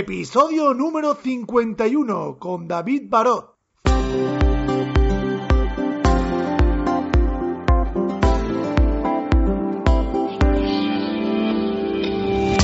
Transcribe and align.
Episodio 0.00 0.74
número 0.74 1.16
51 1.16 2.38
con 2.38 2.68
David 2.68 3.06
Barot. 3.08 3.56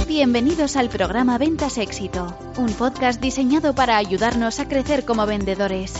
Bienvenidos 0.07 0.77
al 0.77 0.89
programa 0.89 1.37
Ventas 1.39 1.79
Éxito, 1.79 2.39
un 2.57 2.73
podcast 2.73 3.21
diseñado 3.21 3.75
para 3.75 3.97
ayudarnos 3.97 4.61
a 4.61 4.69
crecer 4.69 5.05
como 5.05 5.27
vendedores. 5.27 5.93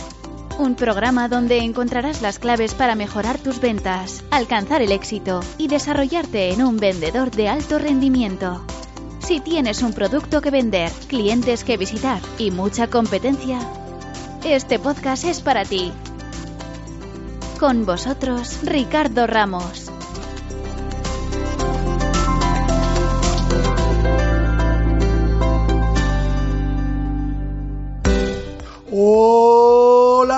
Un 0.57 0.75
programa 0.75 1.27
donde 1.27 1.57
encontrarás 1.57 2.21
las 2.21 2.39
claves 2.39 2.73
para 2.73 2.95
mejorar 2.95 3.39
tus 3.39 3.59
ventas, 3.59 4.23
alcanzar 4.31 4.81
el 4.81 4.93
éxito 4.93 5.41
y 5.57 5.67
desarrollarte 5.67 6.53
en 6.53 6.63
un 6.63 6.77
vendedor 6.77 7.29
de 7.31 7.49
alto 7.49 7.77
rendimiento. 7.77 8.65
Si 9.25 9.39
tienes 9.39 9.81
un 9.81 9.91
producto 9.91 10.39
que 10.39 10.51
vender, 10.51 10.91
clientes 11.07 11.63
que 11.63 11.77
visitar 11.77 12.21
y 12.37 12.51
mucha 12.51 12.87
competencia, 12.91 13.57
este 14.43 14.77
podcast 14.77 15.25
es 15.25 15.41
para 15.41 15.65
ti. 15.65 15.91
Con 17.59 17.87
vosotros, 17.87 18.59
Ricardo 18.61 19.25
Ramos. 19.25 19.89
Hola 28.91 29.64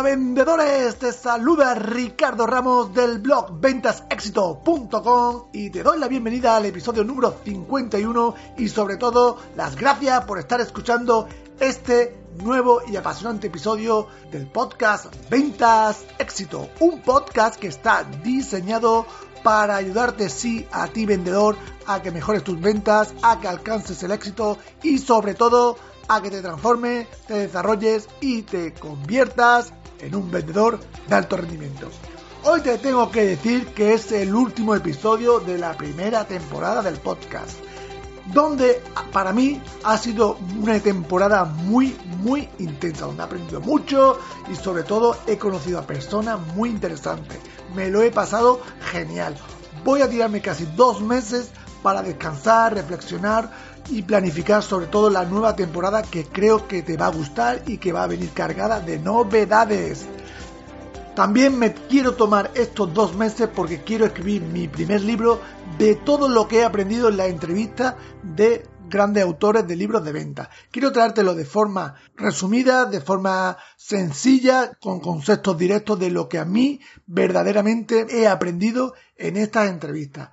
vendedores, 0.08 0.96
te 1.00 1.12
saluda 1.12 1.76
Ricardo 1.76 2.48
Ramos 2.48 2.94
del 2.94 3.20
blog 3.20 3.60
ventasexito.com 3.60 5.48
y 5.52 5.70
te 5.70 5.84
doy 5.84 6.00
la 6.00 6.08
bienvenida 6.08 6.56
al 6.56 6.66
episodio 6.66 7.04
número 7.04 7.36
51 7.44 8.36
y 8.58 8.70
sobre 8.70 8.96
todo 8.96 9.38
las 9.58 9.76
gracias 9.76 10.24
por 10.24 10.40
estar 10.40 10.62
escuchando 10.62 11.28
este 11.60 12.24
nuevo 12.42 12.80
y 12.88 12.96
apasionante 12.96 13.48
episodio 13.48 14.08
del 14.32 14.48
podcast 14.48 15.14
Ventas 15.30 16.06
Éxito, 16.20 16.70
un 16.80 17.02
podcast 17.02 17.60
que 17.60 17.68
está 17.68 18.06
diseñado 18.24 19.06
para 19.44 19.76
ayudarte 19.76 20.30
sí 20.30 20.66
a 20.72 20.88
ti 20.88 21.06
vendedor 21.06 21.58
a 21.86 22.02
que 22.02 22.12
mejores 22.12 22.46
tus 22.46 22.62
ventas, 22.62 23.14
a 23.24 23.42
que 23.42 23.50
alcances 23.50 24.02
el 24.04 24.12
éxito 24.12 24.58
y 24.84 25.00
sobre 25.00 25.34
todo 25.34 25.76
a 26.08 26.22
que 26.22 26.32
te 26.32 26.42
transformes, 26.42 27.10
te 27.28 27.34
desarrolles 27.34 28.08
y 28.22 28.44
te 28.44 28.74
conviertas 28.74 29.74
en 30.02 30.16
un 30.16 30.30
vendedor 30.32 30.80
de 31.08 31.16
alto 31.16 31.38
rendimiento. 31.38 31.90
Hoy 32.44 32.62
te 32.62 32.78
tengo 32.78 33.12
que 33.12 33.26
decir 33.26 33.68
que 33.68 33.94
es 33.94 34.12
el 34.12 34.34
último 34.34 34.76
episodio 34.76 35.40
de 35.40 35.58
la 35.58 35.76
primera 35.76 36.26
temporada 36.26 36.82
del 36.82 36.96
podcast, 36.96 37.58
donde 38.34 38.82
para 39.12 39.34
mí 39.34 39.62
ha 39.84 39.98
sido 39.98 40.38
una 40.62 40.80
temporada 40.80 41.44
muy, 41.46 41.98
muy 42.22 42.48
intensa, 42.60 43.06
donde 43.06 43.24
he 43.24 43.26
aprendido 43.26 43.60
mucho 43.60 44.20
y 44.52 44.56
sobre 44.56 44.84
todo 44.84 45.18
he 45.28 45.38
conocido 45.38 45.80
a 45.80 45.88
personas 45.88 46.40
muy 46.56 46.70
interesantes. 46.70 47.40
Me 47.76 47.90
lo 47.90 48.02
he 48.02 48.12
pasado 48.12 48.62
genial. 48.92 49.36
Voy 49.84 50.02
a 50.02 50.10
tirarme 50.10 50.42
casi 50.42 50.66
dos 50.76 51.02
meses 51.02 51.52
para 51.84 52.02
descansar, 52.02 52.74
reflexionar 52.74 53.52
y 53.90 54.02
planificar 54.02 54.64
sobre 54.64 54.88
todo 54.88 55.10
la 55.10 55.26
nueva 55.26 55.56
temporada 55.56 56.02
que 56.02 56.26
creo 56.26 56.68
que 56.68 56.82
te 56.82 56.98
va 56.98 57.08
a 57.08 57.12
gustar 57.12 57.64
y 57.68 57.78
que 57.78 57.94
va 57.94 58.04
a 58.04 58.08
venir 58.08 58.32
cargada 58.32 58.80
de 58.80 59.00
novedades. 59.00 60.06
También 61.16 61.58
me 61.58 61.74
quiero 61.74 62.14
tomar 62.14 62.52
estos 62.54 62.94
dos 62.94 63.16
meses 63.16 63.50
porque 63.54 63.82
quiero 63.82 64.06
escribir 64.06 64.44
mi 64.44 64.68
primer 64.68 65.02
libro 65.02 65.42
de 65.80 65.96
todo 65.96 66.30
lo 66.30 66.48
que 66.48 66.60
he 66.60 66.64
aprendido 66.64 67.10
en 67.10 67.18
la 67.18 67.26
entrevista 67.26 67.98
de 68.22 68.68
grandes 68.88 69.24
autores 69.24 69.68
de 69.68 69.76
libros 69.76 70.04
de 70.04 70.12
venta. 70.12 70.50
Quiero 70.70 70.92
traértelo 70.92 71.34
de 71.34 71.46
forma 71.46 71.96
resumida, 72.16 72.86
de 72.86 73.02
forma 73.02 73.58
sencilla, 73.76 74.74
con 74.80 75.00
conceptos 75.00 75.58
directos 75.58 76.00
de 76.00 76.12
lo 76.12 76.30
que 76.30 76.38
a 76.38 76.46
mí 76.46 76.80
verdaderamente 77.08 78.06
he 78.10 78.28
aprendido 78.28 78.94
en 79.16 79.38
estas 79.38 79.70
entrevistas. 79.70 80.30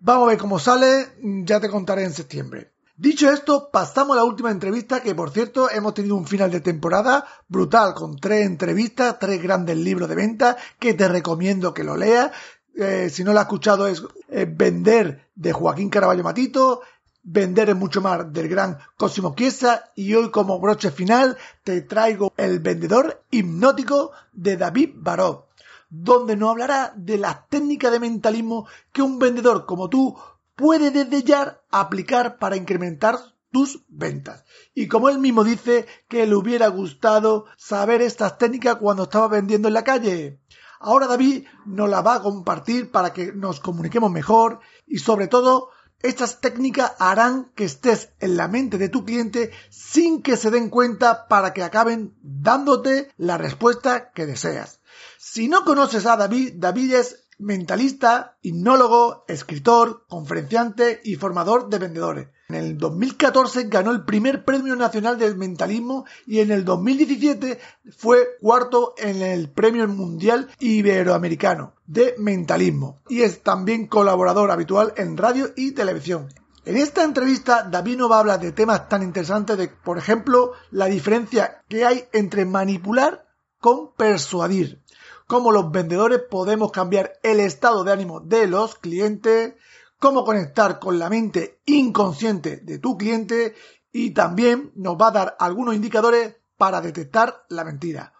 Vamos 0.00 0.26
a 0.26 0.30
ver 0.30 0.38
cómo 0.38 0.58
sale, 0.58 1.14
ya 1.44 1.60
te 1.60 1.70
contaré 1.70 2.04
en 2.04 2.12
septiembre. 2.12 2.73
Dicho 2.96 3.28
esto, 3.28 3.70
pasamos 3.72 4.16
a 4.16 4.20
la 4.20 4.24
última 4.24 4.52
entrevista, 4.52 5.02
que 5.02 5.16
por 5.16 5.30
cierto 5.30 5.68
hemos 5.68 5.94
tenido 5.94 6.14
un 6.14 6.28
final 6.28 6.50
de 6.52 6.60
temporada 6.60 7.26
brutal, 7.48 7.92
con 7.92 8.16
tres 8.18 8.46
entrevistas, 8.46 9.18
tres 9.18 9.42
grandes 9.42 9.76
libros 9.76 10.08
de 10.08 10.14
venta, 10.14 10.56
que 10.78 10.94
te 10.94 11.08
recomiendo 11.08 11.74
que 11.74 11.82
lo 11.82 11.96
leas. 11.96 12.30
Eh, 12.76 13.10
si 13.10 13.24
no 13.24 13.32
lo 13.32 13.40
has 13.40 13.46
escuchado 13.46 13.88
es 13.88 14.02
Vender 14.28 15.28
de 15.34 15.52
Joaquín 15.52 15.90
Caraballo 15.90 16.22
Matito, 16.22 16.82
Vender 17.26 17.70
es 17.70 17.76
mucho 17.76 18.00
más 18.00 18.32
del 18.32 18.48
gran 18.48 18.78
Cosimo 18.96 19.34
Chiesa 19.34 19.90
y 19.96 20.14
hoy 20.14 20.30
como 20.30 20.60
broche 20.60 20.90
final 20.90 21.36
te 21.64 21.80
traigo 21.80 22.32
El 22.36 22.60
vendedor 22.60 23.24
hipnótico 23.30 24.12
de 24.32 24.56
David 24.56 24.90
Baró, 24.94 25.48
donde 25.88 26.36
nos 26.36 26.50
hablará 26.50 26.92
de 26.94 27.16
las 27.16 27.48
técnicas 27.48 27.90
de 27.90 27.98
mentalismo 27.98 28.66
que 28.92 29.02
un 29.02 29.18
vendedor 29.18 29.64
como 29.64 29.88
tú 29.88 30.16
puede 30.56 30.90
desde 30.90 31.22
ya 31.22 31.60
aplicar 31.70 32.38
para 32.38 32.56
incrementar 32.56 33.18
tus 33.50 33.84
ventas. 33.88 34.44
Y 34.74 34.88
como 34.88 35.08
él 35.08 35.18
mismo 35.18 35.44
dice 35.44 35.86
que 36.08 36.26
le 36.26 36.34
hubiera 36.34 36.68
gustado 36.68 37.46
saber 37.56 38.02
estas 38.02 38.36
técnicas 38.36 38.76
cuando 38.76 39.04
estaba 39.04 39.28
vendiendo 39.28 39.68
en 39.68 39.74
la 39.74 39.84
calle. 39.84 40.40
Ahora 40.80 41.06
David 41.06 41.46
nos 41.64 41.88
la 41.88 42.02
va 42.02 42.16
a 42.16 42.22
compartir 42.22 42.90
para 42.90 43.12
que 43.12 43.32
nos 43.32 43.60
comuniquemos 43.60 44.10
mejor 44.10 44.60
y 44.86 44.98
sobre 44.98 45.28
todo 45.28 45.70
estas 46.04 46.40
técnicas 46.40 46.92
harán 46.98 47.50
que 47.54 47.64
estés 47.64 48.10
en 48.20 48.36
la 48.36 48.48
mente 48.48 48.76
de 48.76 48.90
tu 48.90 49.06
cliente 49.06 49.52
sin 49.70 50.20
que 50.20 50.36
se 50.36 50.50
den 50.50 50.68
cuenta 50.68 51.28
para 51.28 51.54
que 51.54 51.62
acaben 51.62 52.14
dándote 52.20 53.10
la 53.16 53.38
respuesta 53.38 54.10
que 54.10 54.26
deseas. 54.26 54.80
Si 55.16 55.48
no 55.48 55.64
conoces 55.64 56.04
a 56.04 56.18
David, 56.18 56.54
David 56.56 56.94
es 56.94 57.23
mentalista, 57.44 58.38
hipnólogo, 58.40 59.24
escritor, 59.28 60.06
conferenciante 60.08 61.00
y 61.04 61.16
formador 61.16 61.68
de 61.68 61.78
vendedores. 61.78 62.28
En 62.48 62.56
el 62.56 62.78
2014 62.78 63.64
ganó 63.64 63.90
el 63.90 64.04
primer 64.04 64.44
premio 64.44 64.76
nacional 64.76 65.18
del 65.18 65.36
mentalismo 65.36 66.04
y 66.26 66.40
en 66.40 66.50
el 66.50 66.64
2017 66.64 67.58
fue 67.96 68.36
cuarto 68.40 68.94
en 68.96 69.22
el 69.22 69.50
premio 69.50 69.86
mundial 69.88 70.48
iberoamericano 70.58 71.74
de 71.86 72.14
mentalismo 72.18 73.00
y 73.08 73.22
es 73.22 73.42
también 73.42 73.86
colaborador 73.86 74.50
habitual 74.50 74.94
en 74.96 75.16
radio 75.16 75.50
y 75.56 75.72
televisión. 75.72 76.28
En 76.64 76.76
esta 76.76 77.04
entrevista 77.04 77.62
David 77.62 77.98
nos 77.98 78.10
va 78.10 78.16
a 78.16 78.20
hablar 78.20 78.40
de 78.40 78.52
temas 78.52 78.88
tan 78.88 79.02
interesantes 79.02 79.58
de, 79.58 79.68
por 79.68 79.98
ejemplo, 79.98 80.52
la 80.70 80.86
diferencia 80.86 81.62
que 81.68 81.84
hay 81.84 82.04
entre 82.12 82.46
manipular 82.46 83.26
con 83.58 83.94
persuadir 83.94 84.83
cómo 85.26 85.52
los 85.52 85.70
vendedores 85.70 86.20
podemos 86.30 86.72
cambiar 86.72 87.14
el 87.22 87.40
estado 87.40 87.84
de 87.84 87.92
ánimo 87.92 88.20
de 88.20 88.46
los 88.46 88.74
clientes, 88.76 89.54
cómo 89.98 90.24
conectar 90.24 90.78
con 90.78 90.98
la 90.98 91.08
mente 91.08 91.60
inconsciente 91.66 92.58
de 92.58 92.78
tu 92.78 92.96
cliente 92.98 93.54
y 93.92 94.10
también 94.10 94.72
nos 94.74 94.96
va 94.96 95.08
a 95.08 95.12
dar 95.12 95.36
algunos 95.38 95.74
indicadores 95.74 96.36
para 96.56 96.80
detectar 96.80 97.44
la 97.48 97.64
mentira. 97.64 98.12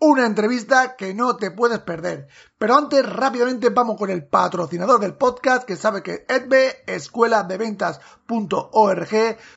Una 0.00 0.26
entrevista 0.26 0.96
que 0.96 1.14
no 1.14 1.36
te 1.36 1.50
puedes 1.50 1.78
perder. 1.78 2.28
Pero 2.58 2.76
antes, 2.76 3.08
rápidamente 3.08 3.70
vamos 3.70 3.96
con 3.96 4.10
el 4.10 4.26
patrocinador 4.26 5.00
del 5.00 5.14
podcast, 5.14 5.64
que 5.64 5.76
sabe 5.76 6.02
que 6.02 6.26
EDBE, 6.28 6.84
escuela 6.86 7.44
de 7.44 7.56
ventas.org, 7.56 9.08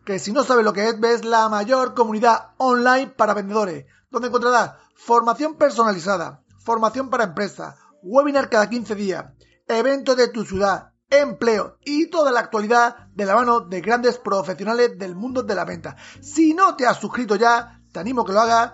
que 0.06 0.20
si 0.20 0.32
no 0.32 0.44
sabe 0.44 0.64
lo 0.64 0.74
que 0.74 0.88
es 0.88 0.94
EDBE 0.94 1.14
es 1.16 1.26
la 1.26 1.50
mayor 1.50 1.96
comunidad 1.96 2.52
online 2.58 3.08
para 3.08 3.34
vendedores, 3.34 3.88
donde 4.10 4.30
encontrarás 4.30 4.76
formación 4.96 5.56
personalizada, 5.56 6.44
formación 6.68 7.10
para 7.10 7.24
empresas, 7.24 7.76
webinar 8.04 8.50
cada 8.50 8.70
15 8.70 8.94
días, 8.94 9.24
eventos 9.70 10.18
de 10.18 10.28
tu 10.28 10.44
ciudad, 10.44 10.92
empleo 11.10 11.78
y 11.86 12.08
toda 12.08 12.30
la 12.30 12.42
actualidad 12.42 13.08
de 13.16 13.26
la 13.26 13.36
mano 13.36 13.62
de 13.62 13.80
grandes 13.80 14.18
profesionales 14.18 15.00
del 15.00 15.16
mundo 15.16 15.44
de 15.44 15.56
la 15.56 15.64
venta. 15.64 15.96
Si 16.20 16.54
no 16.54 16.76
te 16.76 16.86
has 16.86 17.00
suscrito 17.00 17.38
ya, 17.38 17.80
te 17.94 18.02
animo 18.02 18.26
que 18.26 18.34
lo 18.34 18.42
hagas 18.42 18.74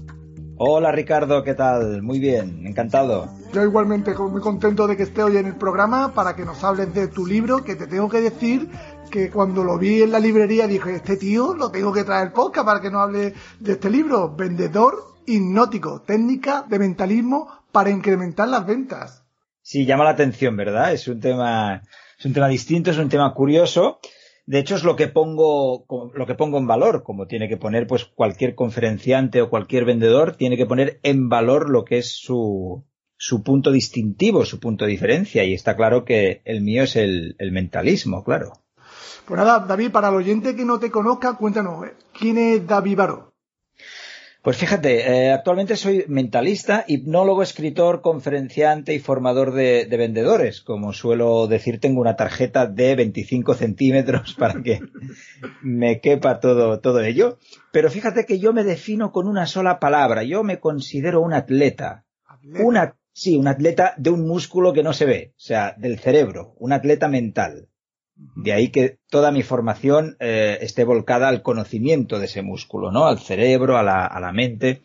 Hola 0.57 0.93
Ricardo, 0.93 1.43
¿qué 1.43 1.55
tal? 1.55 2.03
Muy 2.03 2.21
bien, 2.21 2.67
encantado. 2.67 3.29
Yo 3.53 3.63
igualmente 3.63 4.15
muy 4.15 4.41
contento 4.41 4.87
de 4.87 4.97
que 4.97 5.05
esté 5.05 5.23
hoy 5.23 5.37
en 5.37 5.47
el 5.47 5.57
programa 5.57 6.13
para 6.13 6.35
que 6.35 6.45
nos 6.45 6.63
hables 6.65 6.93
de 6.95 7.09
tu 7.09 7.27
libro, 7.27 7.63
que 7.65 7.77
te 7.77 7.87
tengo 7.87 8.09
que 8.09 8.21
decir 8.21 8.69
que 9.11 9.31
cuando 9.31 9.65
lo 9.65 9.79
vi 9.79 10.03
en 10.03 10.13
la 10.13 10.19
librería 10.19 10.67
dije, 10.67 10.97
este 10.97 11.17
tío 11.17 11.55
lo 11.55 11.71
tengo 11.71 11.93
que 11.93 12.05
traer 12.05 12.33
podcast 12.33 12.67
para 12.67 12.81
que 12.81 12.91
nos 12.91 13.03
hable 13.03 13.35
de 13.61 13.73
este 13.73 13.91
libro, 13.91 14.35
Vendedor 14.35 15.15
Hipnótico, 15.27 16.03
técnica 16.03 16.65
de 16.69 16.79
mentalismo 16.79 17.49
para 17.73 17.91
incrementar 17.91 18.49
las 18.49 18.67
ventas. 18.67 19.25
Sí, 19.63 19.87
llama 19.87 20.05
la 20.05 20.11
atención, 20.11 20.57
¿verdad? 20.57 20.93
Es 20.93 21.09
un 21.09 21.21
tema, 21.21 21.83
es 22.19 22.25
un 22.27 22.33
tema 22.35 22.49
distinto, 22.49 22.91
es 22.91 22.99
un 22.99 23.09
tema 23.09 23.33
curioso 23.35 24.01
de 24.47 24.59
hecho, 24.59 24.77
es 24.77 24.85
lo 24.85 24.95
que 24.95 25.09
pongo, 25.09 25.87
lo 26.15 26.27
que 26.27 26.35
pongo 26.35 26.59
en 26.59 26.67
valor, 26.67 27.03
como 27.03 27.27
tiene 27.27 27.49
que 27.49 27.57
poner 27.57 27.87
pues 27.87 28.05
cualquier 28.05 28.55
conferenciante 28.55 29.41
o 29.41 29.49
cualquier 29.49 29.87
vendedor, 29.87 30.37
tiene 30.37 30.59
que 30.59 30.67
poner 30.67 31.01
en 31.03 31.31
valor 31.31 31.71
lo 31.71 31.85
que 31.85 31.99
es 31.99 32.11
su, 32.11 32.85
su 33.17 33.43
punto 33.43 33.73
distintivo, 33.73 34.45
su 34.45 34.61
punto 34.61 34.85
de 34.85 34.91
diferencia. 34.91 35.45
Y 35.45 35.55
está 35.55 35.77
claro 35.77 36.05
que 36.05 36.43
el 36.45 36.61
mío 36.61 36.83
es 36.83 36.97
el, 36.97 37.37
el 37.39 37.53
mentalismo, 37.53 38.23
claro. 38.23 38.53
Pues 39.25 39.39
nada, 39.39 39.61
David, 39.61 39.91
para 39.91 40.09
el 40.09 40.15
oyente 40.15 40.55
que 40.55 40.65
no 40.65 40.79
te 40.79 40.91
conozca, 40.91 41.35
cuéntanos, 41.35 41.87
¿quién 42.13 42.39
es 42.39 42.67
David 42.67 42.97
Baró? 42.97 43.35
Pues 44.45 44.59
fíjate, 44.59 45.11
eh, 45.11 45.33
actualmente 45.33 45.75
soy 45.75 46.05
mentalista, 46.07 46.85
hipnólogo, 46.87 47.43
escritor, 47.43 48.03
conferenciante 48.03 48.93
y 48.93 48.99
formador 48.99 49.55
de, 49.55 49.87
vendedores. 49.89 50.61
Como 50.61 50.93
suelo 50.93 51.47
decir, 51.47 51.81
tengo 51.81 52.03
una 52.03 52.15
tarjeta 52.15 52.67
de 52.67 52.95
25 52.95 53.55
centímetros 53.55 54.35
para 54.39 54.63
que 54.63 54.81
me 55.63 55.99
quepa 56.03 56.41
todo, 56.41 56.79
todo 56.81 57.01
ello. 57.01 57.39
Pero 57.73 57.91
fíjate 57.91 58.27
que 58.27 58.39
yo 58.39 58.53
me 58.53 58.65
defino 58.65 59.13
con 59.13 59.29
una 59.29 59.47
sola 59.47 59.81
palabra. 59.81 60.25
Yo 60.25 60.45
me 60.45 60.61
considero 60.61 61.23
un 61.23 61.33
atleta. 61.33 62.05
Una, 62.61 62.99
sí, 63.15 63.39
un 63.39 63.49
atleta 63.49 63.95
de 63.97 64.11
un 64.11 64.27
músculo 64.27 64.75
que 64.75 64.83
no 64.83 64.93
se 64.93 65.07
ve, 65.07 65.33
o 65.39 65.41
sea, 65.41 65.75
del 65.79 65.99
cerebro, 65.99 66.53
un 66.59 66.75
atleta 66.75 67.09
mental. 67.09 67.71
De 68.17 68.53
ahí 68.53 68.69
que 68.69 68.99
toda 69.11 69.33
mi 69.33 69.43
formación 69.43 70.17
eh, 70.21 70.59
esté 70.61 70.85
volcada 70.85 71.29
al 71.29 71.43
conocimiento 71.43 72.19
de 72.19 72.27
ese 72.27 72.43
músculo, 72.43 72.93
¿no? 72.93 73.07
Al 73.07 73.19
cerebro, 73.19 73.77
a 73.77 73.83
la, 73.83 74.07
a 74.07 74.21
la 74.21 74.33
mente. 74.33 74.83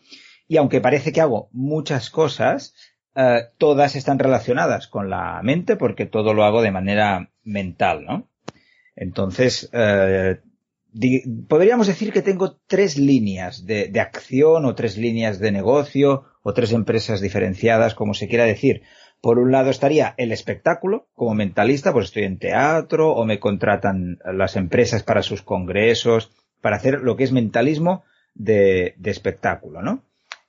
Y 0.48 0.56
aunque 0.56 0.80
parece 0.80 1.12
que 1.12 1.20
hago 1.20 1.48
muchas 1.52 2.10
cosas, 2.10 2.74
eh, 3.14 3.42
todas 3.58 3.96
están 3.96 4.18
relacionadas 4.18 4.86
con 4.86 5.10
la 5.10 5.40
mente 5.42 5.76
porque 5.76 6.06
todo 6.06 6.32
lo 6.32 6.44
hago 6.44 6.62
de 6.62 6.70
manera 6.70 7.30
mental, 7.42 8.04
¿no? 8.04 8.28
Entonces, 8.94 9.68
eh, 9.72 10.40
podríamos 11.48 11.86
decir 11.86 12.12
que 12.12 12.22
tengo 12.22 12.58
tres 12.66 12.98
líneas 12.98 13.66
de, 13.66 13.88
de, 13.88 14.00
acción 14.00 14.64
o 14.64 14.74
tres 14.74 14.96
líneas 14.96 15.38
de 15.38 15.52
negocio 15.52 16.24
o 16.42 16.54
tres 16.54 16.72
empresas 16.72 17.20
diferenciadas, 17.20 17.94
como 17.94 18.14
se 18.14 18.28
quiera 18.28 18.44
decir. 18.44 18.82
Por 19.20 19.38
un 19.38 19.52
lado 19.52 19.70
estaría 19.70 20.14
el 20.16 20.32
espectáculo, 20.32 21.08
como 21.14 21.34
mentalista, 21.34 21.92
pues 21.92 22.06
estoy 22.06 22.24
en 22.24 22.38
teatro 22.38 23.12
o 23.12 23.26
me 23.26 23.38
contratan 23.38 24.18
las 24.24 24.56
empresas 24.56 25.02
para 25.02 25.22
sus 25.22 25.42
congresos, 25.42 26.30
para 26.62 26.76
hacer 26.76 27.00
lo 27.00 27.16
que 27.16 27.24
es 27.24 27.32
mentalismo 27.32 28.02
de, 28.34 28.94
espectáculo, 29.04 29.82
¿no? 29.82 30.02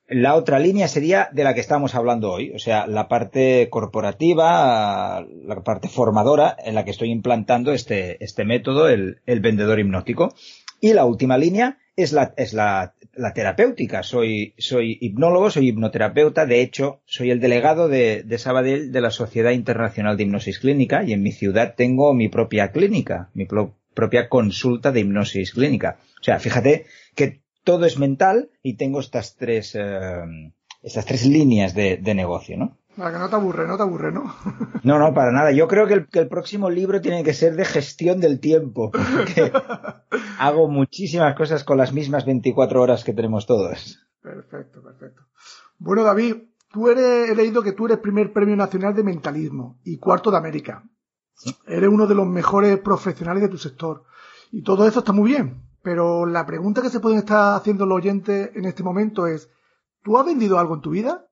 La 0.07 0.35
otra 0.35 0.59
línea 0.59 0.87
sería 0.87 1.29
de 1.31 1.43
la 1.43 1.53
que 1.53 1.61
estamos 1.61 1.95
hablando 1.95 2.31
hoy, 2.31 2.51
o 2.53 2.59
sea, 2.59 2.85
la 2.85 3.07
parte 3.07 3.69
corporativa, 3.69 5.25
la 5.45 5.61
parte 5.63 5.87
formadora 5.87 6.55
en 6.63 6.75
la 6.75 6.83
que 6.83 6.91
estoy 6.91 7.11
implantando 7.11 7.71
este, 7.71 8.21
este 8.23 8.43
método, 8.43 8.89
el, 8.89 9.21
el 9.25 9.39
vendedor 9.39 9.79
hipnótico. 9.79 10.33
Y 10.81 10.93
la 10.93 11.05
última 11.05 11.37
línea 11.37 11.77
es 11.95 12.13
la, 12.13 12.33
es 12.37 12.53
la, 12.53 12.95
la 13.13 13.33
terapéutica. 13.33 14.03
Soy, 14.03 14.53
soy 14.57 14.97
hipnólogo, 15.01 15.49
soy 15.49 15.69
hipnoterapeuta. 15.69 16.45
De 16.45 16.61
hecho, 16.61 17.01
soy 17.05 17.31
el 17.31 17.39
delegado 17.39 17.87
de, 17.87 18.23
de 18.23 18.37
Sabadell 18.37 18.91
de 18.91 19.01
la 19.01 19.11
Sociedad 19.11 19.51
Internacional 19.51 20.17
de 20.17 20.23
Hipnosis 20.23 20.59
Clínica 20.59 21.03
y 21.03 21.13
en 21.13 21.21
mi 21.21 21.31
ciudad 21.31 21.75
tengo 21.75 22.13
mi 22.13 22.29
propia 22.29 22.71
clínica, 22.71 23.29
mi 23.33 23.45
propia 23.45 24.29
consulta 24.29 24.91
de 24.91 25.01
hipnosis 25.01 25.51
clínica. 25.51 25.99
O 26.19 26.23
sea, 26.23 26.39
fíjate 26.39 26.85
que 27.15 27.41
todo 27.63 27.85
es 27.85 27.99
mental 27.99 28.49
y 28.63 28.73
tengo 28.75 28.99
estas 28.99 29.35
tres, 29.35 29.75
eh, 29.75 30.53
estas 30.81 31.05
tres 31.05 31.25
líneas 31.25 31.75
de, 31.75 31.97
de 31.97 32.15
negocio, 32.15 32.57
¿no? 32.57 32.77
Para 32.97 33.11
que 33.11 33.19
no 33.19 33.29
te 33.29 33.35
aburre, 33.35 33.67
no 33.67 33.77
te 33.77 33.83
aburre, 33.83 34.11
¿no? 34.11 34.33
No, 34.83 34.97
no, 34.97 35.13
para 35.13 35.31
nada. 35.31 35.51
Yo 35.51 35.67
creo 35.67 35.85
que 35.85 35.93
el, 35.93 36.07
que 36.07 36.19
el, 36.19 36.27
próximo 36.27 36.69
libro 36.69 37.01
tiene 37.01 37.23
que 37.23 37.35
ser 37.35 37.55
de 37.55 37.65
gestión 37.65 38.19
del 38.19 38.39
tiempo, 38.39 38.89
porque 38.91 39.51
hago 40.39 40.67
muchísimas 40.67 41.35
cosas 41.35 41.63
con 41.63 41.77
las 41.77 41.93
mismas 41.93 42.25
24 42.25 42.81
horas 42.81 43.03
que 43.03 43.13
tenemos 43.13 43.45
todos. 43.45 43.99
Perfecto, 44.21 44.81
perfecto. 44.81 45.21
Bueno, 45.77 46.03
David, 46.03 46.35
tú 46.71 46.89
eres, 46.89 47.29
he 47.29 47.35
leído 47.35 47.61
que 47.61 47.73
tú 47.73 47.85
eres 47.85 47.99
primer 47.99 48.33
premio 48.33 48.55
nacional 48.55 48.95
de 48.95 49.03
mentalismo 49.03 49.79
y 49.83 49.97
cuarto 49.97 50.31
de 50.31 50.37
América. 50.37 50.83
¿Sí? 51.35 51.55
Eres 51.67 51.89
uno 51.89 52.07
de 52.07 52.15
los 52.15 52.25
mejores 52.25 52.79
profesionales 52.79 53.43
de 53.43 53.49
tu 53.49 53.57
sector. 53.57 54.03
Y 54.51 54.63
todo 54.63 54.87
eso 54.87 54.99
está 54.99 55.13
muy 55.13 55.31
bien. 55.31 55.61
Pero 55.83 56.25
la 56.25 56.45
pregunta 56.45 56.81
que 56.81 56.89
se 56.89 56.99
pueden 56.99 57.19
estar 57.19 57.55
haciendo 57.55 57.85
los 57.85 57.97
oyentes 57.97 58.51
en 58.55 58.65
este 58.65 58.83
momento 58.83 59.27
es, 59.27 59.49
¿tú 60.03 60.17
has 60.17 60.25
vendido 60.25 60.59
algo 60.59 60.75
en 60.75 60.81
tu 60.81 60.91
vida? 60.91 61.27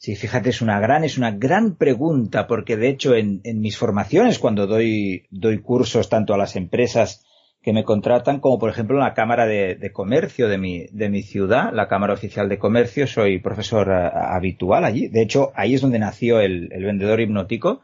Sí, 0.00 0.14
fíjate, 0.14 0.50
es 0.50 0.62
una 0.62 0.78
gran, 0.78 1.02
es 1.02 1.18
una 1.18 1.32
gran 1.32 1.74
pregunta, 1.74 2.46
porque 2.46 2.76
de 2.76 2.88
hecho 2.88 3.16
en, 3.16 3.40
en 3.42 3.60
mis 3.60 3.76
formaciones, 3.76 4.38
cuando 4.38 4.68
doy, 4.68 5.26
doy 5.30 5.58
cursos 5.58 6.08
tanto 6.08 6.34
a 6.34 6.38
las 6.38 6.54
empresas 6.54 7.24
que 7.62 7.72
me 7.72 7.82
contratan, 7.82 8.38
como 8.38 8.60
por 8.60 8.70
ejemplo 8.70 8.96
en 8.96 9.02
la 9.02 9.12
Cámara 9.14 9.44
de, 9.44 9.74
de 9.74 9.92
Comercio 9.92 10.48
de 10.48 10.56
mi, 10.56 10.86
de 10.92 11.10
mi 11.10 11.22
ciudad, 11.22 11.72
la 11.72 11.88
Cámara 11.88 12.14
Oficial 12.14 12.48
de 12.48 12.58
Comercio, 12.60 13.08
soy 13.08 13.40
profesor 13.40 13.88
uh, 13.88 14.16
habitual 14.36 14.84
allí. 14.84 15.08
De 15.08 15.20
hecho, 15.20 15.50
ahí 15.56 15.74
es 15.74 15.80
donde 15.80 15.98
nació 15.98 16.38
el, 16.40 16.68
el 16.72 16.84
vendedor 16.84 17.20
hipnótico. 17.20 17.82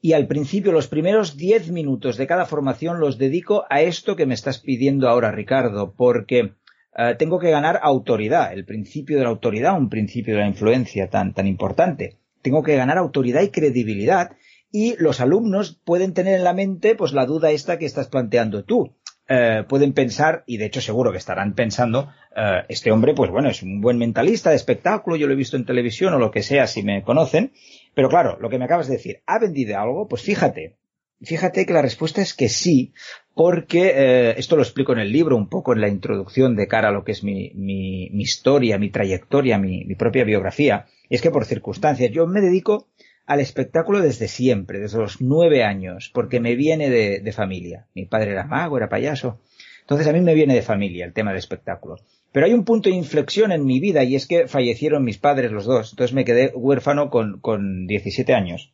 Y 0.00 0.14
al 0.14 0.26
principio, 0.26 0.72
los 0.72 0.88
primeros 0.88 1.36
diez 1.36 1.70
minutos 1.70 2.16
de 2.16 2.26
cada 2.26 2.46
formación 2.46 3.00
los 3.00 3.18
dedico 3.18 3.64
a 3.68 3.82
esto 3.82 4.16
que 4.16 4.26
me 4.26 4.34
estás 4.34 4.58
pidiendo 4.60 5.08
ahora, 5.08 5.30
Ricardo, 5.30 5.94
porque 5.94 6.54
Uh, 6.96 7.16
tengo 7.16 7.40
que 7.40 7.50
ganar 7.50 7.80
autoridad, 7.82 8.52
el 8.52 8.64
principio 8.64 9.18
de 9.18 9.24
la 9.24 9.30
autoridad, 9.30 9.76
un 9.76 9.88
principio 9.88 10.34
de 10.34 10.40
la 10.42 10.46
influencia 10.46 11.10
tan, 11.10 11.34
tan 11.34 11.46
importante. 11.48 12.18
Tengo 12.40 12.62
que 12.62 12.76
ganar 12.76 12.98
autoridad 12.98 13.42
y 13.42 13.48
credibilidad 13.48 14.36
y 14.70 14.94
los 14.98 15.20
alumnos 15.20 15.80
pueden 15.84 16.14
tener 16.14 16.34
en 16.34 16.44
la 16.44 16.52
mente 16.52 16.94
pues 16.94 17.12
la 17.12 17.26
duda 17.26 17.50
esta 17.50 17.78
que 17.78 17.86
estás 17.86 18.08
planteando 18.08 18.64
tú. 18.64 18.94
Uh, 19.28 19.66
pueden 19.66 19.94
pensar, 19.94 20.44
y 20.46 20.58
de 20.58 20.66
hecho 20.66 20.82
seguro 20.82 21.10
que 21.10 21.18
estarán 21.18 21.54
pensando, 21.54 22.10
uh, 22.36 22.64
este 22.68 22.92
hombre 22.92 23.14
pues 23.14 23.30
bueno, 23.30 23.48
es 23.48 23.62
un 23.62 23.80
buen 23.80 23.96
mentalista 23.96 24.50
de 24.50 24.56
espectáculo, 24.56 25.16
yo 25.16 25.26
lo 25.26 25.32
he 25.32 25.36
visto 25.36 25.56
en 25.56 25.64
televisión 25.64 26.12
o 26.12 26.18
lo 26.18 26.30
que 26.30 26.42
sea 26.42 26.66
si 26.66 26.82
me 26.82 27.02
conocen, 27.02 27.52
pero 27.94 28.10
claro, 28.10 28.36
lo 28.38 28.50
que 28.50 28.58
me 28.58 28.66
acabas 28.66 28.86
de 28.86 28.96
decir, 28.96 29.22
¿ha 29.26 29.38
vendido 29.38 29.80
algo? 29.80 30.08
Pues 30.08 30.22
fíjate, 30.22 30.76
Fíjate 31.22 31.64
que 31.64 31.72
la 31.72 31.82
respuesta 31.82 32.20
es 32.20 32.34
que 32.34 32.48
sí, 32.48 32.92
porque 33.34 33.92
eh, 33.94 34.34
esto 34.36 34.56
lo 34.56 34.62
explico 34.62 34.92
en 34.92 34.98
el 34.98 35.12
libro 35.12 35.36
un 35.36 35.48
poco 35.48 35.72
en 35.72 35.80
la 35.80 35.88
introducción 35.88 36.56
de 36.56 36.68
cara 36.68 36.88
a 36.88 36.92
lo 36.92 37.04
que 37.04 37.12
es 37.12 37.24
mi, 37.24 37.50
mi, 37.54 38.10
mi 38.10 38.22
historia, 38.22 38.78
mi 38.78 38.90
trayectoria, 38.90 39.58
mi, 39.58 39.84
mi, 39.84 39.94
propia 39.94 40.24
biografía. 40.24 40.86
Y 41.08 41.14
es 41.14 41.22
que 41.22 41.30
por 41.30 41.44
circunstancias 41.44 42.10
yo 42.10 42.26
me 42.26 42.40
dedico 42.40 42.88
al 43.26 43.40
espectáculo 43.40 44.00
desde 44.00 44.28
siempre, 44.28 44.80
desde 44.80 44.98
los 44.98 45.20
nueve 45.20 45.64
años, 45.64 46.10
porque 46.12 46.40
me 46.40 46.56
viene 46.56 46.90
de, 46.90 47.20
de 47.20 47.32
familia. 47.32 47.86
Mi 47.94 48.04
padre 48.04 48.32
era 48.32 48.44
mago, 48.44 48.76
era 48.76 48.88
payaso. 48.88 49.40
Entonces 49.80 50.06
a 50.06 50.12
mí 50.12 50.20
me 50.20 50.34
viene 50.34 50.54
de 50.54 50.62
familia 50.62 51.04
el 51.04 51.12
tema 51.12 51.32
de 51.32 51.38
espectáculos. 51.38 52.02
Pero 52.32 52.46
hay 52.46 52.52
un 52.52 52.64
punto 52.64 52.88
de 52.88 52.96
inflexión 52.96 53.52
en 53.52 53.64
mi 53.64 53.80
vida 53.80 54.02
y 54.02 54.16
es 54.16 54.26
que 54.26 54.48
fallecieron 54.48 55.04
mis 55.04 55.18
padres 55.18 55.52
los 55.52 55.64
dos. 55.66 55.92
Entonces 55.92 56.14
me 56.14 56.24
quedé 56.24 56.52
huérfano 56.54 57.08
con, 57.10 57.38
con 57.40 57.86
17 57.86 58.34
años. 58.34 58.72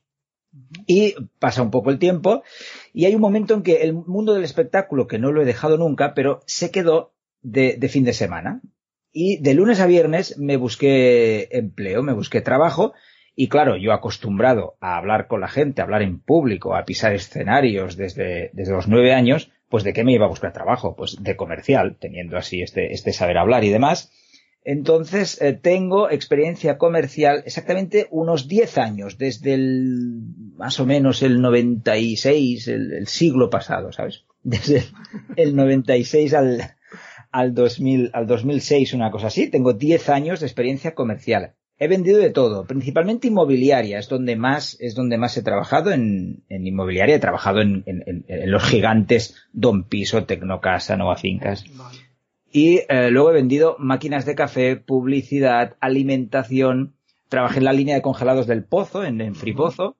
Y 0.86 1.14
pasa 1.38 1.62
un 1.62 1.70
poco 1.70 1.90
el 1.90 1.98
tiempo 1.98 2.42
y 2.92 3.04
hay 3.04 3.14
un 3.14 3.20
momento 3.20 3.54
en 3.54 3.62
que 3.62 3.82
el 3.82 3.94
mundo 3.94 4.34
del 4.34 4.44
espectáculo, 4.44 5.06
que 5.06 5.18
no 5.18 5.30
lo 5.30 5.42
he 5.42 5.46
dejado 5.46 5.78
nunca, 5.78 6.12
pero 6.14 6.40
se 6.46 6.70
quedó 6.70 7.14
de, 7.42 7.78
fin 7.88 8.04
de 8.04 8.12
semana. 8.12 8.60
Y 9.12 9.42
de 9.42 9.54
lunes 9.54 9.80
a 9.80 9.86
viernes 9.86 10.38
me 10.38 10.56
busqué 10.56 11.48
empleo, 11.52 12.02
me 12.02 12.12
busqué 12.12 12.40
trabajo 12.40 12.92
y 13.34 13.48
claro, 13.48 13.76
yo 13.76 13.92
acostumbrado 13.92 14.76
a 14.80 14.96
hablar 14.96 15.26
con 15.26 15.40
la 15.40 15.48
gente, 15.48 15.80
a 15.80 15.84
hablar 15.84 16.02
en 16.02 16.20
público, 16.20 16.74
a 16.74 16.84
pisar 16.84 17.12
escenarios 17.14 17.96
desde, 17.96 18.50
desde 18.52 18.72
los 18.72 18.88
nueve 18.88 19.14
años, 19.14 19.50
pues 19.68 19.84
de 19.84 19.92
qué 19.92 20.04
me 20.04 20.12
iba 20.12 20.26
a 20.26 20.28
buscar 20.28 20.52
trabajo? 20.52 20.96
Pues 20.96 21.16
de 21.22 21.36
comercial, 21.36 21.96
teniendo 21.98 22.36
así 22.36 22.60
este, 22.60 22.92
este 22.92 23.12
saber 23.12 23.38
hablar 23.38 23.64
y 23.64 23.70
demás. 23.70 24.12
Entonces, 24.62 25.40
eh, 25.40 25.54
tengo 25.54 26.10
experiencia 26.10 26.76
comercial 26.76 27.42
exactamente 27.46 28.08
unos 28.10 28.46
10 28.46 28.78
años, 28.78 29.16
desde 29.16 29.54
el, 29.54 30.20
más 30.56 30.78
o 30.80 30.86
menos 30.86 31.22
el 31.22 31.40
96, 31.40 32.68
el, 32.68 32.92
el 32.92 33.06
siglo 33.06 33.48
pasado, 33.48 33.90
¿sabes? 33.92 34.24
Desde 34.42 34.84
el 35.36 35.54
96 35.54 36.32
al, 36.34 36.74
al, 37.30 37.54
2000, 37.54 38.10
al 38.12 38.26
2006, 38.26 38.94
una 38.94 39.10
cosa 39.10 39.26
así. 39.26 39.48
Tengo 39.48 39.74
10 39.74 40.08
años 40.08 40.40
de 40.40 40.46
experiencia 40.46 40.94
comercial. 40.94 41.54
He 41.78 41.88
vendido 41.88 42.18
de 42.18 42.28
todo, 42.28 42.66
principalmente 42.66 43.28
inmobiliaria, 43.28 43.98
es 43.98 44.08
donde 44.08 44.36
más, 44.36 44.76
es 44.80 44.94
donde 44.94 45.16
más 45.16 45.34
he 45.38 45.42
trabajado 45.42 45.92
en, 45.92 46.44
en 46.50 46.66
inmobiliaria. 46.66 47.16
He 47.16 47.20
trabajado 47.20 47.62
en, 47.62 47.82
en, 47.86 48.24
en, 48.28 48.50
los 48.50 48.64
gigantes 48.64 49.34
Don 49.52 49.84
Piso, 49.84 50.24
Tecnocasa, 50.24 50.98
Nova 50.98 51.16
Fincas. 51.16 51.64
Y 52.52 52.80
eh, 52.88 53.10
luego 53.10 53.30
he 53.30 53.34
vendido 53.34 53.76
máquinas 53.78 54.26
de 54.26 54.34
café, 54.34 54.76
publicidad, 54.76 55.76
alimentación, 55.80 56.94
trabajé 57.28 57.58
en 57.58 57.64
la 57.64 57.72
línea 57.72 57.94
de 57.94 58.02
congelados 58.02 58.48
del 58.48 58.64
Pozo, 58.64 59.04
en, 59.04 59.20
en 59.20 59.36
Fripozo, 59.36 59.96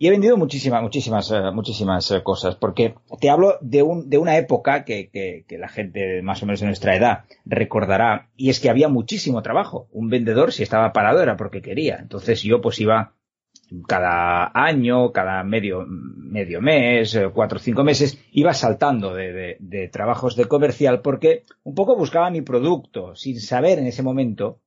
y 0.00 0.08
he 0.08 0.10
vendido 0.10 0.36
muchísimas, 0.36 0.82
muchísimas, 0.82 1.30
eh, 1.30 1.52
muchísimas 1.52 2.10
eh, 2.10 2.22
cosas, 2.24 2.56
porque 2.56 2.96
te 3.20 3.30
hablo 3.30 3.58
de, 3.60 3.82
un, 3.82 4.10
de 4.10 4.18
una 4.18 4.36
época 4.36 4.84
que, 4.84 5.08
que, 5.08 5.44
que, 5.46 5.56
la 5.56 5.68
gente 5.68 6.20
más 6.22 6.42
o 6.42 6.46
menos 6.46 6.60
de 6.60 6.66
nuestra 6.66 6.96
edad 6.96 7.24
recordará, 7.44 8.30
y 8.36 8.50
es 8.50 8.58
que 8.58 8.70
había 8.70 8.88
muchísimo 8.88 9.40
trabajo. 9.42 9.86
Un 9.92 10.08
vendedor, 10.08 10.52
si 10.52 10.64
estaba 10.64 10.92
parado, 10.92 11.22
era 11.22 11.36
porque 11.36 11.62
quería. 11.62 11.98
Entonces 12.00 12.42
yo 12.42 12.60
pues 12.60 12.80
iba 12.80 13.14
cada 13.86 14.50
año, 14.54 15.12
cada 15.12 15.42
medio, 15.44 15.84
medio 15.86 16.60
mes, 16.60 17.14
eh, 17.14 17.30
cuatro 17.32 17.58
o 17.58 17.60
cinco 17.60 17.84
meses, 17.84 18.18
iba 18.32 18.54
saltando 18.54 19.14
de, 19.14 19.32
de, 19.32 19.56
de 19.60 19.88
trabajos 19.88 20.36
de 20.36 20.46
comercial 20.46 21.00
porque 21.00 21.42
un 21.62 21.74
poco 21.74 21.96
buscaba 21.96 22.30
mi 22.30 22.42
producto, 22.42 23.14
sin 23.14 23.40
saber 23.40 23.78
en 23.78 23.86
ese 23.86 24.02
momento 24.02 24.60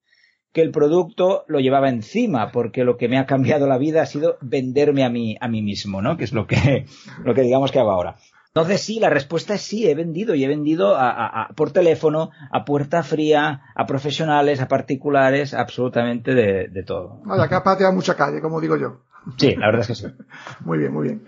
que 0.58 0.62
el 0.62 0.72
producto 0.72 1.44
lo 1.48 1.60
llevaba 1.60 1.90
encima, 1.90 2.52
porque 2.52 2.84
lo 2.84 2.98
que 2.98 3.08
me 3.08 3.20
ha 3.20 3.26
cambiado 3.26 3.68
la 3.68 3.78
vida 3.78 4.02
ha 4.02 4.06
sido 4.06 4.38
venderme 4.42 5.04
a 5.04 5.10
mí, 5.10 5.38
a 5.40 5.48
mí 5.48 5.62
mismo, 5.62 6.02
¿no? 6.02 6.18
Que 6.18 6.24
es 6.24 6.34
lo 6.34 6.48
que, 6.48 6.86
lo 7.24 7.34
que 7.36 7.42
digamos 7.42 7.72
que 7.72 7.80
hago 7.80 7.92
ahora. 7.92 8.16
Entonces 8.62 8.82
sí, 8.82 9.00
la 9.00 9.10
respuesta 9.10 9.54
es 9.54 9.62
sí, 9.62 9.88
he 9.88 9.94
vendido 9.94 10.34
y 10.36 10.44
he 10.44 10.48
vendido 10.48 10.96
a, 10.96 11.10
a, 11.10 11.44
a, 11.44 11.48
por 11.50 11.72
teléfono, 11.72 12.32
a 12.52 12.66
puerta 12.66 13.04
fría, 13.04 13.62
a 13.76 13.86
profesionales, 13.86 14.62
a 14.62 14.68
particulares, 14.68 15.54
absolutamente 15.54 16.34
de, 16.34 16.68
de 16.68 16.84
todo. 16.84 17.22
Vaya, 17.24 17.44
acá 17.44 17.64
patea 17.64 17.92
mucha 17.92 18.16
calle, 18.16 18.42
como 18.42 18.60
digo 18.60 18.76
yo. 18.76 19.02
Sí, 19.38 19.56
la 19.56 19.68
verdad 19.68 19.82
es 19.82 19.88
que 19.88 19.96
sí. 19.96 20.08
muy 20.62 20.78
bien, 20.80 20.94
muy 20.94 21.08
bien. 21.08 21.28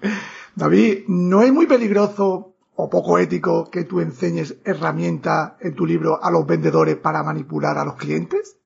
David, 0.56 1.04
¿no 1.08 1.44
es 1.44 1.54
muy 1.54 1.68
peligroso 1.68 2.56
o 2.76 2.90
poco 2.90 3.20
ético 3.20 3.70
que 3.70 3.84
tú 3.84 4.00
enseñes 4.00 4.58
herramientas 4.66 5.54
en 5.60 5.76
tu 5.76 5.86
libro 5.86 6.24
a 6.24 6.32
los 6.32 6.48
vendedores 6.48 6.96
para 6.96 7.24
manipular 7.24 7.78
a 7.78 7.86
los 7.86 7.96
clientes? 7.96 8.59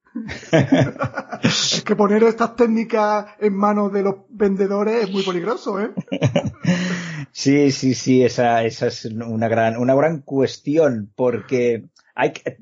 Que 1.86 1.96
poner 1.96 2.24
estas 2.24 2.56
técnicas 2.56 3.26
en 3.40 3.56
manos 3.56 3.92
de 3.92 4.04
los 4.04 4.16
vendedores 4.30 5.04
es 5.04 5.12
muy 5.12 5.24
peligroso, 5.24 5.80
¿eh? 5.80 5.92
Sí, 7.32 7.72
sí, 7.72 7.96
sí, 7.96 8.24
esa, 8.24 8.64
esa 8.64 8.88
es 8.88 9.06
una 9.06 9.48
gran, 9.48 9.78
una 9.78 9.96
gran 9.96 10.22
cuestión, 10.22 11.12
porque 11.16 11.86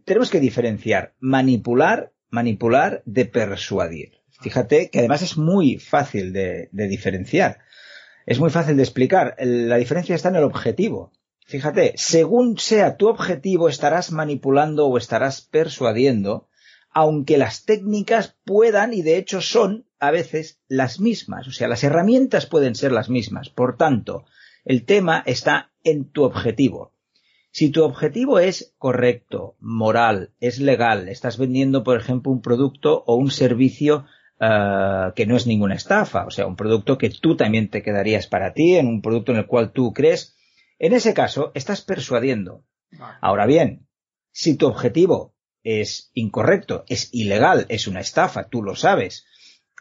tenemos 0.06 0.30
que 0.30 0.40
diferenciar 0.40 1.14
manipular, 1.20 2.14
manipular 2.30 3.04
de 3.06 3.26
persuadir. 3.26 4.14
Fíjate 4.40 4.90
que 4.90 5.00
además 5.00 5.22
es 5.22 5.38
muy 5.38 5.78
fácil 5.78 6.32
de, 6.32 6.70
de 6.72 6.88
diferenciar. 6.88 7.60
Es 8.26 8.40
muy 8.40 8.50
fácil 8.50 8.78
de 8.78 8.84
explicar. 8.84 9.36
La 9.40 9.76
diferencia 9.76 10.16
está 10.16 10.30
en 10.30 10.38
el 10.38 10.44
objetivo. 10.44 11.12
Fíjate, 11.46 11.94
según 11.98 12.58
sea 12.58 12.96
tu 12.96 13.10
objetivo, 13.10 13.68
estarás 13.68 14.12
manipulando 14.12 14.88
o 14.88 14.98
estarás 14.98 15.42
persuadiendo 15.42 16.48
aunque 16.94 17.38
las 17.38 17.66
técnicas 17.66 18.38
puedan 18.46 18.94
y 18.94 19.02
de 19.02 19.18
hecho 19.18 19.42
son 19.42 19.86
a 20.00 20.12
veces 20.12 20.62
las 20.68 21.00
mismas, 21.00 21.48
o 21.48 21.52
sea, 21.52 21.68
las 21.68 21.84
herramientas 21.84 22.46
pueden 22.46 22.76
ser 22.76 22.92
las 22.92 23.10
mismas. 23.10 23.50
Por 23.50 23.78
tanto, 23.78 24.26
el 24.66 24.86
tema 24.86 25.24
está 25.26 25.72
en 25.84 26.10
tu 26.10 26.24
objetivo. 26.24 26.94
Si 27.52 27.70
tu 27.70 27.84
objetivo 27.84 28.40
es 28.40 28.74
correcto, 28.78 29.56
moral, 29.60 30.32
es 30.40 30.60
legal, 30.60 31.10
estás 31.10 31.38
vendiendo, 31.38 31.84
por 31.84 31.98
ejemplo, 31.98 32.32
un 32.32 32.42
producto 32.42 33.04
o 33.06 33.16
un 33.16 33.30
servicio 33.30 34.06
uh, 34.40 35.14
que 35.14 35.26
no 35.26 35.36
es 35.36 35.46
ninguna 35.48 35.76
estafa, 35.76 36.26
o 36.26 36.32
sea, 36.32 36.48
un 36.48 36.56
producto 36.56 36.98
que 36.98 37.10
tú 37.10 37.36
también 37.36 37.70
te 37.70 37.84
quedarías 37.84 38.28
para 38.28 38.54
ti, 38.54 38.78
en 38.78 38.88
un 38.88 39.02
producto 39.02 39.34
en 39.34 39.40
el 39.40 39.48
cual 39.48 39.72
tú 39.72 39.94
crees, 39.94 40.36
en 40.80 40.94
ese 40.94 41.14
caso 41.14 41.52
estás 41.54 41.82
persuadiendo. 41.82 42.64
Ahora 43.22 43.46
bien, 43.46 43.88
si 44.32 44.56
tu 44.56 44.68
objetivo 44.68 45.36
es 45.64 46.12
incorrecto, 46.14 46.84
es 46.88 47.10
ilegal, 47.14 47.66
es 47.70 47.88
una 47.88 48.00
estafa, 48.00 48.46
tú 48.50 48.64
lo 48.64 48.76
sabes. 48.76 49.26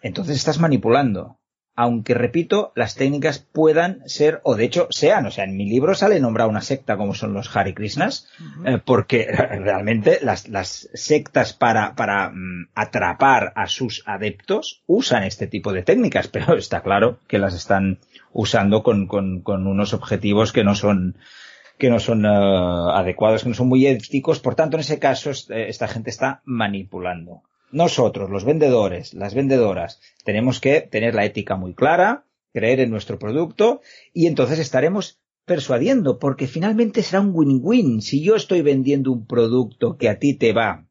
Entonces 0.02 0.37
estás 0.37 0.58
manipulando. 0.58 1.38
Aunque, 1.76 2.12
repito, 2.12 2.72
las 2.75 2.94
técnicas 2.94 3.38
puedan 3.38 4.02
ser, 4.04 4.40
o 4.44 4.54
de 4.54 4.64
hecho 4.64 4.88
sean, 4.90 5.25
o 5.25 5.30
sea, 5.30 5.44
en 5.44 5.56
mi 5.56 5.66
libro 5.66 5.94
sale 5.94 6.20
nombrada 6.20 6.50
una 6.50 6.60
secta 6.60 6.99
como 6.99 7.14
son 7.14 7.32
los 7.32 7.56
Hare 7.56 7.72
Krishnas, 7.75 8.28
uh 8.38 8.42
-huh. 8.42 8.75
eh, 8.75 8.82
porque 8.84 9.26
realmente 9.32 10.18
las, 10.20 10.49
las 10.49 10.90
sectas 10.92 11.54
para, 11.54 11.94
para 11.94 12.30
um, 12.30 12.66
atrapar 12.75 13.52
a 13.56 13.66
sus 13.66 14.02
adeptos 14.04 14.82
usan 14.87 15.22
este 15.22 15.46
tipo 15.46 15.72
de 15.72 15.82
técnicas, 15.82 16.28
pero 16.28 16.54
está 16.56 16.82
claro 16.82 17.18
que 17.28 17.38
las 17.38 17.54
están 17.54 18.00
usando 18.32 18.82
con, 18.82 19.06
con, 19.06 19.40
con 19.40 19.66
unos 19.66 19.94
objetivos 19.94 20.52
que 20.52 20.64
no 20.64 20.75
son, 20.75 21.16
que 21.80 21.90
no 21.90 21.99
son 21.99 22.25
uh, 22.25 22.90
adecuados, 22.90 23.42
que 23.42 23.49
no 23.49 23.54
son 23.56 23.68
muy 23.68 23.87
éticos. 23.87 24.38
Por 24.38 24.54
tanto, 24.54 24.76
en 24.76 24.82
ese 24.82 25.00
caso, 25.00 25.32
esta 25.32 25.88
gente 25.88 26.10
está 26.10 26.42
manipulando. 26.44 27.42
Nosotros, 27.72 28.30
los 28.30 28.44
vendedores, 28.44 29.14
las 29.14 29.34
vendedoras, 29.34 30.00
tenemos 30.25 30.60
que 30.60 30.80
tener 30.82 31.14
la 31.14 31.25
ética 31.25 31.56
muy 31.56 31.75
clara, 31.75 32.25
creer 32.52 32.80
en 32.80 32.90
nuestro 32.90 33.18
producto 33.18 33.80
y 34.12 34.26
entonces 34.26 34.58
estaremos 34.58 35.20
persuadiendo, 35.44 36.18
porque 36.18 36.46
finalmente 36.46 37.02
será 37.02 37.20
un 37.20 37.30
win-win. 37.32 38.02
Si 38.02 38.22
yo 38.22 38.37
estoy 38.37 38.62
vendiendo 38.62 39.10
un 39.10 39.26
producto 39.26 39.96
que 39.96 40.08
a 40.08 40.18
ti 40.18 40.34
te 40.34 40.52
va 40.52 40.87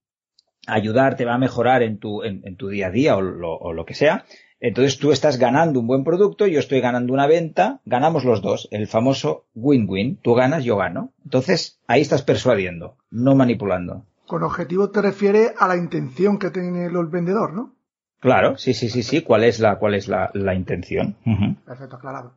a 0.67 0.74
ayudar, 0.74 1.15
te 1.15 1.25
va 1.25 1.36
a 1.36 1.38
mejorar 1.38 1.84
en 1.84 2.00
tu, 2.00 2.24
en, 2.24 2.55
tu 2.58 2.69
día 2.69 2.88
a 2.88 2.91
día 2.91 3.15
o 3.15 3.19
o 3.19 3.74
lo 3.74 3.86
que 3.86 3.93
sea, 3.93 4.25
entonces 4.60 4.98
tú 4.98 5.12
estás 5.12 5.38
ganando 5.38 5.80
un 5.80 5.88
buen 5.88 6.04
producto, 6.04 6.46
yo 6.48 6.60
estoy 6.60 6.82
ganando 6.82 7.13
una 7.13 7.28
venta, 7.28 7.80
ganamos 7.86 8.25
los 8.25 8.42
dos, 8.42 8.68
el 8.72 8.88
famoso 8.88 9.46
win-win, 9.56 10.18
tú 10.22 10.34
ganas, 10.34 10.63
yo 10.63 10.78
gano. 10.78 11.12
Entonces 11.24 11.80
ahí 11.88 12.01
estás 12.01 12.24
persuadiendo, 12.24 12.96
no 13.10 13.36
manipulando. 13.36 14.04
Con 14.28 14.44
objetivo 14.44 14.89
te 14.89 15.01
refieres 15.01 15.54
a 15.58 15.68
la 15.68 15.75
intención 15.78 16.38
que 16.38 16.51
tiene 16.51 16.86
el 16.86 17.06
vendedor, 17.08 17.54
¿no? 17.54 17.74
Claro, 18.20 18.58
sí, 18.58 18.74
sí, 18.74 18.89
sí, 18.89 19.01
sí. 19.01 19.22
¿Cuál 19.22 19.46
es 19.46 19.60
la, 19.60 19.80
cuál 19.80 19.96
es 19.96 20.08
la, 20.08 20.30
la 20.34 20.54
intención? 20.54 21.16
Uh 21.25 21.32
-huh. 21.32 21.56
Perfecto, 21.66 21.96
aclarado. 21.96 22.34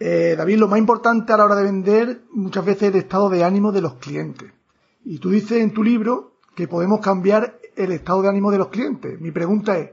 Eh, 0.00 0.34
David, 0.36 0.58
lo 0.58 0.68
más 0.68 0.78
importante 0.78 1.32
a 1.32 1.36
la 1.36 1.44
hora 1.44 1.54
de 1.54 1.62
vender 1.62 2.22
muchas 2.32 2.64
veces 2.64 2.82
es 2.82 2.94
el 2.94 3.00
estado 3.00 3.28
de 3.30 3.44
ánimo 3.44 3.70
de 3.70 3.80
los 3.80 3.94
clientes. 3.94 4.50
Y 5.04 5.18
tú 5.18 5.30
dices 5.30 5.62
en 5.62 5.72
tu 5.72 5.84
libro 5.84 6.32
que 6.56 6.66
podemos 6.66 7.00
cambiar 7.00 7.58
el 7.76 7.92
estado 7.92 8.22
de 8.22 8.28
ánimo 8.28 8.50
de 8.50 8.58
los 8.58 8.68
clientes. 8.68 9.20
Mi 9.20 9.30
pregunta 9.30 9.78
es, 9.78 9.90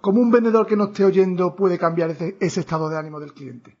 ¿cómo 0.00 0.20
un 0.20 0.30
vendedor 0.30 0.66
que 0.66 0.76
no 0.76 0.84
esté 0.86 1.04
oyendo 1.04 1.54
puede 1.54 1.78
cambiar 1.78 2.10
ese, 2.10 2.36
ese 2.40 2.60
estado 2.60 2.88
de 2.88 2.98
ánimo 2.98 3.20
del 3.20 3.32
cliente? 3.32 3.76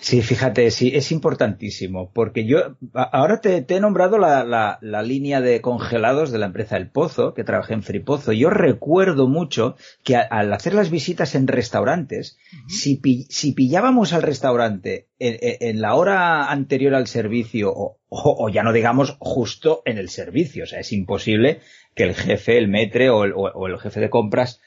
Sí, 0.00 0.22
fíjate, 0.22 0.70
sí, 0.70 0.92
es 0.94 1.10
importantísimo, 1.10 2.12
porque 2.12 2.46
yo 2.46 2.76
ahora 2.94 3.40
te, 3.40 3.62
te 3.62 3.76
he 3.76 3.80
nombrado 3.80 4.16
la, 4.16 4.44
la, 4.44 4.78
la, 4.80 5.02
línea 5.02 5.40
de 5.40 5.60
congelados 5.60 6.30
de 6.30 6.38
la 6.38 6.46
empresa 6.46 6.76
El 6.76 6.88
Pozo, 6.88 7.34
que 7.34 7.42
trabajé 7.42 7.74
en 7.74 7.82
Fripozo. 7.82 8.32
Yo 8.32 8.48
recuerdo 8.48 9.26
mucho 9.26 9.76
que 10.04 10.14
a, 10.16 10.20
al 10.20 10.52
hacer 10.52 10.74
las 10.74 10.90
visitas 10.90 11.34
en 11.34 11.48
restaurantes, 11.48 12.38
uh 12.52 12.56
-huh. 12.56 12.68
si, 12.68 13.26
si, 13.28 13.52
pillábamos 13.52 14.12
al 14.12 14.22
restaurante 14.22 15.08
en, 15.18 15.36
en, 15.40 15.80
la 15.80 15.94
hora 15.94 16.48
anterior 16.50 16.94
al 16.94 17.08
servicio, 17.08 17.72
o, 17.74 17.98
o, 18.08 18.44
o, 18.44 18.48
ya 18.48 18.62
no 18.62 18.72
digamos 18.72 19.16
justo 19.18 19.82
en 19.84 19.98
el 19.98 20.10
servicio, 20.10 20.64
o 20.64 20.66
sea, 20.66 20.80
es 20.80 20.92
imposible 20.92 21.60
que 21.96 22.04
el 22.04 22.14
jefe, 22.14 22.56
el 22.56 22.68
metre 22.68 23.10
o 23.10 23.24
el, 23.24 23.32
o 23.34 23.66
el 23.66 23.78
jefe 23.78 24.00
de 24.00 24.10
compras 24.10 24.60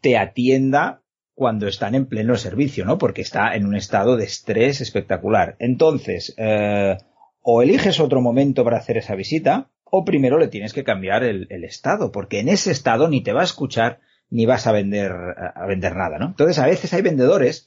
te 0.00 0.16
atienda 0.16 1.02
cuando 1.34 1.68
están 1.68 1.94
en 1.94 2.06
pleno 2.06 2.36
servicio, 2.36 2.84
¿no? 2.84 2.98
Porque 2.98 3.22
está 3.22 3.54
en 3.54 3.64
un 3.64 3.76
estado 3.76 4.16
de 4.16 4.24
estrés 4.24 4.80
espectacular. 4.80 5.56
Entonces, 5.60 6.34
eh, 6.36 6.96
o 7.42 7.62
eliges 7.62 8.00
otro 8.00 8.20
momento 8.20 8.64
para 8.64 8.78
hacer 8.78 8.98
esa 8.98 9.14
visita, 9.14 9.70
o 9.84 10.04
primero 10.04 10.38
le 10.38 10.48
tienes 10.48 10.72
que 10.72 10.84
cambiar 10.84 11.22
el, 11.22 11.46
estado, 11.64 12.12
porque 12.12 12.40
en 12.40 12.48
ese 12.48 12.72
estado 12.72 13.08
ni 13.08 13.22
te 13.22 13.32
va 13.32 13.42
a 13.42 13.44
escuchar 13.44 14.00
ni 14.30 14.44
vas 14.44 14.66
a 14.66 14.72
vender, 14.72 15.12
a 15.12 15.66
vender 15.66 15.96
nada, 15.96 16.18
¿no? 16.18 16.26
Entonces, 16.26 16.58
a 16.58 16.66
veces 16.66 16.92
hay 16.92 17.02
vendedores 17.02 17.66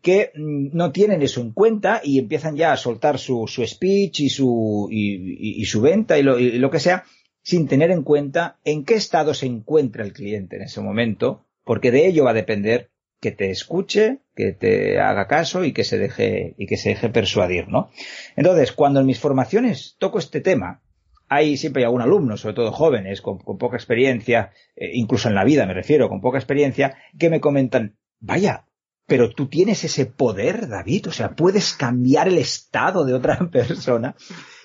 que 0.00 0.32
mm, 0.34 0.76
no 0.76 0.90
tienen 0.90 1.22
eso 1.22 1.40
en 1.40 1.52
cuenta 1.52 2.00
y 2.02 2.18
empiezan 2.18 2.56
ya 2.56 2.72
a 2.72 2.76
soltar 2.76 3.18
su, 3.18 3.46
su 3.46 3.64
speech 3.64 4.20
y 4.20 4.30
su, 4.30 4.88
y, 4.90 5.64
su 5.66 5.80
venta 5.80 6.18
lo, 6.18 6.38
y 6.38 6.58
lo 6.58 6.70
que 6.70 6.80
sea, 6.80 7.04
sin 7.42 7.68
tener 7.68 7.90
en 7.90 8.02
cuenta 8.02 8.58
en 8.64 8.84
qué 8.84 8.94
estado 8.94 9.34
se 9.34 9.46
encuentra 9.46 10.04
el 10.04 10.12
cliente 10.12 10.56
en 10.56 10.62
ese 10.62 10.80
momento, 10.80 11.44
porque 11.64 11.90
de 11.90 12.06
ello 12.06 12.24
va 12.24 12.30
a 12.30 12.34
depender 12.34 12.90
que 13.20 13.30
te 13.30 13.50
escuche, 13.50 14.18
que 14.34 14.52
te 14.52 14.98
haga 14.98 15.28
caso 15.28 15.64
y 15.64 15.72
que 15.72 15.84
se 15.84 15.96
deje, 15.96 16.54
y 16.58 16.66
que 16.66 16.76
se 16.76 16.90
deje 16.90 17.08
persuadir, 17.08 17.68
¿no? 17.68 17.90
Entonces, 18.34 18.72
cuando 18.72 19.00
en 19.00 19.06
mis 19.06 19.20
formaciones 19.20 19.96
toco 19.98 20.18
este 20.18 20.40
tema, 20.40 20.82
hay 21.28 21.56
siempre 21.56 21.84
algún 21.84 22.02
alumno, 22.02 22.36
sobre 22.36 22.54
todo 22.54 22.72
jóvenes, 22.72 23.22
con, 23.22 23.38
con 23.38 23.58
poca 23.58 23.76
experiencia, 23.76 24.52
eh, 24.74 24.90
incluso 24.92 25.28
en 25.28 25.34
la 25.34 25.44
vida 25.44 25.66
me 25.66 25.72
refiero, 25.72 26.08
con 26.08 26.20
poca 26.20 26.38
experiencia, 26.38 26.98
que 27.18 27.30
me 27.30 27.40
comentan, 27.40 27.96
vaya, 28.18 28.66
pero 29.06 29.30
tú 29.30 29.48
tienes 29.48 29.84
ese 29.84 30.06
poder, 30.06 30.68
David, 30.68 31.08
o 31.08 31.12
sea, 31.12 31.34
puedes 31.34 31.74
cambiar 31.74 32.28
el 32.28 32.38
estado 32.38 33.04
de 33.04 33.14
otra 33.14 33.38
persona. 33.52 34.16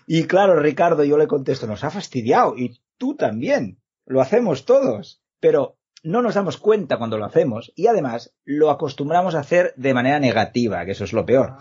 Y 0.07 0.23
claro, 0.23 0.59
Ricardo, 0.59 1.03
yo 1.03 1.17
le 1.17 1.27
contesto, 1.27 1.67
nos 1.67 1.83
ha 1.83 1.89
fastidiado, 1.89 2.57
y 2.57 2.79
tú 2.97 3.15
también, 3.15 3.79
lo 4.05 4.19
hacemos 4.19 4.65
todos, 4.65 5.21
pero 5.39 5.76
no 6.03 6.21
nos 6.21 6.35
damos 6.35 6.57
cuenta 6.57 6.97
cuando 6.97 7.17
lo 7.17 7.25
hacemos 7.25 7.71
y 7.75 7.87
además 7.87 8.33
lo 8.45 8.69
acostumbramos 8.69 9.35
a 9.35 9.39
hacer 9.39 9.73
de 9.77 9.93
manera 9.93 10.19
negativa, 10.19 10.85
que 10.85 10.91
eso 10.91 11.03
es 11.03 11.13
lo 11.13 11.25
peor. 11.25 11.57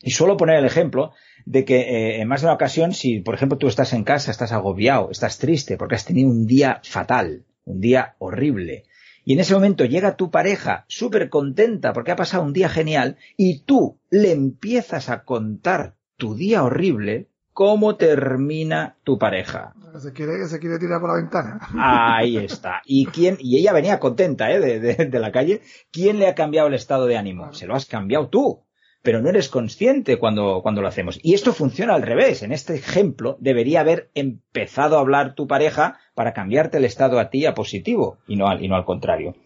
Y 0.00 0.10
suelo 0.10 0.36
poner 0.36 0.56
el 0.56 0.66
ejemplo 0.66 1.12
de 1.46 1.64
que 1.64 1.80
eh, 1.80 2.20
en 2.20 2.28
más 2.28 2.42
de 2.42 2.48
una 2.48 2.54
ocasión, 2.54 2.92
si 2.92 3.20
por 3.20 3.34
ejemplo 3.34 3.58
tú 3.58 3.66
estás 3.66 3.92
en 3.92 4.04
casa, 4.04 4.30
estás 4.30 4.52
agobiado, 4.52 5.10
estás 5.10 5.38
triste 5.38 5.76
porque 5.76 5.94
has 5.94 6.04
tenido 6.04 6.30
un 6.30 6.46
día 6.46 6.80
fatal, 6.84 7.44
un 7.64 7.80
día 7.80 8.14
horrible, 8.18 8.84
y 9.28 9.32
en 9.32 9.40
ese 9.40 9.54
momento 9.54 9.84
llega 9.84 10.16
tu 10.16 10.30
pareja 10.30 10.84
súper 10.86 11.28
contenta 11.30 11.92
porque 11.92 12.12
ha 12.12 12.16
pasado 12.16 12.44
un 12.44 12.52
día 12.52 12.68
genial 12.68 13.16
y 13.36 13.64
tú 13.64 13.98
le 14.08 14.30
empiezas 14.30 15.10
a 15.10 15.24
contar 15.24 15.96
tu 16.16 16.36
día 16.36 16.62
horrible, 16.62 17.28
¿cómo 17.56 17.96
termina 17.96 18.98
tu 19.02 19.16
pareja? 19.16 19.72
Se 19.98 20.12
quiere, 20.12 20.46
se 20.46 20.58
quiere 20.60 20.78
tirar 20.78 21.00
por 21.00 21.08
la 21.08 21.16
ventana. 21.16 21.58
Ahí 21.80 22.36
está. 22.36 22.82
¿Y 22.84 23.06
quién? 23.06 23.38
Y 23.40 23.56
ella 23.58 23.72
venía 23.72 23.98
contenta, 23.98 24.52
¿eh? 24.52 24.60
De, 24.60 24.78
de 24.78 25.18
la 25.18 25.32
calle. 25.32 25.62
¿Quién 25.90 26.18
le 26.18 26.28
ha 26.28 26.34
cambiado 26.34 26.68
el 26.68 26.74
estado 26.74 27.06
de 27.06 27.16
ánimo? 27.16 27.54
Se 27.54 27.66
lo 27.66 27.74
has 27.74 27.86
cambiado 27.86 28.28
tú 28.28 28.66
pero 29.06 29.22
no 29.22 29.28
eres 29.28 29.48
consciente 29.48 30.18
cuando, 30.18 30.62
cuando 30.64 30.82
lo 30.82 30.88
hacemos. 30.88 31.20
Y 31.22 31.34
esto 31.34 31.52
funciona 31.52 31.94
al 31.94 32.02
revés. 32.02 32.42
En 32.42 32.50
este 32.50 32.74
ejemplo 32.74 33.36
debería 33.38 33.78
haber 33.78 34.10
empezado 34.14 34.96
a 34.96 35.00
hablar 35.00 35.36
tu 35.36 35.46
pareja 35.46 36.00
para 36.16 36.32
cambiarte 36.32 36.78
el 36.78 36.84
estado 36.84 37.20
a 37.20 37.30
ti 37.30 37.46
a 37.46 37.54
positivo 37.54 38.18
y 38.26 38.34
no 38.34 38.48
al, 38.48 38.64
y 38.64 38.68
no 38.68 38.74
al 38.74 38.84
contrario. 38.84 39.36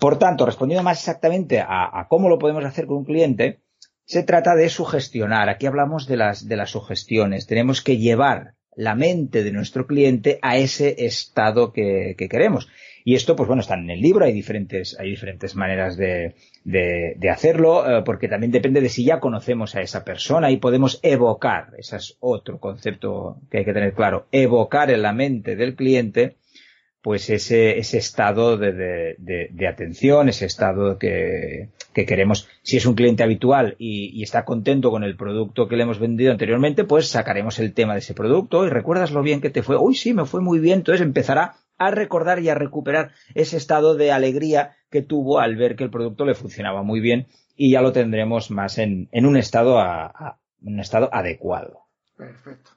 Por 0.00 0.18
tanto, 0.18 0.44
respondiendo 0.44 0.82
más 0.82 0.98
exactamente 0.98 1.60
a, 1.60 2.00
a 2.00 2.08
cómo 2.08 2.28
lo 2.28 2.40
podemos 2.40 2.64
hacer 2.64 2.86
con 2.86 2.96
un 2.96 3.04
cliente, 3.04 3.60
se 4.06 4.22
trata 4.22 4.54
de 4.54 4.68
sugestionar. 4.68 5.48
Aquí 5.48 5.66
hablamos 5.66 6.06
de 6.06 6.16
las, 6.16 6.48
de 6.48 6.56
las 6.56 6.70
sugestiones. 6.70 7.46
Tenemos 7.46 7.82
que 7.82 7.98
llevar 7.98 8.54
la 8.74 8.94
mente 8.94 9.42
de 9.42 9.52
nuestro 9.52 9.86
cliente 9.86 10.38
a 10.42 10.56
ese 10.56 11.04
estado 11.06 11.72
que, 11.72 12.14
que 12.16 12.28
queremos. 12.28 12.68
Y 13.04 13.14
esto, 13.14 13.36
pues 13.36 13.46
bueno, 13.46 13.60
está 13.60 13.74
en 13.74 13.88
el 13.88 14.00
libro, 14.00 14.24
hay 14.24 14.32
diferentes, 14.32 14.98
hay 14.98 15.10
diferentes 15.10 15.54
maneras 15.54 15.96
de, 15.96 16.34
de, 16.64 17.30
hacerlo, 17.30 17.88
eh, 17.88 18.02
porque 18.04 18.26
también 18.26 18.50
depende 18.50 18.80
de 18.80 18.88
si 18.88 19.04
ya 19.04 19.20
conocemos 19.20 19.76
a 19.76 19.80
esa 19.80 20.04
persona 20.04 20.50
y 20.50 20.56
podemos 20.56 20.98
evocar, 21.04 21.68
ese 21.78 21.96
es 21.96 22.16
otro 22.18 22.58
concepto 22.58 23.36
que 23.48 23.58
hay 23.58 23.64
que 23.64 23.72
tener 23.72 23.94
claro, 23.94 24.26
evocar 24.32 24.90
en 24.90 25.02
la 25.02 25.12
mente 25.12 25.54
del 25.54 25.76
cliente, 25.76 26.36
pues 27.06 27.30
ese, 27.30 27.78
ese 27.78 27.98
estado 27.98 28.56
de, 28.58 29.68
atención, 29.70 30.28
ese 30.28 30.44
estado 30.44 30.98
que, 30.98 31.68
que, 31.94 32.04
queremos. 32.04 32.48
Si 32.62 32.78
es 32.78 32.84
un 32.84 32.96
cliente 32.96 33.22
habitual 33.22 33.76
y, 33.78 34.10
y, 34.12 34.24
está 34.24 34.44
contento 34.44 34.90
con 34.90 35.04
el 35.04 35.16
producto 35.16 35.68
que 35.68 35.76
le 35.76 35.84
hemos 35.84 36.00
vendido 36.00 36.32
anteriormente, 36.32 36.82
pues 36.82 37.06
sacaremos 37.06 37.60
el 37.60 37.74
tema 37.74 37.92
de 37.92 38.00
ese 38.00 38.12
producto 38.12 38.66
y 38.66 38.70
recuerdas 38.70 39.12
lo 39.12 39.22
bien 39.22 39.40
que 39.40 39.50
te 39.50 39.62
fue. 39.62 39.76
Uy, 39.76 39.94
sí, 39.94 40.14
me 40.14 40.24
fue 40.24 40.40
muy 40.40 40.58
bien. 40.58 40.78
Entonces 40.78 41.00
empezará 41.00 41.58
a 41.78 41.92
recordar 41.92 42.40
y 42.40 42.48
a 42.48 42.56
recuperar 42.56 43.12
ese 43.36 43.56
estado 43.56 43.94
de 43.94 44.10
alegría 44.10 44.72
que 44.90 45.02
tuvo 45.02 45.38
al 45.38 45.54
ver 45.54 45.76
que 45.76 45.84
el 45.84 45.90
producto 45.90 46.24
le 46.24 46.34
funcionaba 46.34 46.82
muy 46.82 46.98
bien 46.98 47.28
y 47.54 47.70
ya 47.70 47.82
lo 47.82 47.92
tendremos 47.92 48.50
más 48.50 48.78
en, 48.78 49.08
en 49.12 49.26
un 49.26 49.36
estado 49.36 49.78
a, 49.78 50.06
a, 50.06 50.38
un 50.60 50.80
estado 50.80 51.08
adecuado. 51.12 51.82
Perfecto. 52.16 52.72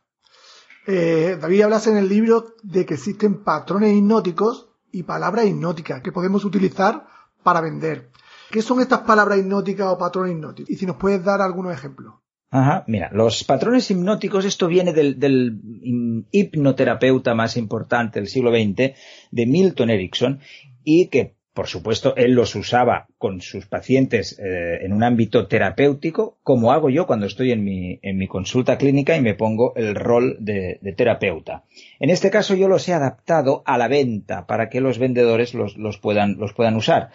Eh, 0.91 1.37
David, 1.39 1.61
hablas 1.61 1.85
en 1.85 1.97
el 1.97 2.09
libro 2.09 2.55
de 2.63 2.83
que 2.83 2.95
existen 2.95 3.43
patrones 3.43 3.95
hipnóticos 3.95 4.69
y 4.91 5.03
palabras 5.03 5.45
hipnóticas 5.45 6.01
que 6.01 6.11
podemos 6.11 6.45
utilizar 6.45 7.05
para 7.43 7.61
vender. 7.61 8.09
¿Qué 8.49 8.63
son 8.63 8.81
estas 8.81 9.01
palabras 9.01 9.37
hipnóticas 9.37 9.85
o 9.85 9.99
patrones 9.99 10.31
hipnóticos? 10.31 10.71
Y 10.71 10.77
si 10.77 10.87
nos 10.87 10.95
puedes 10.95 11.23
dar 11.23 11.41
algunos 11.41 11.73
ejemplos. 11.73 12.15
Ajá, 12.49 12.85
mira, 12.87 13.11
los 13.13 13.43
patrones 13.43 13.91
hipnóticos, 13.91 14.45
esto 14.45 14.65
viene 14.65 14.91
del, 14.91 15.19
del, 15.19 16.25
hipnoterapeuta 16.31 17.35
más 17.35 17.55
importante 17.55 18.19
del 18.19 18.27
siglo 18.27 18.49
XX, 18.49 18.95
de 19.29 19.45
Milton 19.45 19.91
Erickson, 19.91 20.39
y 20.83 21.09
que, 21.09 21.35
por 21.59 21.67
supuesto, 21.67 22.15
él 22.15 22.35
los 22.35 22.55
usaba 22.55 23.07
con 23.17 23.41
sus 23.41 23.65
pacientes 23.65 24.39
eh, 24.39 24.77
en 24.81 24.93
un 24.93 25.03
ámbito 25.03 25.45
terapéutico, 25.47 26.37
como 26.41 26.71
hago 26.71 26.89
yo 26.89 27.05
cuando 27.05 27.25
estoy 27.25 27.51
en 27.51 27.65
mi, 27.65 27.99
en 28.01 28.17
mi 28.17 28.29
consulta 28.29 28.77
clínica 28.77 29.17
y 29.17 29.21
me 29.21 29.35
pongo 29.35 29.75
el 29.75 29.93
rol 29.93 30.37
de, 30.39 30.79
terapeuta. 30.95 31.65
En 31.99 32.11
este 32.11 32.31
caso 32.31 32.55
yo 32.55 32.69
los 32.69 32.87
he 32.87 32.93
adaptado 32.93 33.61
a 33.65 33.77
la 33.77 33.89
venta 33.89 34.47
para 34.47 34.69
que 34.69 34.79
los 34.79 34.99
vendedores 34.99 35.53
los, 35.53 35.75
los, 35.75 35.97
puedan, 35.97 36.37
los 36.37 36.53
puedan 36.53 36.77
usar. 36.77 37.09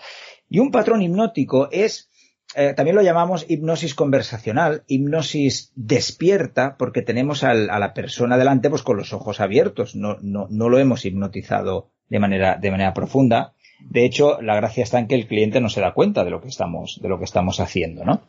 Y 0.50 0.58
un 0.58 0.70
patrón 0.70 1.00
hipnótico 1.00 1.70
es 1.72 2.10
eh, 2.54 2.74
también 2.74 2.96
lo 2.96 3.02
llamamos 3.02 3.46
hipnosis 3.48 3.94
conversacional, 3.94 4.84
hipnosis 4.88 5.72
despierta, 5.74 6.76
porque 6.76 7.00
tenemos 7.00 7.44
a 7.44 7.54
la 7.54 7.94
persona 7.94 8.36
delante 8.36 8.68
pues 8.68 8.82
con 8.82 8.98
los 8.98 9.14
ojos 9.14 9.40
abiertos, 9.40 9.96
no, 9.96 10.18
no, 10.20 10.48
no 10.50 10.68
lo 10.68 10.78
hemos 10.78 11.06
hipnotizado 11.06 11.92
de 12.10 12.18
manera, 12.18 12.58
de 12.60 12.70
manera 12.70 12.92
profunda. 12.92 13.54
De 13.80 14.04
hecho, 14.04 14.40
la 14.40 14.56
gracia 14.56 14.82
está 14.82 14.98
en 14.98 15.08
que 15.08 15.14
el 15.14 15.26
cliente 15.26 15.60
no 15.60 15.68
se 15.68 15.80
da 15.80 15.94
cuenta 15.94 16.24
de 16.24 16.30
lo 16.30 16.40
que 16.40 16.48
estamos, 16.48 17.00
de 17.02 17.08
lo 17.08 17.18
que 17.18 17.24
estamos 17.24 17.60
haciendo, 17.60 18.04
¿no? 18.04 18.22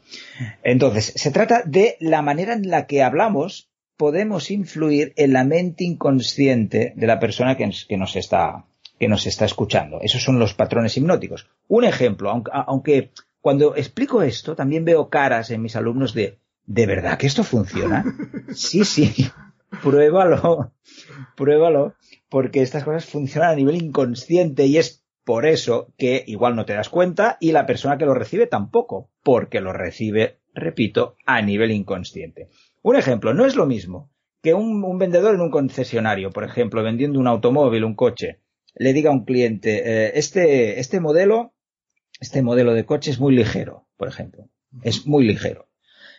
Entonces, 0.63 1.13
se 1.15 1.31
trata 1.31 1.63
de 1.65 1.97
la 1.99 2.21
manera 2.21 2.53
en 2.53 2.69
la 2.69 2.87
que 2.87 3.03
hablamos 3.03 3.69
podemos 3.97 4.51
influir 4.51 5.13
en 5.15 5.33
la 5.33 5.43
mente 5.43 5.83
inconsciente 5.83 6.93
de 6.95 7.07
la 7.07 7.19
persona 7.19 7.55
que, 7.55 7.69
que 7.87 7.97
nos 7.97 8.15
está, 8.15 8.65
que 8.99 9.07
nos 9.07 9.25
está 9.25 9.45
escuchando. 9.45 9.99
Esos 10.01 10.21
son 10.23 10.39
los 10.39 10.53
patrones 10.53 10.97
hipnóticos. 10.97 11.47
Un 11.67 11.85
ejemplo, 11.85 12.29
aunque, 12.29 12.51
aunque 12.53 13.11
cuando 13.41 13.75
explico 13.75 14.21
esto, 14.21 14.55
también 14.55 14.85
veo 14.85 15.09
caras 15.09 15.51
en 15.51 15.61
mis 15.61 15.75
alumnos 15.75 16.13
de, 16.13 16.39
¿de 16.65 16.85
verdad 16.85 17.17
que 17.17 17.27
esto 17.27 17.43
funciona? 17.43 18.03
Sí, 18.53 18.85
sí, 18.85 19.29
pruébalo, 19.83 20.71
pruébalo, 21.35 21.93
porque 22.29 22.61
estas 22.61 22.83
cosas 22.83 23.05
funcionan 23.05 23.51
a 23.51 23.55
nivel 23.55 23.75
inconsciente 23.75 24.65
y 24.65 24.77
es 24.77 25.04
por 25.25 25.45
eso 25.45 25.93
que 25.97 26.23
igual 26.27 26.55
no 26.55 26.65
te 26.65 26.73
das 26.73 26.89
cuenta 26.89 27.37
y 27.41 27.51
la 27.51 27.65
persona 27.65 27.97
que 27.97 28.05
lo 28.05 28.13
recibe 28.13 28.47
tampoco, 28.47 29.09
porque 29.23 29.59
lo 29.59 29.73
recibe, 29.73 30.39
repito, 30.53 31.17
a 31.25 31.41
nivel 31.41 31.71
inconsciente. 31.71 32.47
Un 32.81 32.95
ejemplo, 32.95 33.33
no 33.33 33.45
es 33.45 33.55
lo 33.57 33.65
mismo 33.65 34.09
que 34.41 34.53
un, 34.53 34.97
vendedor 34.97 35.35
en 35.35 35.41
un 35.41 35.49
concesionario, 35.49 36.29
por 36.29 36.43
ejemplo, 36.43 36.83
vendiendo 36.83 37.19
un 37.19 37.27
automóvil, 37.27 37.83
un 37.83 37.95
coche, 37.95 38.39
le 38.75 38.93
diga 38.93 39.09
a 39.09 39.13
un 39.13 39.25
cliente, 39.25 40.05
eh, 40.05 40.11
este, 40.15 40.79
este 40.79 40.99
modelo 40.99 41.55
este 42.19 42.41
modelo 42.41 42.73
de 42.73 42.85
coche 42.85 43.11
es 43.11 43.19
muy 43.19 43.35
ligero, 43.35 43.87
por 43.97 44.07
ejemplo. 44.07 44.49
Es 44.83 45.05
muy 45.05 45.25
ligero. 45.25 45.67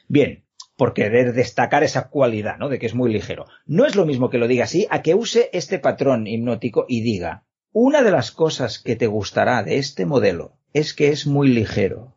Bien, 0.09 0.45
por 0.77 0.93
querer 0.93 1.33
destacar 1.33 1.85
esa 1.85 2.09
cualidad, 2.09 2.59
¿no? 2.59 2.69
De 2.69 2.79
que 2.79 2.87
es 2.87 2.95
muy 2.95 3.11
ligero. 3.13 3.47
No 3.65 3.87
es 3.87 3.97
lo 3.97 4.05
mismo 4.05 4.29
que 4.31 4.39
lo 4.39 4.49
diga 4.49 4.65
así 4.65 4.87
a 4.91 5.03
que 5.03 5.15
use 5.15 5.49
este 5.53 5.79
patrón 5.79 6.27
hipnótico 6.27 6.85
y 6.89 7.01
diga, 7.01 7.46
una 7.79 8.03
de 8.03 8.11
las 8.11 8.31
cosas 8.31 8.79
que 8.79 8.97
te 8.97 9.07
gustará 9.07 9.63
de 9.63 9.77
este 9.77 10.07
modelo 10.07 10.57
es 10.73 10.95
que 10.95 11.09
es 11.09 11.27
muy 11.27 11.49
ligero. 11.49 12.17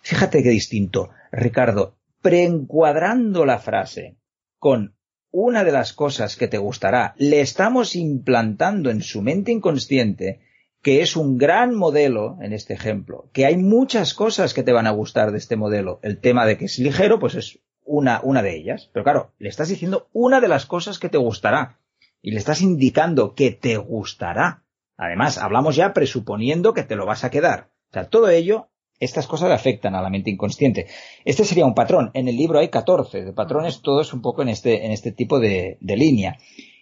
Fíjate 0.00 0.42
qué 0.42 0.48
distinto, 0.48 1.10
Ricardo, 1.30 1.98
preencuadrando 2.22 3.44
la 3.44 3.58
frase 3.58 4.16
con 4.58 4.96
una 5.30 5.64
de 5.64 5.72
las 5.72 5.92
cosas 5.92 6.34
que 6.34 6.48
te 6.48 6.56
gustará, 6.56 7.14
le 7.18 7.42
estamos 7.42 7.94
implantando 7.94 8.88
en 8.88 9.02
su 9.02 9.20
mente 9.20 9.52
inconsciente 9.52 10.40
que 10.80 11.02
es 11.02 11.14
un 11.14 11.36
gran 11.36 11.74
modelo 11.74 12.38
en 12.40 12.54
este 12.54 12.72
ejemplo, 12.72 13.28
que 13.34 13.44
hay 13.44 13.58
muchas 13.58 14.14
cosas 14.14 14.54
que 14.54 14.62
te 14.62 14.72
van 14.72 14.86
a 14.86 14.92
gustar 14.92 15.30
de 15.30 15.36
este 15.36 15.56
modelo. 15.56 16.00
El 16.02 16.18
tema 16.20 16.46
de 16.46 16.56
que 16.56 16.64
es 16.64 16.78
ligero, 16.78 17.18
pues 17.18 17.34
es 17.34 17.58
una, 17.84 18.22
de 18.42 18.56
ellas. 18.56 18.88
Pero 18.94 19.04
claro, 19.04 19.34
le 19.38 19.50
estás 19.50 19.68
diciendo 19.68 20.08
una 20.14 20.40
de 20.40 20.48
las 20.48 20.64
cosas 20.64 20.98
que 20.98 21.10
te 21.10 21.18
gustará. 21.18 21.76
Y 22.22 22.30
le 22.30 22.38
estás 22.38 22.62
indicando 22.62 23.34
que 23.34 23.50
te 23.50 23.76
gustará. 23.76 24.62
Además, 25.00 25.38
hablamos 25.38 25.76
ya 25.76 25.94
presuponiendo 25.94 26.74
que 26.74 26.82
te 26.82 26.94
lo 26.94 27.06
vas 27.06 27.24
a 27.24 27.30
quedar. 27.30 27.70
O 27.88 27.92
sea, 27.94 28.10
todo 28.10 28.28
ello, 28.28 28.68
estas 28.98 29.26
cosas 29.26 29.50
afectan 29.50 29.94
a 29.94 30.02
la 30.02 30.10
mente 30.10 30.30
inconsciente. 30.30 30.88
Este 31.24 31.46
sería 31.46 31.64
un 31.64 31.74
patrón. 31.74 32.10
En 32.12 32.28
el 32.28 32.36
libro 32.36 32.58
hay 32.58 32.68
14 32.68 33.24
de 33.24 33.32
patrones, 33.32 33.80
todos 33.80 34.12
un 34.12 34.20
poco 34.20 34.42
en 34.42 34.50
este, 34.50 34.84
en 34.84 34.92
este 34.92 35.10
tipo 35.10 35.40
de, 35.40 35.78
de 35.80 35.96
línea. 35.96 36.36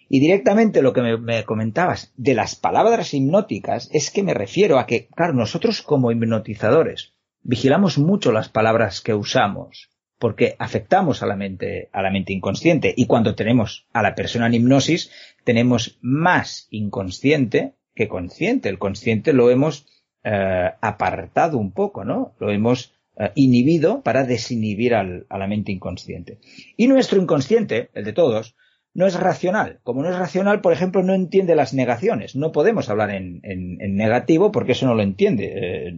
Y 0.09 0.19
directamente 0.19 0.81
lo 0.81 0.91
que 0.91 1.01
me, 1.01 1.17
me, 1.17 1.45
comentabas 1.45 2.11
de 2.17 2.33
las 2.33 2.57
palabras 2.57 3.13
hipnóticas 3.13 3.89
es 3.93 4.11
que 4.11 4.21
me 4.21 4.33
refiero 4.33 4.79
a 4.79 4.85
que, 4.85 5.07
claro, 5.07 5.31
nosotros 5.31 5.81
como 5.81 6.11
hipnotizadores 6.11 7.13
vigilamos 7.41 7.97
mucho 7.97 8.33
las 8.33 8.49
palabras 8.49 8.99
que 8.99 9.13
usamos 9.13 9.91
porque 10.17 10.57
afectamos 10.59 11.23
a 11.23 11.25
la 11.25 11.37
mente, 11.37 11.87
a 11.93 12.01
la 12.01 12.11
mente 12.11 12.33
inconsciente. 12.33 12.93
Y 12.97 13.05
cuando 13.05 13.35
tenemos 13.35 13.87
a 13.93 14.03
la 14.03 14.13
persona 14.13 14.47
en 14.47 14.55
hipnosis, 14.55 15.09
tenemos 15.45 15.97
más 16.01 16.67
inconsciente 16.69 17.75
que 17.99 18.07
consciente. 18.07 18.69
El 18.69 18.79
consciente 18.79 19.33
lo 19.33 19.49
hemos 19.49 19.85
eh, 20.23 20.71
apartado 20.79 21.57
un 21.57 21.73
poco, 21.73 22.05
¿no? 22.05 22.33
Lo 22.39 22.49
hemos 22.49 22.93
eh, 23.17 23.33
inhibido 23.35 24.03
para 24.03 24.23
desinhibir 24.23 24.95
al, 24.95 25.25
a 25.27 25.37
la 25.37 25.47
mente 25.47 25.73
inconsciente. 25.73 26.39
Y 26.77 26.87
nuestro 26.87 27.21
inconsciente, 27.21 27.89
el 27.93 28.05
de 28.05 28.13
todos, 28.13 28.55
no 28.93 29.05
es 29.05 29.19
racional. 29.19 29.81
Como 29.83 30.01
no 30.01 30.09
es 30.09 30.17
racional, 30.17 30.61
por 30.61 30.71
ejemplo, 30.71 31.03
no 31.03 31.13
entiende 31.13 31.57
las 31.57 31.73
negaciones. 31.73 32.37
No 32.37 32.53
podemos 32.53 32.87
hablar 32.87 33.11
en, 33.11 33.41
en, 33.43 33.81
en 33.81 33.97
negativo 33.97 34.49
porque 34.53 34.71
eso 34.71 34.85
no 34.85 34.95
lo 34.95 35.03
entiende. 35.03 35.51
Eh, 35.53 35.93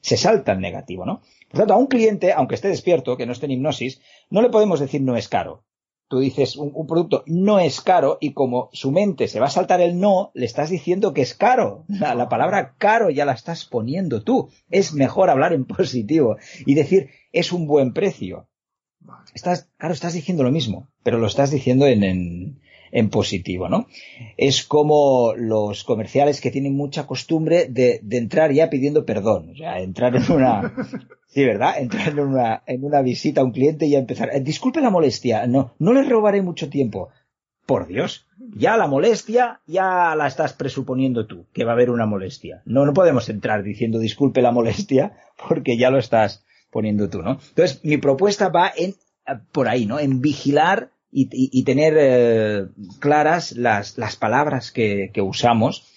se 0.00 0.16
salta 0.16 0.54
el 0.54 0.60
negativo, 0.60 1.06
¿no? 1.06 1.22
Por 1.48 1.60
tanto, 1.60 1.74
a 1.74 1.78
un 1.78 1.86
cliente, 1.86 2.32
aunque 2.32 2.56
esté 2.56 2.66
despierto, 2.66 3.16
que 3.16 3.26
no 3.26 3.32
esté 3.32 3.46
en 3.46 3.52
hipnosis, 3.52 4.00
no 4.28 4.42
le 4.42 4.50
podemos 4.50 4.80
decir 4.80 5.02
no 5.02 5.16
es 5.16 5.28
caro. 5.28 5.62
Tú 6.14 6.20
dices 6.20 6.54
un, 6.54 6.70
un, 6.72 6.86
producto 6.86 7.24
no 7.26 7.58
es 7.58 7.80
caro 7.80 8.18
y 8.20 8.34
como 8.34 8.70
su 8.72 8.92
mente 8.92 9.26
se 9.26 9.40
va 9.40 9.46
a 9.46 9.50
saltar 9.50 9.80
el 9.80 9.98
no, 9.98 10.30
le 10.32 10.46
estás 10.46 10.70
diciendo 10.70 11.12
que 11.12 11.22
es 11.22 11.34
caro. 11.34 11.86
La, 11.88 12.14
la 12.14 12.28
palabra 12.28 12.76
caro 12.78 13.10
ya 13.10 13.24
la 13.24 13.32
estás 13.32 13.64
poniendo 13.64 14.22
tú. 14.22 14.48
Es 14.70 14.94
mejor 14.94 15.28
hablar 15.28 15.52
en 15.52 15.64
positivo 15.64 16.36
y 16.64 16.74
decir 16.74 17.10
es 17.32 17.52
un 17.52 17.66
buen 17.66 17.92
precio 17.92 18.46
Estás, 19.34 19.68
claro, 19.76 19.92
estás 19.92 20.12
diciendo 20.12 20.44
lo 20.44 20.52
mismo, 20.52 20.88
pero 21.02 21.18
lo 21.18 21.26
estás 21.26 21.50
diciendo 21.50 21.88
en, 21.88 22.60
en, 22.92 23.10
positivo, 23.10 23.68
¿no? 23.68 23.88
Es 24.36 24.62
como 24.62 25.34
los 25.36 25.82
comerciales 25.82 26.40
que 26.40 26.52
tienen 26.52 26.76
mucha 26.76 27.08
costumbre 27.08 27.66
de, 27.68 27.98
de 28.04 28.18
entrar 28.18 28.52
ya 28.52 28.70
pidiendo 28.70 29.04
perdón, 29.04 29.50
o 29.50 29.56
sea, 29.56 29.80
entrar 29.80 30.14
en 30.14 30.30
una, 30.30 30.72
sí, 31.34 31.44
¿verdad? 31.44 31.78
Entrar 31.78 32.08
en 32.08 32.20
una, 32.20 32.62
en 32.66 32.84
una 32.84 33.02
visita 33.02 33.40
a 33.40 33.44
un 33.44 33.50
cliente 33.50 33.86
y 33.86 33.90
ya 33.90 33.98
empezar, 33.98 34.30
eh, 34.32 34.40
disculpe 34.40 34.80
la 34.80 34.90
molestia, 34.90 35.46
no, 35.46 35.74
no 35.78 35.92
le 35.92 36.04
robaré 36.04 36.42
mucho 36.42 36.70
tiempo. 36.70 37.10
Por 37.66 37.86
Dios, 37.86 38.26
ya 38.54 38.76
la 38.76 38.86
molestia 38.86 39.62
ya 39.66 40.14
la 40.14 40.26
estás 40.26 40.52
presuponiendo 40.52 41.26
tú, 41.26 41.46
que 41.54 41.64
va 41.64 41.70
a 41.70 41.74
haber 41.74 41.88
una 41.88 42.04
molestia. 42.04 42.60
No, 42.66 42.84
no 42.84 42.92
podemos 42.92 43.30
entrar 43.30 43.62
diciendo 43.62 43.98
disculpe 43.98 44.42
la 44.42 44.52
molestia 44.52 45.16
porque 45.48 45.78
ya 45.78 45.90
lo 45.90 45.98
estás 45.98 46.44
poniendo 46.70 47.08
tú, 47.08 47.22
¿no? 47.22 47.38
Entonces, 47.48 47.80
mi 47.82 47.96
propuesta 47.96 48.50
va 48.50 48.70
en 48.76 48.94
por 49.52 49.68
ahí, 49.68 49.86
¿no? 49.86 49.98
En 49.98 50.20
vigilar 50.20 50.90
y, 51.10 51.64
tener 51.64 51.94
eh, 51.96 52.66
claras 53.00 53.52
las, 53.52 53.96
las 53.96 54.16
palabras 54.16 54.72
que 54.72 55.10
usamos 55.22 55.88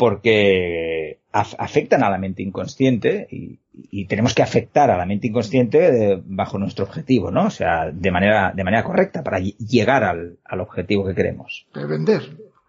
porque 0.00 1.19
afectan 1.32 2.02
a 2.02 2.10
la 2.10 2.18
mente 2.18 2.42
inconsciente 2.42 3.26
y, 3.30 3.58
tenemos 4.06 4.34
que 4.34 4.42
afectar 4.42 4.90
a 4.90 4.96
la 4.96 5.06
mente 5.06 5.28
inconsciente 5.28 6.20
bajo 6.26 6.58
nuestro 6.58 6.84
objetivo, 6.84 7.30
¿no? 7.30 7.46
O 7.46 7.50
sea, 7.50 7.90
de 7.90 8.10
manera, 8.10 8.52
de 8.54 8.64
manera 8.64 8.82
correcta 8.82 9.22
para 9.22 9.38
llegar 9.38 10.04
al, 10.04 10.38
al 10.44 10.60
objetivo 10.60 11.06
que 11.06 11.14
queremos. 11.14 11.66
De 11.74 11.86
vender, 11.86 12.22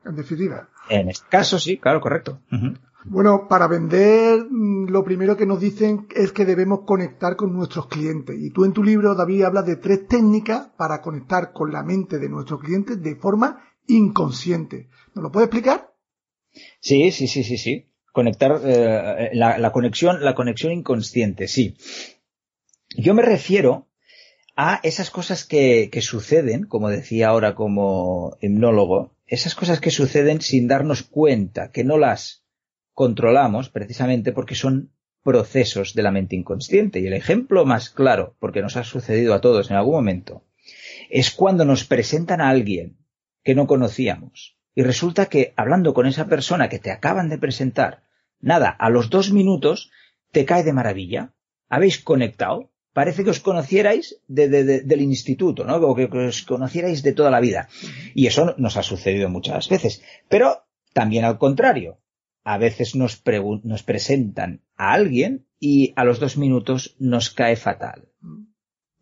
en 0.05 0.15
definitiva. 0.15 0.69
En 0.89 1.09
este 1.09 1.27
caso, 1.29 1.59
sí, 1.59 1.77
claro, 1.77 1.99
correcto. 1.99 2.39
Bueno, 3.03 3.47
para 3.49 3.67
vender, 3.67 4.45
mm, 4.49 4.89
lo 4.89 5.03
primero 5.03 5.35
que 5.35 5.45
nos 5.45 5.59
dicen 5.59 6.07
es 6.15 6.31
que 6.31 6.45
debemos 6.45 6.81
conectar 6.85 7.35
con 7.35 7.53
nuestros 7.53 7.87
clientes. 7.87 8.35
Y 8.39 8.51
tú 8.51 8.63
en 8.65 8.73
tu 8.73 8.83
libro, 8.83 9.15
David, 9.15 9.43
hablas 9.43 9.65
de 9.65 9.77
tres 9.77 10.07
técnicas 10.07 10.69
para 10.77 11.01
conectar 11.01 11.51
con 11.51 11.71
la 11.71 11.83
mente 11.83 12.19
de 12.19 12.29
nuestros 12.29 12.61
clientes 12.61 13.01
de 13.01 13.15
forma 13.15 13.63
inconsciente. 13.87 14.87
¿Nos 15.15 15.23
lo 15.23 15.31
puedes 15.31 15.47
explicar? 15.47 15.93
Sí, 16.79 17.11
sí, 17.11 17.27
sí, 17.27 17.43
sí, 17.43 17.57
sí. 17.57 17.90
Conectar 18.11 18.59
eh, 18.63 19.29
la, 19.33 19.71
conexión, 19.71 20.23
la 20.23 20.35
conexión 20.35 20.73
inconsciente, 20.73 21.47
sí. 21.47 21.77
Yo 22.97 23.13
me 23.13 23.21
refiero 23.21 23.87
a 24.55 24.79
esas 24.83 25.09
cosas 25.09 25.45
que, 25.45 25.89
que 25.91 26.01
suceden, 26.01 26.65
como 26.65 26.89
decía 26.89 27.29
ahora 27.29 27.55
como 27.55 28.37
hipnólogo, 28.41 29.15
esas 29.27 29.55
cosas 29.55 29.79
que 29.79 29.91
suceden 29.91 30.41
sin 30.41 30.67
darnos 30.67 31.03
cuenta, 31.03 31.71
que 31.71 31.85
no 31.85 31.97
las 31.97 32.43
controlamos 32.93 33.69
precisamente 33.69 34.33
porque 34.33 34.55
son 34.55 34.91
procesos 35.23 35.93
de 35.93 36.03
la 36.03 36.11
mente 36.11 36.35
inconsciente. 36.35 36.99
Y 36.99 37.07
el 37.07 37.13
ejemplo 37.13 37.65
más 37.65 37.89
claro, 37.89 38.35
porque 38.39 38.61
nos 38.61 38.75
ha 38.77 38.83
sucedido 38.83 39.33
a 39.33 39.41
todos 39.41 39.69
en 39.69 39.77
algún 39.77 39.95
momento, 39.95 40.43
es 41.09 41.31
cuando 41.31 41.65
nos 41.65 41.85
presentan 41.85 42.41
a 42.41 42.49
alguien 42.49 42.97
que 43.43 43.55
no 43.55 43.67
conocíamos. 43.67 44.57
Y 44.73 44.83
resulta 44.83 45.27
que 45.27 45.53
hablando 45.55 45.93
con 45.93 46.07
esa 46.07 46.27
persona 46.27 46.69
que 46.69 46.79
te 46.79 46.91
acaban 46.91 47.29
de 47.29 47.37
presentar, 47.37 48.03
nada, 48.39 48.69
a 48.69 48.89
los 48.89 49.09
dos 49.09 49.31
minutos 49.31 49.91
te 50.31 50.45
cae 50.45 50.63
de 50.63 50.73
maravilla. 50.73 51.33
Habéis 51.69 51.99
conectado. 51.99 52.71
Parece 52.93 53.23
que 53.23 53.29
os 53.29 53.39
conocierais 53.39 54.19
del 54.27 55.01
instituto, 55.01 55.63
¿no? 55.63 55.77
O 55.77 55.95
que 55.95 56.05
os 56.05 56.41
conocierais 56.43 57.03
de 57.03 57.13
toda 57.13 57.31
la 57.31 57.39
vida. 57.39 57.69
Y 58.13 58.27
eso 58.27 58.53
nos 58.57 58.75
ha 58.75 58.83
sucedido 58.83 59.29
muchas 59.29 59.69
veces. 59.69 60.03
Pero 60.27 60.65
también 60.93 61.23
al 61.23 61.37
contrario 61.37 61.99
a 62.43 62.57
veces 62.57 62.95
nos, 62.95 63.23
nos 63.63 63.83
presentan 63.83 64.61
a 64.75 64.93
alguien 64.93 65.47
y 65.59 65.93
a 65.95 66.03
los 66.03 66.19
dos 66.19 66.37
minutos 66.37 66.95
nos 66.99 67.29
cae 67.29 67.55
fatal. 67.55 68.09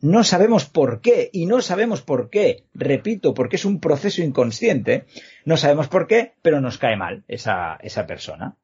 No 0.01 0.23
sabemos 0.23 0.65
por 0.65 1.01
qué, 1.01 1.29
y 1.33 1.45
no 1.45 1.61
sabemos 1.61 2.01
por 2.01 2.29
qué, 2.29 2.65
repito, 2.73 3.33
porque 3.33 3.57
es 3.57 3.65
un 3.65 3.79
proceso 3.79 4.21
inconsciente, 4.21 5.05
no 5.45 5.57
sabemos 5.57 5.87
por 5.89 6.07
qué, 6.07 6.33
pero 6.41 6.61
nos 6.61 6.77
cae 6.77 6.95
mal 6.95 7.25
esa, 7.27 7.77
esa 7.81 8.07
persona. 8.07 8.57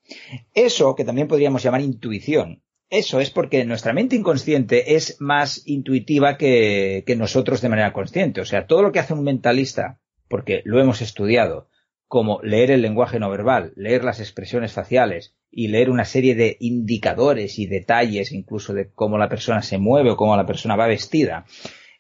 Eso, 0.54 0.96
que 0.96 1.04
también 1.04 1.28
podríamos 1.28 1.62
llamar 1.62 1.82
intuición, 1.82 2.62
eso 2.90 3.20
es 3.20 3.32
porque 3.32 3.66
nuestra 3.66 3.94
mente 3.94 4.16
inconsciente 4.16 4.96
es 4.96 5.20
más 5.20 5.64
intuitiva 5.66 6.38
que, 6.38 7.04
que 7.06 7.16
nosotros 7.16 7.62
de 7.62 7.70
manera 7.70 7.94
consciente. 7.94 8.42
O 8.42 8.46
sea, 8.46 8.68
todo 8.68 8.84
lo 8.84 8.92
que 8.92 9.00
hace 9.00 9.14
un 9.14 9.24
mentalista, 9.24 10.00
porque 10.30 10.62
lo 10.66 10.80
hemos 10.80 11.02
estudiado, 11.02 11.68
como 12.08 12.40
leer 12.42 12.72
el 12.72 12.82
lenguaje 12.82 13.20
no 13.20 13.30
verbal, 13.30 13.74
leer 13.76 14.04
las 14.04 14.20
expresiones 14.20 14.74
faciales 14.74 15.36
y 15.52 15.70
leer 15.70 15.90
una 15.90 16.06
serie 16.06 16.36
de 16.36 16.58
indicadores 16.60 17.60
y 17.60 17.66
detalles 17.66 18.32
incluso 18.32 18.74
de 18.74 18.92
cómo 18.92 19.18
la 19.18 19.30
persona 19.30 19.62
se 19.62 19.78
mueve 19.78 20.12
o 20.12 20.18
cómo 20.18 20.36
la 20.36 20.46
persona 20.46 20.76
va 20.76 20.88
vestida. 20.88 21.46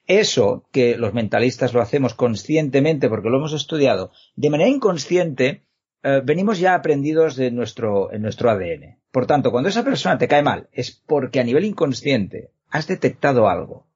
Eso 0.08 0.68
que 0.72 0.98
los 0.98 1.14
mentalistas 1.14 1.74
lo 1.74 1.82
hacemos 1.82 2.14
conscientemente 2.14 3.10
porque 3.10 3.30
lo 3.30 3.38
hemos 3.38 3.54
estudiado, 3.54 4.12
de 4.36 4.50
manera 4.50 4.70
inconsciente 4.70 5.64
eh, 6.04 6.22
venimos 6.24 6.60
ya 6.60 6.76
aprendidos 6.76 7.36
de 7.36 7.50
nuestro, 7.50 8.14
en 8.14 8.22
nuestro 8.22 8.52
ADN. 8.52 9.00
Por 9.12 9.26
tanto, 9.26 9.52
cuando 9.52 9.70
esa 9.70 9.84
persona 9.84 10.20
te 10.20 10.28
cae 10.28 10.44
mal 10.44 10.70
es 10.72 10.92
porque 10.92 11.40
a 11.40 11.44
nivel 11.44 11.66
inconsciente 11.66 12.52
has 12.70 12.88
detectado 12.88 13.50
algo 13.50 13.88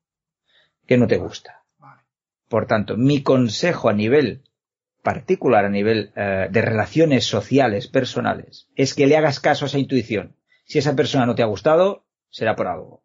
que 0.88 0.98
no 0.98 1.06
te 1.06 1.18
gusta. 1.18 1.64
Por 2.48 2.66
tanto, 2.66 2.98
mi 2.98 3.22
consejo 3.22 3.90
a 3.90 3.94
nivel 3.94 4.42
particular 5.02 5.66
a 5.66 5.70
nivel 5.70 6.12
eh, 6.16 6.48
de 6.52 6.62
relaciones 6.62 7.26
sociales, 7.26 7.88
personales, 7.88 8.68
es 8.76 8.94
que 8.94 9.08
le 9.08 9.18
hagas 9.18 9.40
caso 9.40 9.66
a 9.66 9.68
esa 9.68 9.80
intuición. 9.80 10.36
Si 10.66 10.80
esa 10.80 10.96
persona 10.96 11.26
no 11.26 11.36
te 11.36 11.44
ha 11.44 11.48
gustado, 11.48 12.06
será 12.30 12.56
por 12.56 12.68
algo. 12.68 13.04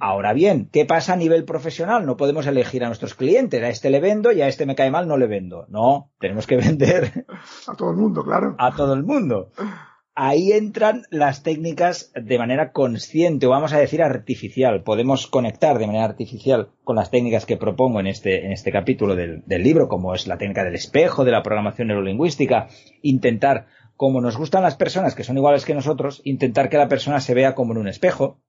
Ahora 0.00 0.32
bien, 0.32 0.68
¿qué 0.72 0.84
pasa 0.84 1.12
a 1.12 1.16
nivel 1.16 1.44
profesional? 1.44 2.04
No 2.04 2.16
podemos 2.16 2.46
elegir 2.46 2.82
a 2.84 2.88
nuestros 2.88 3.14
clientes. 3.14 3.62
A 3.62 3.68
este 3.68 3.90
le 3.90 4.00
vendo 4.00 4.32
y 4.32 4.42
a 4.42 4.48
este 4.48 4.66
me 4.66 4.74
cae 4.74 4.90
mal, 4.90 5.06
no 5.06 5.16
le 5.16 5.26
vendo. 5.26 5.66
No, 5.68 6.12
tenemos 6.18 6.46
que 6.46 6.56
vender. 6.58 7.26
A 7.66 7.74
todo 7.74 7.90
el 7.90 7.96
mundo, 7.96 8.24
claro. 8.24 8.56
A 8.58 8.74
todo 8.74 8.94
el 8.94 9.04
mundo 9.04 9.52
ahí 10.14 10.52
entran 10.52 11.02
las 11.10 11.42
técnicas 11.42 12.12
de 12.14 12.38
manera 12.38 12.72
consciente 12.72 13.46
o 13.46 13.50
vamos 13.50 13.72
a 13.72 13.78
decir 13.78 14.02
artificial. 14.02 14.82
Podemos 14.82 15.26
conectar 15.26 15.78
de 15.78 15.86
manera 15.86 16.04
artificial 16.04 16.70
con 16.84 16.96
las 16.96 17.10
técnicas 17.10 17.46
que 17.46 17.56
propongo 17.56 18.00
en 18.00 18.06
este, 18.06 18.46
en 18.46 18.52
este 18.52 18.70
capítulo 18.70 19.16
del, 19.16 19.42
libro, 19.46 19.88
como 19.88 20.14
es 20.14 20.26
la 20.26 20.38
técnica 20.38 20.64
del 20.64 20.74
espejo, 20.74 21.24
de 21.24 21.32
la 21.32 21.42
programación 21.42 21.88
neurolingüística, 21.88 22.68
intentar, 23.02 23.66
como 23.96 24.20
nos 24.20 24.36
gustan 24.36 24.62
las 24.62 24.76
personas 24.76 25.14
que 25.14 25.24
son 25.24 25.36
iguales 25.36 25.64
que 25.64 25.74
nosotros, 25.74 26.20
intentar 26.24 26.68
que 26.68 26.78
la 26.78 26.88
persona 26.88 27.20
se 27.20 27.34
vea 27.34 27.54
como 27.54 27.72
en 27.72 27.78
un 27.78 27.88
espejo. 27.88 28.40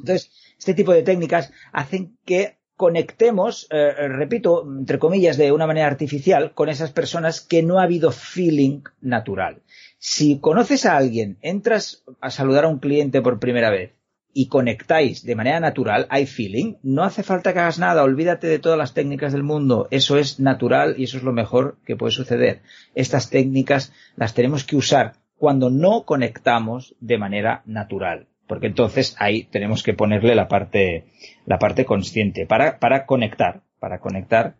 Entonces, 0.00 0.30
este 0.58 0.74
tipo 0.74 0.92
de 0.92 1.02
técnicas 1.02 1.52
hacen 1.72 2.18
que 2.24 2.57
conectemos, 2.78 3.66
eh, 3.70 4.06
repito, 4.06 4.64
entre 4.64 5.00
comillas, 5.00 5.36
de 5.36 5.50
una 5.50 5.66
manera 5.66 5.88
artificial 5.88 6.52
con 6.54 6.68
esas 6.68 6.92
personas 6.92 7.40
que 7.40 7.60
no 7.64 7.80
ha 7.80 7.82
habido 7.82 8.12
feeling 8.12 8.82
natural. 9.00 9.62
Si 9.98 10.38
conoces 10.38 10.86
a 10.86 10.96
alguien, 10.96 11.38
entras 11.42 12.04
a 12.20 12.30
saludar 12.30 12.64
a 12.64 12.68
un 12.68 12.78
cliente 12.78 13.20
por 13.20 13.40
primera 13.40 13.68
vez 13.68 13.94
y 14.32 14.46
conectáis 14.46 15.24
de 15.24 15.34
manera 15.34 15.58
natural, 15.58 16.06
hay 16.08 16.26
feeling, 16.26 16.74
no 16.84 17.02
hace 17.02 17.24
falta 17.24 17.52
que 17.52 17.58
hagas 17.58 17.80
nada, 17.80 18.04
olvídate 18.04 18.46
de 18.46 18.60
todas 18.60 18.78
las 18.78 18.94
técnicas 18.94 19.32
del 19.32 19.42
mundo, 19.42 19.88
eso 19.90 20.16
es 20.16 20.38
natural 20.38 20.94
y 20.96 21.04
eso 21.04 21.16
es 21.16 21.24
lo 21.24 21.32
mejor 21.32 21.78
que 21.84 21.96
puede 21.96 22.12
suceder. 22.12 22.62
Estas 22.94 23.28
técnicas 23.28 23.92
las 24.14 24.34
tenemos 24.34 24.62
que 24.62 24.76
usar 24.76 25.14
cuando 25.36 25.68
no 25.68 26.04
conectamos 26.04 26.94
de 27.00 27.18
manera 27.18 27.62
natural, 27.66 28.27
porque 28.48 28.66
entonces 28.66 29.14
ahí 29.18 29.44
tenemos 29.44 29.82
que 29.82 29.94
ponerle 29.94 30.34
la 30.34 30.48
parte, 30.48 31.04
la 31.46 31.58
parte 31.58 31.84
consciente 31.84 32.46
para, 32.46 32.78
para 32.78 33.06
conectar, 33.06 33.62
para 33.78 34.00
conectar, 34.00 34.56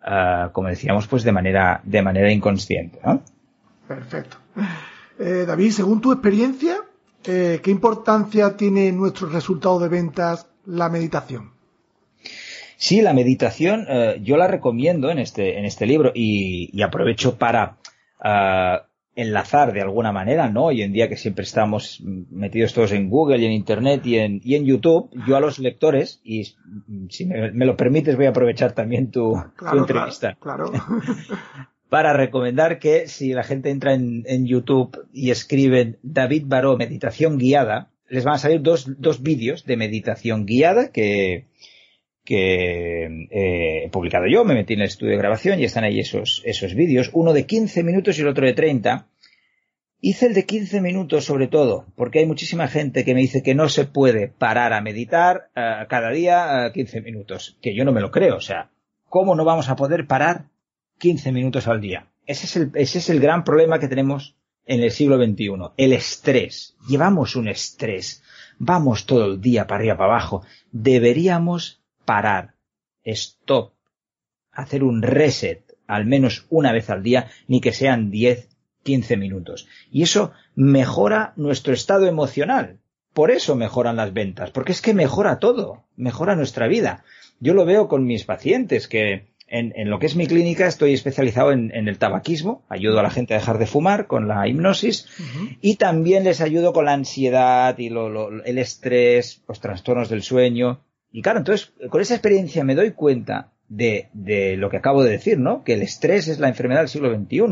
uh, 0.00 0.50
como 0.52 0.68
decíamos, 0.68 1.06
pues 1.06 1.22
de 1.22 1.32
manera, 1.32 1.80
de 1.84 2.02
manera 2.02 2.32
inconsciente, 2.32 2.98
¿no? 3.04 3.22
Perfecto. 3.86 4.38
Eh, 5.18 5.44
David, 5.46 5.70
según 5.70 6.00
tu 6.00 6.12
experiencia, 6.12 6.76
eh, 7.24 7.60
¿qué 7.62 7.70
importancia 7.70 8.56
tiene 8.56 8.88
en 8.88 8.96
nuestros 8.96 9.32
resultados 9.32 9.82
de 9.82 9.88
ventas 9.88 10.48
la 10.64 10.88
meditación? 10.88 11.52
Sí, 12.76 13.00
la 13.00 13.14
meditación 13.14 13.86
eh, 13.88 14.20
yo 14.22 14.36
la 14.36 14.48
recomiendo 14.48 15.10
en 15.10 15.18
este, 15.18 15.58
en 15.58 15.64
este 15.64 15.86
libro 15.86 16.12
y, 16.14 16.82
aprovecho 16.82 17.36
para 17.36 17.76
ah, 18.20 18.86
enlazar 19.16 19.72
de 19.72 19.80
alguna 19.80 20.12
manera, 20.12 20.50
¿no? 20.50 20.66
Hoy 20.66 20.82
en 20.82 20.92
día 20.92 21.08
que 21.08 21.16
siempre 21.16 21.42
estamos 21.42 22.02
metidos 22.04 22.74
todos 22.74 22.92
en 22.92 23.08
Google 23.08 23.38
y 23.38 23.46
en 23.46 23.52
Internet 23.52 24.06
y 24.06 24.18
en, 24.18 24.40
y 24.44 24.54
en 24.54 24.66
YouTube, 24.66 25.10
yo 25.26 25.36
a 25.36 25.40
los 25.40 25.58
lectores, 25.58 26.20
y 26.22 26.54
si 27.08 27.24
me, 27.24 27.50
lo 27.64 27.76
permites 27.76 28.16
voy 28.16 28.26
a 28.26 28.30
aprovechar 28.30 28.72
también 28.72 29.10
tu, 29.10 29.34
entrevista. 29.72 30.36
claro. 30.38 30.70
para 31.88 32.12
recomendar 32.12 32.78
que 32.78 33.08
si 33.08 33.32
la 33.32 33.42
gente 33.42 33.70
entra 33.70 33.94
en, 33.94 34.46
YouTube 34.46 35.06
y 35.12 35.30
escriben 35.30 35.98
David 36.02 36.44
Baró 36.46 36.76
meditación 36.76 37.38
guiada, 37.38 37.90
les 38.08 38.24
van 38.24 38.34
a 38.34 38.38
salir 38.38 38.60
dos, 38.60 39.00
dos 39.00 39.22
vídeos 39.22 39.64
de 39.64 39.76
meditación 39.76 40.46
guiada 40.46 40.90
que, 40.90 41.46
que 42.26 43.04
eh, 43.30 43.84
he 43.84 43.88
publicado 43.88 44.26
yo, 44.26 44.44
me 44.44 44.52
metí 44.52 44.74
en 44.74 44.80
el 44.80 44.88
estudio 44.88 45.12
de 45.12 45.18
grabación 45.18 45.58
y 45.58 45.64
están 45.64 45.84
ahí 45.84 46.00
esos, 46.00 46.42
esos 46.44 46.74
vídeos, 46.74 47.08
uno 47.14 47.32
de 47.32 47.46
15 47.46 47.82
minutos 47.82 48.18
y 48.18 48.20
el 48.20 48.28
otro 48.28 48.44
de 48.44 48.52
30, 48.52 49.08
Hice 50.08 50.26
el 50.26 50.34
de 50.34 50.44
15 50.44 50.82
minutos 50.82 51.24
sobre 51.24 51.48
todo, 51.48 51.86
porque 51.96 52.18
hay 52.18 52.26
muchísima 52.26 52.68
gente 52.68 53.04
que 53.04 53.14
me 53.14 53.20
dice 53.20 53.42
que 53.42 53.54
no 53.54 53.68
se 53.70 53.86
puede 53.86 54.28
parar 54.28 54.74
a 54.74 54.82
meditar 54.82 55.50
uh, 55.56 55.88
cada 55.88 56.10
día 56.10 56.68
uh, 56.68 56.72
15 56.72 57.00
minutos, 57.00 57.56
que 57.62 57.74
yo 57.74 57.84
no 57.84 57.92
me 57.92 58.02
lo 58.02 58.10
creo. 58.10 58.36
O 58.36 58.40
sea, 58.40 58.70
¿cómo 59.08 59.34
no 59.34 59.44
vamos 59.44 59.70
a 59.70 59.76
poder 59.76 60.06
parar 60.06 60.50
15 60.98 61.32
minutos 61.32 61.66
al 61.66 61.80
día? 61.80 62.08
Ese 62.26 62.44
es 62.44 62.56
el, 62.56 62.70
ese 62.74 62.98
es 62.98 63.08
el 63.08 63.20
gran 63.20 63.42
problema 63.42 63.78
que 63.78 63.88
tenemos 63.88 64.36
en 64.66 64.82
el 64.82 64.90
siglo 64.90 65.16
XXI, 65.16 65.72
el 65.78 65.92
estrés. 65.94 66.76
Llevamos 66.86 67.34
un 67.34 67.48
estrés. 67.48 68.22
Vamos 68.58 69.06
todo 69.06 69.24
el 69.26 69.40
día 69.40 69.66
para 69.66 69.80
arriba, 69.80 69.96
para 69.96 70.10
abajo. 70.10 70.44
Deberíamos 70.72 71.80
parar. 72.06 72.54
Stop. 73.04 73.74
Hacer 74.52 74.82
un 74.82 75.02
reset 75.02 75.66
al 75.86 76.06
menos 76.06 76.46
una 76.50 76.72
vez 76.72 76.90
al 76.90 77.02
día, 77.02 77.30
ni 77.46 77.60
que 77.60 77.72
sean 77.72 78.10
10, 78.10 78.48
15 78.82 79.16
minutos. 79.16 79.68
Y 79.90 80.02
eso 80.02 80.32
mejora 80.54 81.32
nuestro 81.36 81.72
estado 81.74 82.06
emocional. 82.06 82.78
Por 83.12 83.30
eso 83.30 83.56
mejoran 83.56 83.96
las 83.96 84.12
ventas, 84.12 84.50
porque 84.50 84.72
es 84.72 84.82
que 84.82 84.92
mejora 84.92 85.38
todo, 85.38 85.84
mejora 85.96 86.36
nuestra 86.36 86.68
vida. 86.68 87.04
Yo 87.40 87.54
lo 87.54 87.64
veo 87.64 87.88
con 87.88 88.04
mis 88.04 88.24
pacientes, 88.24 88.88
que 88.88 89.28
en, 89.46 89.72
en 89.76 89.88
lo 89.88 89.98
que 89.98 90.06
es 90.06 90.16
mi 90.16 90.26
clínica 90.26 90.66
estoy 90.66 90.92
especializado 90.92 91.52
en, 91.52 91.74
en, 91.74 91.88
el 91.88 91.98
tabaquismo, 91.98 92.64
ayudo 92.68 92.98
a 92.98 93.02
la 93.02 93.10
gente 93.10 93.32
a 93.32 93.38
dejar 93.38 93.58
de 93.58 93.66
fumar 93.66 94.06
con 94.06 94.28
la 94.28 94.46
hipnosis 94.46 95.06
uh 95.18 95.22
-huh. 95.22 95.58
y 95.62 95.76
también 95.76 96.24
les 96.24 96.40
ayudo 96.40 96.72
con 96.72 96.84
la 96.84 96.92
ansiedad 96.92 97.78
y 97.78 97.88
lo, 97.88 98.10
lo, 98.10 98.44
el 98.44 98.58
estrés, 98.58 99.42
los 99.48 99.60
trastornos 99.60 100.08
del 100.08 100.22
sueño. 100.22 100.80
Y 101.12 101.22
claro, 101.22 101.38
entonces 101.38 101.72
con 101.88 102.00
esa 102.00 102.14
experiencia 102.14 102.64
me 102.64 102.74
doy 102.74 102.92
cuenta 102.92 103.52
de, 103.68 104.08
de, 104.12 104.56
lo 104.56 104.70
que 104.70 104.76
acabo 104.76 105.02
de 105.02 105.10
decir, 105.10 105.38
¿no? 105.38 105.64
Que 105.64 105.74
el 105.74 105.82
estrés 105.82 106.28
es 106.28 106.38
la 106.38 106.48
enfermedad 106.48 106.80
del 106.80 106.88
siglo 106.88 107.14
XXI. 107.14 107.42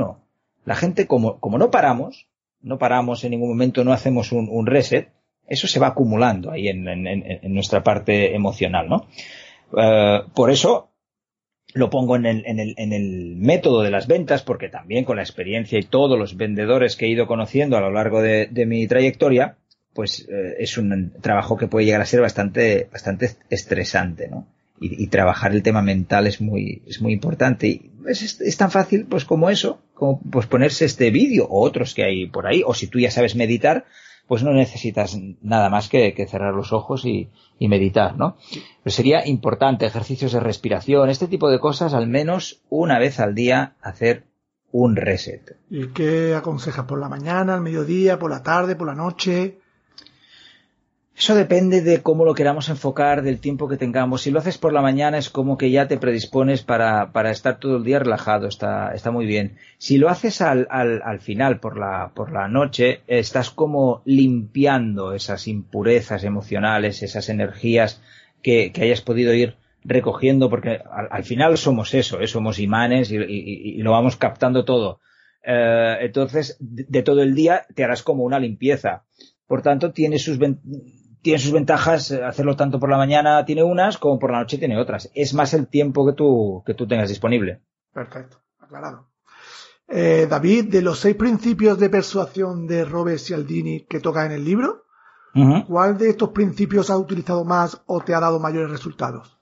La 0.65 0.77
gente, 0.77 1.07
como, 1.07 1.41
como 1.41 1.59
no 1.59 1.71
paramos, 1.71 2.29
no 2.61 2.79
paramos 2.79 3.25
en 3.25 3.31
ningún 3.31 3.51
momento, 3.51 3.85
no 3.85 3.93
hacemos 3.93 4.33
un, 4.33 4.49
un 4.51 4.67
reset, 4.67 5.11
eso 5.47 5.67
se 5.67 5.81
va 5.81 5.89
acumulando 5.89 6.51
ahí 6.51 6.69
en, 6.69 6.89
en, 6.89 7.07
en 7.07 7.55
nuestra 7.55 7.83
parte 7.83 8.35
emocional, 8.35 8.89
¿no? 8.89 9.07
Uh, 9.73 10.31
por 10.35 10.51
eso 10.51 10.91
lo 11.75 11.91
pongo 11.91 12.17
en 12.17 12.27
el, 12.27 12.47
en, 12.47 12.61
el, 12.61 12.75
en 12.79 12.93
el 12.93 13.37
método 13.37 13.83
de 13.83 13.91
las 13.91 14.07
ventas, 14.07 14.43
porque 14.43 14.69
también 14.69 15.05
con 15.05 15.17
la 15.17 15.23
experiencia 15.23 15.79
y 15.79 15.83
todos 15.83 16.19
los 16.19 16.37
vendedores 16.37 16.97
que 16.97 17.07
he 17.07 17.09
ido 17.09 17.27
conociendo 17.27 17.77
a 17.77 17.81
lo 17.81 17.91
largo 17.91 18.23
de, 18.23 18.47
de 18.47 18.67
mi 18.67 18.87
trayectoria, 18.87 19.59
pues 19.95 20.27
eh, 20.29 20.57
es 20.59 20.77
un 20.77 21.13
trabajo 21.21 21.57
que 21.57 21.69
puede 21.69 21.87
llegar 21.87 22.01
a 22.01 22.07
ser 22.07 22.21
bastante, 22.21 22.89
bastante 22.93 23.37
estresante, 23.49 24.29
¿no? 24.29 24.47
Y, 24.81 25.05
y, 25.05 25.07
trabajar 25.07 25.53
el 25.53 25.63
tema 25.63 25.83
mental 25.83 26.27
es 26.27 26.41
muy, 26.41 26.83
es 26.87 27.01
muy 27.01 27.13
importante. 27.13 27.69
Y 27.69 27.93
es, 28.09 28.23
es, 28.23 28.41
es 28.41 28.57
tan 28.57 28.73
fácil, 28.73 29.07
pues, 29.07 29.25
como 29.25 29.49
eso, 29.49 29.81
como 29.95 30.21
pues 30.21 30.47
ponerse 30.47 30.85
este 30.85 31.11
vídeo 31.11 31.47
o 31.47 31.65
otros 31.65 31.95
que 31.95 32.05
hay 32.05 32.27
por 32.27 32.47
ahí, 32.47 32.63
o 32.67 32.75
si 32.75 32.89
tú 32.89 32.99
ya 32.99 33.13
sabes 33.13 33.37
meditar, 33.37 33.85
pues 34.27 34.43
no 34.43 34.53
necesitas 34.53 35.17
nada 35.43 35.71
más 35.71 35.89
que, 35.89 36.13
que 36.13 36.27
cerrar 36.27 36.55
los 36.55 36.73
ojos 36.73 37.05
y, 37.05 37.31
y, 37.59 37.69
meditar, 37.69 38.17
¿no? 38.17 38.37
Pero 38.83 38.95
sería 38.95 39.27
importante 39.27 39.87
ejercicios 39.87 40.33
de 40.33 40.41
respiración, 40.41 41.09
este 41.09 41.29
tipo 41.29 41.51
de 41.51 41.61
cosas, 41.61 41.95
al 41.95 42.09
menos 42.09 42.63
una 42.69 42.99
vez 42.99 43.21
al 43.21 43.35
día 43.35 43.75
hacer 43.81 44.25
un 44.73 44.97
reset. 44.97 45.57
¿Y 45.71 45.89
qué 45.89 46.35
aconsejas? 46.35 46.87
¿Por 46.87 46.99
la 46.99 47.09
mañana, 47.09 47.55
al 47.55 47.61
mediodía, 47.61 48.19
por 48.19 48.31
la 48.31 48.43
tarde, 48.43 48.75
por 48.75 48.89
la 48.89 48.97
noche? 48.97 49.61
Eso 51.17 51.37
depende 51.37 51.81
de 51.81 52.03
cómo 52.03 52.25
lo 52.25 52.35
queramos 52.35 52.69
enfocar, 52.69 53.23
del 53.23 53.39
tiempo 53.39 53.69
que 53.69 53.77
tengamos. 53.77 54.23
Si 54.23 54.33
lo 54.33 54.41
haces 54.41 54.59
por 54.59 54.73
la 54.73 54.83
mañana 54.83 55.17
es 55.17 55.31
como 55.31 55.57
que 55.57 55.71
ya 55.71 55.87
te 55.87 55.97
predispones 55.97 56.63
para, 56.63 57.13
para 57.13 57.31
estar 57.31 57.61
todo 57.61 57.77
el 57.77 57.85
día 57.85 58.01
relajado, 58.01 58.49
está, 58.49 58.93
está 58.93 59.13
muy 59.13 59.25
bien. 59.25 59.57
Si 59.79 59.97
lo 59.97 60.09
haces 60.09 60.41
al, 60.41 60.67
al, 60.71 61.03
al 61.05 61.21
final, 61.21 61.61
por 61.61 61.79
la, 61.79 62.11
por 62.17 62.33
la 62.33 62.49
noche, 62.49 63.03
estás 63.07 63.51
como 63.51 64.03
limpiando 64.05 65.15
esas 65.15 65.47
impurezas 65.47 66.25
emocionales, 66.25 67.05
esas 67.05 67.29
energías 67.29 68.03
que, 68.43 68.73
que 68.73 68.83
hayas 68.83 69.01
podido 69.01 69.33
ir 69.35 69.57
recogiendo, 69.85 70.51
porque 70.51 70.81
al, 70.91 71.09
al 71.11 71.23
final 71.23 71.57
somos 71.59 71.95
eso, 71.95 72.21
¿eh? 72.21 72.27
somos 72.27 72.59
imanes 72.59 73.13
y, 73.13 73.19
y, 73.19 73.79
y, 73.79 73.83
lo 73.83 73.93
vamos 73.93 74.17
captando 74.17 74.65
todo. 74.65 75.01
Eh, 75.45 75.97
entonces, 76.01 76.57
de, 76.59 76.87
de 76.89 77.03
todo 77.05 77.23
el 77.23 77.37
día 77.37 77.67
te 77.73 77.85
harás 77.85 78.03
como 78.03 78.25
una 78.25 78.41
limpieza. 78.41 79.05
Por 79.47 79.63
tanto, 79.63 79.93
tiene 79.93 80.19
sus, 80.19 80.39
tiene 81.25 81.39
sus 81.39 81.53
ventajas 81.53 82.13
hacerlo 82.13 82.55
tanto 82.55 82.79
por 82.79 82.91
la 82.91 82.99
mañana 82.99 83.47
tiene 83.47 83.63
unas 83.63 83.97
como 83.97 84.19
por 84.19 84.31
la 84.31 84.41
noche 84.41 84.59
tiene 84.59 84.79
otras. 84.79 85.11
Es 85.15 85.33
más 85.33 85.55
el 85.55 85.69
tiempo 85.69 86.05
que 86.07 86.13
tú, 86.13 86.63
que 86.67 86.75
tú 86.75 86.87
tengas 86.87 87.09
disponible. 87.09 87.63
Perfecto, 87.95 88.43
aclarado. 88.61 89.09
Eh, 89.89 90.27
David, 90.29 90.67
de 90.67 90.83
los 90.83 90.99
seis 90.99 91.17
principios 91.17 91.79
de 91.79 91.89
persuasión 91.89 92.67
de 92.67 92.85
Robert 92.85 93.19
Cialdini 93.19 93.87
que 93.87 94.01
toca 94.01 94.27
en 94.27 94.33
el 94.33 94.45
libro, 94.45 94.85
uh 95.35 95.41
-huh. 95.41 95.67
¿cuál 95.67 95.97
de 95.97 96.11
estos 96.11 96.29
principios 96.29 96.91
has 96.91 96.99
utilizado 96.99 97.43
más 97.43 97.81
o 97.87 98.03
te 98.03 98.15
ha 98.15 98.21
dado 98.21 98.39
mayores 98.39 98.71
resultados? 98.71 99.39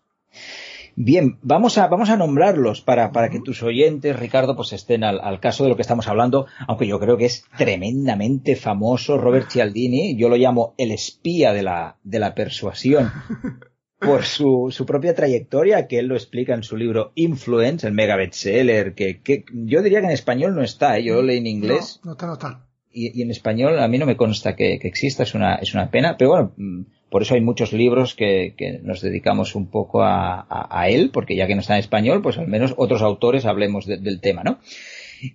Bien, 0.95 1.39
vamos 1.43 1.79
a, 1.79 1.87
vamos 1.87 2.11
a 2.11 2.17
nombrarlos 2.17 2.83
para, 2.83 3.13
para 3.13 3.31
que 3.31 3.41
tus 3.41 3.63
oyentes, 3.63 4.19
Ricardo, 4.19 4.55
pues 4.55 4.73
estén 4.73 5.05
al, 5.05 5.21
al, 5.21 5.41
caso 5.41 5.65
de 5.65 5.71
lo 5.71 5.77
que 5.77 5.83
estamos 5.83 6.07
hablando, 6.07 6.47
aunque 6.69 6.87
yo 6.87 7.01
creo 7.01 7.17
que 7.17 7.25
es 7.25 7.45
tremendamente 7.57 8.57
famoso 8.57 9.17
Robert 9.17 9.51
Cialdini, 9.51 10.17
yo 10.17 10.29
lo 10.29 10.37
llamo 10.37 10.75
el 10.77 10.93
espía 10.93 11.53
de 11.53 11.63
la, 11.63 11.97
de 12.03 12.19
la 12.19 12.35
persuasión, 12.35 13.11
por 13.99 14.25
su, 14.25 14.69
su 14.71 14.85
propia 14.85 15.15
trayectoria, 15.15 15.87
que 15.87 15.99
él 15.99 16.07
lo 16.07 16.15
explica 16.15 16.55
en 16.55 16.63
su 16.63 16.77
libro 16.77 17.13
Influence, 17.15 17.87
el 17.87 17.95
mega 17.95 18.17
bestseller, 18.17 18.95
que, 18.95 19.21
que 19.23 19.45
yo 19.53 19.81
diría 19.81 20.01
que 20.01 20.07
en 20.07 20.13
español 20.13 20.55
no 20.55 20.63
está, 20.63 20.99
¿eh? 20.99 21.05
yo 21.05 21.15
lo 21.15 21.23
leí 21.23 21.39
en 21.39 21.47
inglés. 21.47 22.01
No, 22.03 22.11
no 22.11 22.13
está, 22.13 22.27
no 22.27 22.33
está. 22.35 22.67
Y, 22.91 23.19
y, 23.19 23.23
en 23.23 23.31
español 23.31 23.79
a 23.79 23.89
mí 23.89 23.97
no 23.97 24.05
me 24.05 24.17
consta 24.17 24.55
que, 24.55 24.79
que 24.79 24.89
exista, 24.89 25.23
es 25.23 25.35
una, 25.35 25.55
es 25.55 25.73
una 25.73 25.91
pena, 25.91 26.17
pero 26.19 26.31
bueno, 26.31 26.87
por 27.13 27.21
eso 27.21 27.35
hay 27.35 27.43
muchos 27.43 27.75
libros 27.75 28.15
que, 28.15 28.81
nos 28.83 29.03
dedicamos 29.03 29.55
un 29.55 29.67
poco 29.67 30.03
a, 30.03 30.87
él, 30.89 31.11
porque 31.13 31.37
ya 31.37 31.47
que 31.47 31.55
no 31.55 31.61
está 31.61 31.75
en 31.75 31.81
español, 31.81 32.23
pues 32.23 32.39
al 32.39 32.49
menos 32.49 32.73
otros 32.79 33.03
autores 33.03 33.45
hablemos 33.45 33.85
de, 33.85 33.99
del 33.99 34.19
tema, 34.23 34.43
¿no? 34.43 34.61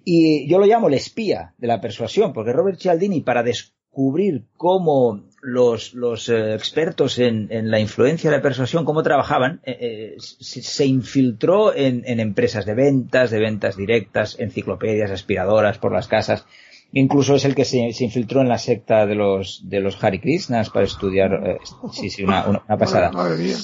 Y 0.03 0.49
yo 0.49 0.57
lo 0.57 0.65
llamo 0.65 0.87
el 0.87 0.95
espía 0.95 1.53
de 1.59 1.67
la 1.67 1.79
persuasión, 1.79 2.33
porque 2.33 2.51
Robert 2.51 2.79
Cialdini, 2.79 3.21
para 3.21 3.43
descubrir 3.43 4.45
cómo 4.57 5.27
los, 5.43 5.93
eh, 6.29 6.55
expertos 6.55 7.19
en, 7.19 7.47
la 7.69 7.79
influencia 7.79 8.31
de 8.31 8.37
la 8.37 8.41
persuasión, 8.41 8.83
cómo 8.83 9.03
trabajaban, 9.03 9.61
eh, 9.63 9.77
eh, 9.79 10.15
se, 10.17 10.63
se, 10.63 10.85
infiltró 10.87 11.75
en, 11.75 12.01
en 12.07 12.19
empresas 12.19 12.65
de 12.65 12.73
ventas, 12.73 13.29
de 13.29 13.37
ventas 13.37 13.77
directas, 13.77 14.39
enciclopedias, 14.39 15.11
aspiradoras 15.11 15.77
por 15.77 15.93
las 15.93 16.07
casas, 16.07 16.47
Incluso 16.93 17.35
es 17.35 17.45
el 17.45 17.53
que 17.53 17.65
se, 17.65 17.91
se, 17.93 18.05
infiltró 18.05 18.41
en 18.41 18.49
la 18.49 18.57
secta 18.57 19.05
de 19.05 19.15
los, 19.15 19.61
de 19.67 19.81
los 19.81 20.01
Hare 20.03 20.21
Krishnas 20.21 20.69
para 20.69 20.85
estudiar, 20.85 21.31
eh, 21.45 21.57
sí, 21.91 22.09
sí, 22.09 22.23
una, 22.23 22.47
una, 22.47 22.63
una 22.65 22.77
pasada. 22.77 23.11
Madre 23.11 23.37
mía. 23.43 23.55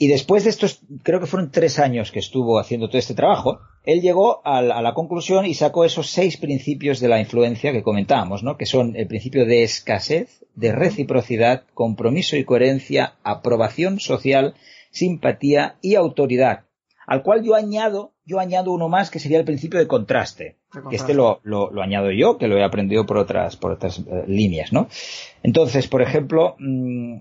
Y 0.00 0.06
después 0.06 0.44
de 0.44 0.50
estos, 0.50 0.80
creo 1.02 1.18
que 1.18 1.26
fueron 1.26 1.50
tres 1.50 1.80
años 1.80 2.12
que 2.12 2.20
estuvo 2.20 2.60
haciendo 2.60 2.88
todo 2.88 2.98
este 2.98 3.14
trabajo, 3.14 3.58
él 3.84 4.00
llegó 4.00 4.46
a 4.46 4.62
la, 4.62 4.78
a 4.78 4.82
la, 4.82 4.94
conclusión 4.94 5.44
y 5.44 5.54
sacó 5.54 5.84
esos 5.84 6.10
seis 6.10 6.36
principios 6.36 7.00
de 7.00 7.08
la 7.08 7.18
influencia 7.18 7.72
que 7.72 7.82
comentábamos, 7.82 8.44
¿no? 8.44 8.56
Que 8.56 8.66
son 8.66 8.94
el 8.94 9.08
principio 9.08 9.44
de 9.44 9.64
escasez, 9.64 10.44
de 10.54 10.70
reciprocidad, 10.70 11.64
compromiso 11.74 12.36
y 12.36 12.44
coherencia, 12.44 13.14
aprobación 13.24 13.98
social, 13.98 14.54
simpatía 14.92 15.76
y 15.82 15.96
autoridad. 15.96 16.66
Al 17.04 17.22
cual 17.22 17.42
yo 17.42 17.56
añado, 17.56 18.12
yo 18.28 18.38
añado 18.38 18.72
uno 18.72 18.90
más 18.90 19.10
que 19.10 19.18
sería 19.18 19.38
el 19.38 19.46
principio 19.46 19.80
de 19.80 19.86
contraste. 19.86 20.56
Este 20.92 21.14
lo, 21.14 21.40
lo, 21.44 21.70
lo, 21.70 21.82
añado 21.82 22.10
yo, 22.12 22.36
que 22.36 22.46
lo 22.46 22.58
he 22.58 22.62
aprendido 22.62 23.06
por 23.06 23.16
otras, 23.16 23.56
por 23.56 23.72
otras 23.72 24.00
uh, 24.00 24.24
líneas, 24.26 24.70
¿no? 24.70 24.88
Entonces, 25.42 25.88
por 25.88 26.02
ejemplo, 26.02 26.54
mmm, 26.58 27.16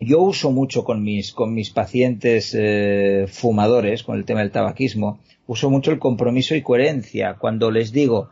yo 0.00 0.22
uso 0.22 0.50
mucho 0.50 0.82
con 0.82 1.02
mis, 1.02 1.34
con 1.34 1.52
mis 1.52 1.68
pacientes 1.68 2.56
eh, 2.58 3.26
fumadores, 3.28 4.02
con 4.02 4.16
el 4.16 4.24
tema 4.24 4.40
del 4.40 4.50
tabaquismo, 4.50 5.20
uso 5.46 5.68
mucho 5.68 5.90
el 5.90 5.98
compromiso 5.98 6.54
y 6.54 6.62
coherencia. 6.62 7.36
Cuando 7.38 7.70
les 7.70 7.92
digo, 7.92 8.30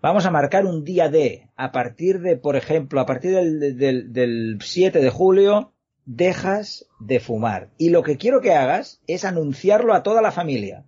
vamos 0.00 0.26
a 0.26 0.30
marcar 0.30 0.64
un 0.64 0.84
día 0.84 1.08
de, 1.08 1.48
a 1.56 1.72
partir 1.72 2.20
de, 2.20 2.36
por 2.36 2.54
ejemplo, 2.54 3.00
a 3.00 3.06
partir 3.06 3.32
del, 3.32 3.76
del, 3.76 4.12
del 4.12 4.58
7 4.62 5.00
de 5.00 5.10
julio, 5.10 5.72
dejas 6.04 6.86
de 7.00 7.18
fumar. 7.18 7.70
Y 7.78 7.90
lo 7.90 8.04
que 8.04 8.16
quiero 8.16 8.40
que 8.40 8.54
hagas 8.54 9.00
es 9.08 9.24
anunciarlo 9.24 9.92
a 9.92 10.04
toda 10.04 10.22
la 10.22 10.30
familia 10.30 10.84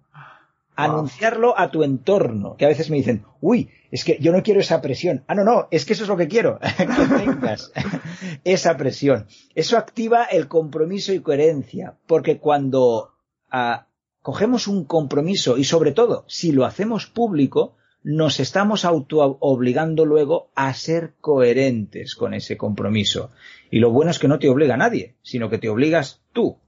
anunciarlo 0.85 1.59
a 1.59 1.71
tu 1.71 1.83
entorno, 1.83 2.57
que 2.57 2.65
a 2.65 2.69
veces 2.69 2.91
me 2.91 2.97
dicen, 2.97 3.25
uy, 3.41 3.71
es 3.91 4.05
que 4.05 4.19
yo 4.21 4.33
no 4.33 4.43
quiero 4.43 4.61
esa 4.61 4.81
presión. 4.81 5.25
Ah, 5.27 5.35
no, 5.35 5.45
no, 5.45 5.69
es 5.71 5.85
que 5.85 5.95
eso 5.95 6.05
es 6.05 6.09
lo 6.09 6.17
que 6.17 6.29
quiero, 6.29 6.59
que 6.77 6.87
tengas 6.87 7.73
esa 8.45 8.77
presión. 8.77 9.27
Eso 9.55 9.77
activa 9.77 10.25
el 10.25 10.49
compromiso 10.49 11.13
y 11.13 11.21
coherencia, 11.21 11.97
porque 12.07 12.39
cuando 12.39 13.15
uh, 13.53 13.83
cogemos 14.23 14.69
un 14.69 14.85
compromiso 14.85 15.59
y 15.59 15.65
sobre 15.65 15.93
todo, 15.93 16.25
si 16.29 16.53
lo 16.53 16.65
hacemos 16.65 17.07
público, 17.07 17.77
nos 18.03 18.41
estamos 18.41 18.85
auto 18.85 19.39
obligando 19.41 20.07
luego 20.07 20.51
a 20.55 20.73
ser 20.73 21.15
coherentes 21.21 22.15
con 22.15 22.33
ese 22.35 22.57
compromiso. 22.57 23.31
Y 23.71 23.79
lo 23.79 23.91
bueno 23.91 24.11
es 24.11 24.19
que 24.19 24.29
no 24.29 24.39
te 24.39 24.49
obliga 24.49 24.75
a 24.75 24.79
nadie, 24.79 25.17
sino 25.23 25.51
que 25.51 25.59
te 25.59 25.69
obligas 25.69 26.23
tú. 26.33 26.59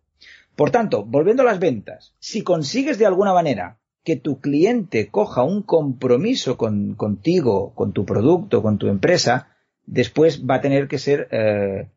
Por 0.56 0.70
tanto, 0.70 1.04
volviendo 1.04 1.42
a 1.42 1.46
las 1.46 1.58
ventas, 1.58 2.14
si 2.18 2.42
consigues 2.42 2.98
de 2.98 3.06
alguna 3.06 3.32
manera 3.32 3.78
que 4.04 4.16
tu 4.16 4.40
cliente 4.40 5.08
coja 5.08 5.42
un 5.42 5.62
compromiso 5.62 6.56
con, 6.56 6.94
contigo, 6.94 7.72
con 7.74 7.92
tu 7.92 8.04
producto, 8.04 8.62
con 8.62 8.78
tu 8.78 8.88
empresa, 8.88 9.48
después 9.86 10.44
va 10.44 10.56
a 10.56 10.60
tener 10.60 10.88
que 10.88 10.98
ser 10.98 11.28
eh, 11.30 11.88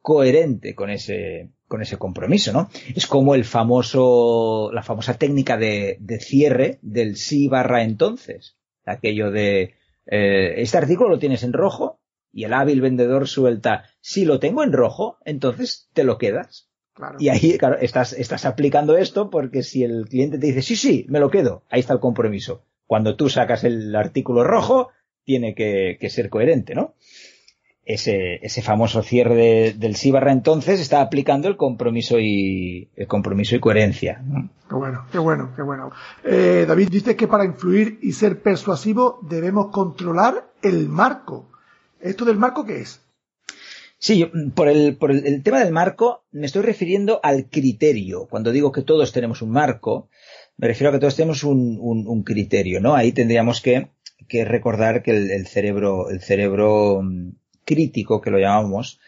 coherente 0.00 0.74
con 0.74 0.90
ese, 0.90 1.50
con 1.68 1.80
ese 1.80 1.96
compromiso, 1.96 2.52
¿no? 2.52 2.68
Es 2.94 3.06
como 3.06 3.34
el 3.34 3.44
famoso, 3.44 4.70
la 4.72 4.82
famosa 4.82 5.14
técnica 5.14 5.56
de, 5.56 5.96
de 6.00 6.20
cierre 6.20 6.78
del 6.82 7.16
sí 7.16 7.48
barra 7.48 7.82
entonces. 7.82 8.56
Aquello 8.84 9.30
de, 9.30 9.74
eh, 10.06 10.54
este 10.56 10.78
artículo 10.78 11.10
lo 11.10 11.18
tienes 11.18 11.42
en 11.44 11.52
rojo 11.52 12.00
y 12.32 12.44
el 12.44 12.54
hábil 12.54 12.80
vendedor 12.80 13.28
suelta, 13.28 13.84
si 14.00 14.24
lo 14.24 14.40
tengo 14.40 14.62
en 14.64 14.72
rojo, 14.72 15.18
entonces 15.24 15.88
te 15.92 16.04
lo 16.04 16.18
quedas. 16.18 16.71
Y 17.18 17.28
ahí, 17.28 17.56
claro, 17.58 17.78
estás, 17.80 18.12
estás 18.12 18.44
aplicando 18.44 18.96
esto 18.96 19.30
porque 19.30 19.62
si 19.62 19.82
el 19.82 20.06
cliente 20.08 20.38
te 20.38 20.46
dice, 20.46 20.62
sí, 20.62 20.76
sí, 20.76 21.06
me 21.08 21.20
lo 21.20 21.30
quedo, 21.30 21.62
ahí 21.70 21.80
está 21.80 21.94
el 21.94 22.00
compromiso. 22.00 22.64
Cuando 22.86 23.16
tú 23.16 23.28
sacas 23.28 23.64
el 23.64 23.94
artículo 23.96 24.44
rojo, 24.44 24.90
tiene 25.24 25.54
que, 25.54 25.96
que 26.00 26.10
ser 26.10 26.28
coherente, 26.28 26.74
¿no? 26.74 26.94
Ese, 27.84 28.36
ese 28.42 28.62
famoso 28.62 29.02
cierre 29.02 29.74
del 29.76 29.96
sí 29.96 30.12
barra 30.12 30.30
entonces 30.30 30.80
está 30.80 31.00
aplicando 31.00 31.48
el 31.48 31.56
compromiso 31.56 32.20
y 32.20 32.90
el 32.94 33.08
compromiso 33.08 33.56
y 33.56 33.60
coherencia. 33.60 34.22
Qué 34.68 34.74
bueno, 34.74 35.06
qué 35.10 35.18
bueno, 35.18 35.52
qué 35.56 35.62
bueno. 35.62 35.90
Eh, 36.22 36.64
David 36.68 36.90
dice 36.90 37.16
que 37.16 37.26
para 37.26 37.44
influir 37.44 37.98
y 38.02 38.12
ser 38.12 38.40
persuasivo 38.40 39.18
debemos 39.22 39.72
controlar 39.72 40.52
el 40.62 40.88
marco. 40.88 41.50
¿Esto 42.00 42.24
del 42.24 42.38
marco 42.38 42.64
qué 42.64 42.82
es? 42.82 43.00
Sí, 44.02 44.28
por, 44.56 44.66
el, 44.66 44.96
por 44.96 45.12
el, 45.12 45.44
tema 45.44 45.60
del 45.60 45.72
marco 45.72 46.24
me 46.32 46.46
estoy 46.46 46.62
refiriendo 46.62 47.20
al 47.22 47.48
criterio. 47.48 48.26
Cuando 48.26 48.50
digo 48.50 48.72
que 48.72 48.82
todos 48.82 49.12
tenemos 49.12 49.42
un 49.42 49.50
marco, 49.50 50.08
me 50.56 50.66
refiero 50.66 50.88
a 50.90 50.92
que 50.92 50.98
todos 50.98 51.14
tenemos 51.14 51.44
un, 51.44 51.78
un, 51.80 52.22
criterio, 52.24 52.80
¿no? 52.80 52.96
Ahí 52.96 53.12
tendríamos 53.12 53.60
que, 53.60 53.90
que 54.26 54.44
recordar 54.44 55.04
que 55.04 55.12
el, 55.12 55.46
cerebro, 55.46 56.10
el 56.10 56.20
cerebro 56.20 57.00
mm, 57.00 57.36
crítico, 57.64 58.20
que 58.20 58.32
lo 58.32 58.40
llamamos, 58.40 58.98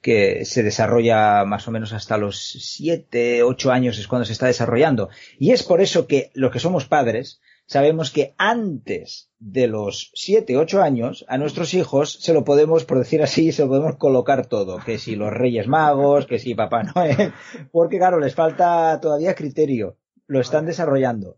que 0.00 0.46
se 0.46 0.62
desarrolla 0.62 1.44
más 1.44 1.68
o 1.68 1.70
menos 1.70 1.92
hasta 1.92 2.16
los 2.16 2.40
siete, 2.40 3.42
ocho 3.42 3.70
años 3.70 3.98
es 3.98 4.08
cuando 4.08 4.24
se 4.24 4.32
está 4.32 4.46
desarrollando. 4.46 5.10
Y 5.38 5.50
es 5.50 5.62
por 5.62 5.82
eso 5.82 6.06
que 6.06 6.30
los 6.32 6.50
que 6.50 6.58
somos 6.58 6.86
padres 6.86 7.42
sabemos 7.68 8.10
que 8.10 8.34
antes 8.38 9.30
de 9.38 9.68
los 9.68 10.10
7, 10.14 10.56
8 10.56 10.82
años, 10.82 11.24
a 11.28 11.38
nuestros 11.38 11.74
hijos 11.74 12.14
se 12.20 12.32
lo 12.32 12.42
podemos, 12.42 12.84
por 12.84 12.98
decir 12.98 13.22
así, 13.22 13.52
se 13.52 13.62
lo 13.62 13.68
podemos 13.68 13.96
colocar 13.96 14.46
todo. 14.46 14.78
Que 14.84 14.98
si 14.98 15.14
los 15.14 15.32
Reyes 15.32 15.68
Magos, 15.68 16.26
que 16.26 16.38
si 16.38 16.54
Papá 16.54 16.82
Noel, 16.82 17.32
porque 17.72 17.98
claro, 17.98 18.18
les 18.18 18.34
falta 18.34 18.98
todavía 19.00 19.34
criterio. 19.34 19.96
Lo 20.26 20.40
están 20.40 20.66
desarrollando. 20.66 21.36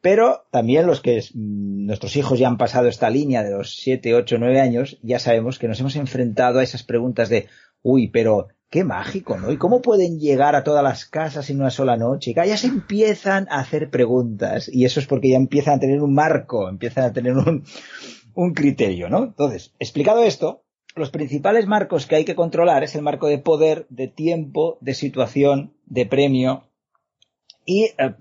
Pero 0.00 0.46
también 0.50 0.86
los 0.86 1.00
que 1.00 1.22
mm, 1.32 1.86
nuestros 1.86 2.16
hijos 2.16 2.38
ya 2.38 2.48
han 2.48 2.58
pasado 2.58 2.88
esta 2.88 3.08
línea 3.08 3.42
de 3.42 3.52
los 3.52 3.76
7, 3.76 4.14
8, 4.14 4.36
9 4.38 4.60
años, 4.60 4.98
ya 5.02 5.18
sabemos 5.18 5.58
que 5.58 5.68
nos 5.68 5.80
hemos 5.80 5.96
enfrentado 5.96 6.58
a 6.58 6.62
esas 6.62 6.82
preguntas 6.82 7.28
de, 7.28 7.46
uy, 7.82 8.08
pero 8.08 8.48
Qué 8.70 8.84
mágico, 8.84 9.38
¿no? 9.38 9.50
¿Y 9.50 9.56
cómo 9.56 9.80
pueden 9.80 10.20
llegar 10.20 10.54
a 10.54 10.62
todas 10.62 10.84
las 10.84 11.06
casas 11.06 11.48
en 11.48 11.60
una 11.60 11.70
sola 11.70 11.96
noche? 11.96 12.34
Ya 12.34 12.56
se 12.58 12.66
empiezan 12.66 13.46
a 13.50 13.60
hacer 13.60 13.88
preguntas 13.88 14.68
y 14.70 14.84
eso 14.84 15.00
es 15.00 15.06
porque 15.06 15.30
ya 15.30 15.36
empiezan 15.36 15.76
a 15.76 15.80
tener 15.80 16.02
un 16.02 16.12
marco, 16.12 16.68
empiezan 16.68 17.04
a 17.04 17.12
tener 17.14 17.32
un, 17.32 17.64
un 18.34 18.52
criterio, 18.52 19.08
¿no? 19.08 19.24
Entonces, 19.24 19.74
explicado 19.78 20.22
esto, 20.22 20.64
los 20.94 21.10
principales 21.10 21.66
marcos 21.66 22.06
que 22.06 22.16
hay 22.16 22.26
que 22.26 22.34
controlar 22.34 22.84
es 22.84 22.94
el 22.94 23.00
marco 23.00 23.26
de 23.26 23.38
poder, 23.38 23.86
de 23.88 24.08
tiempo, 24.08 24.76
de 24.82 24.92
situación, 24.92 25.74
de 25.86 26.04
premio. 26.04 26.64
Y 27.64 27.84
eh, 27.84 28.14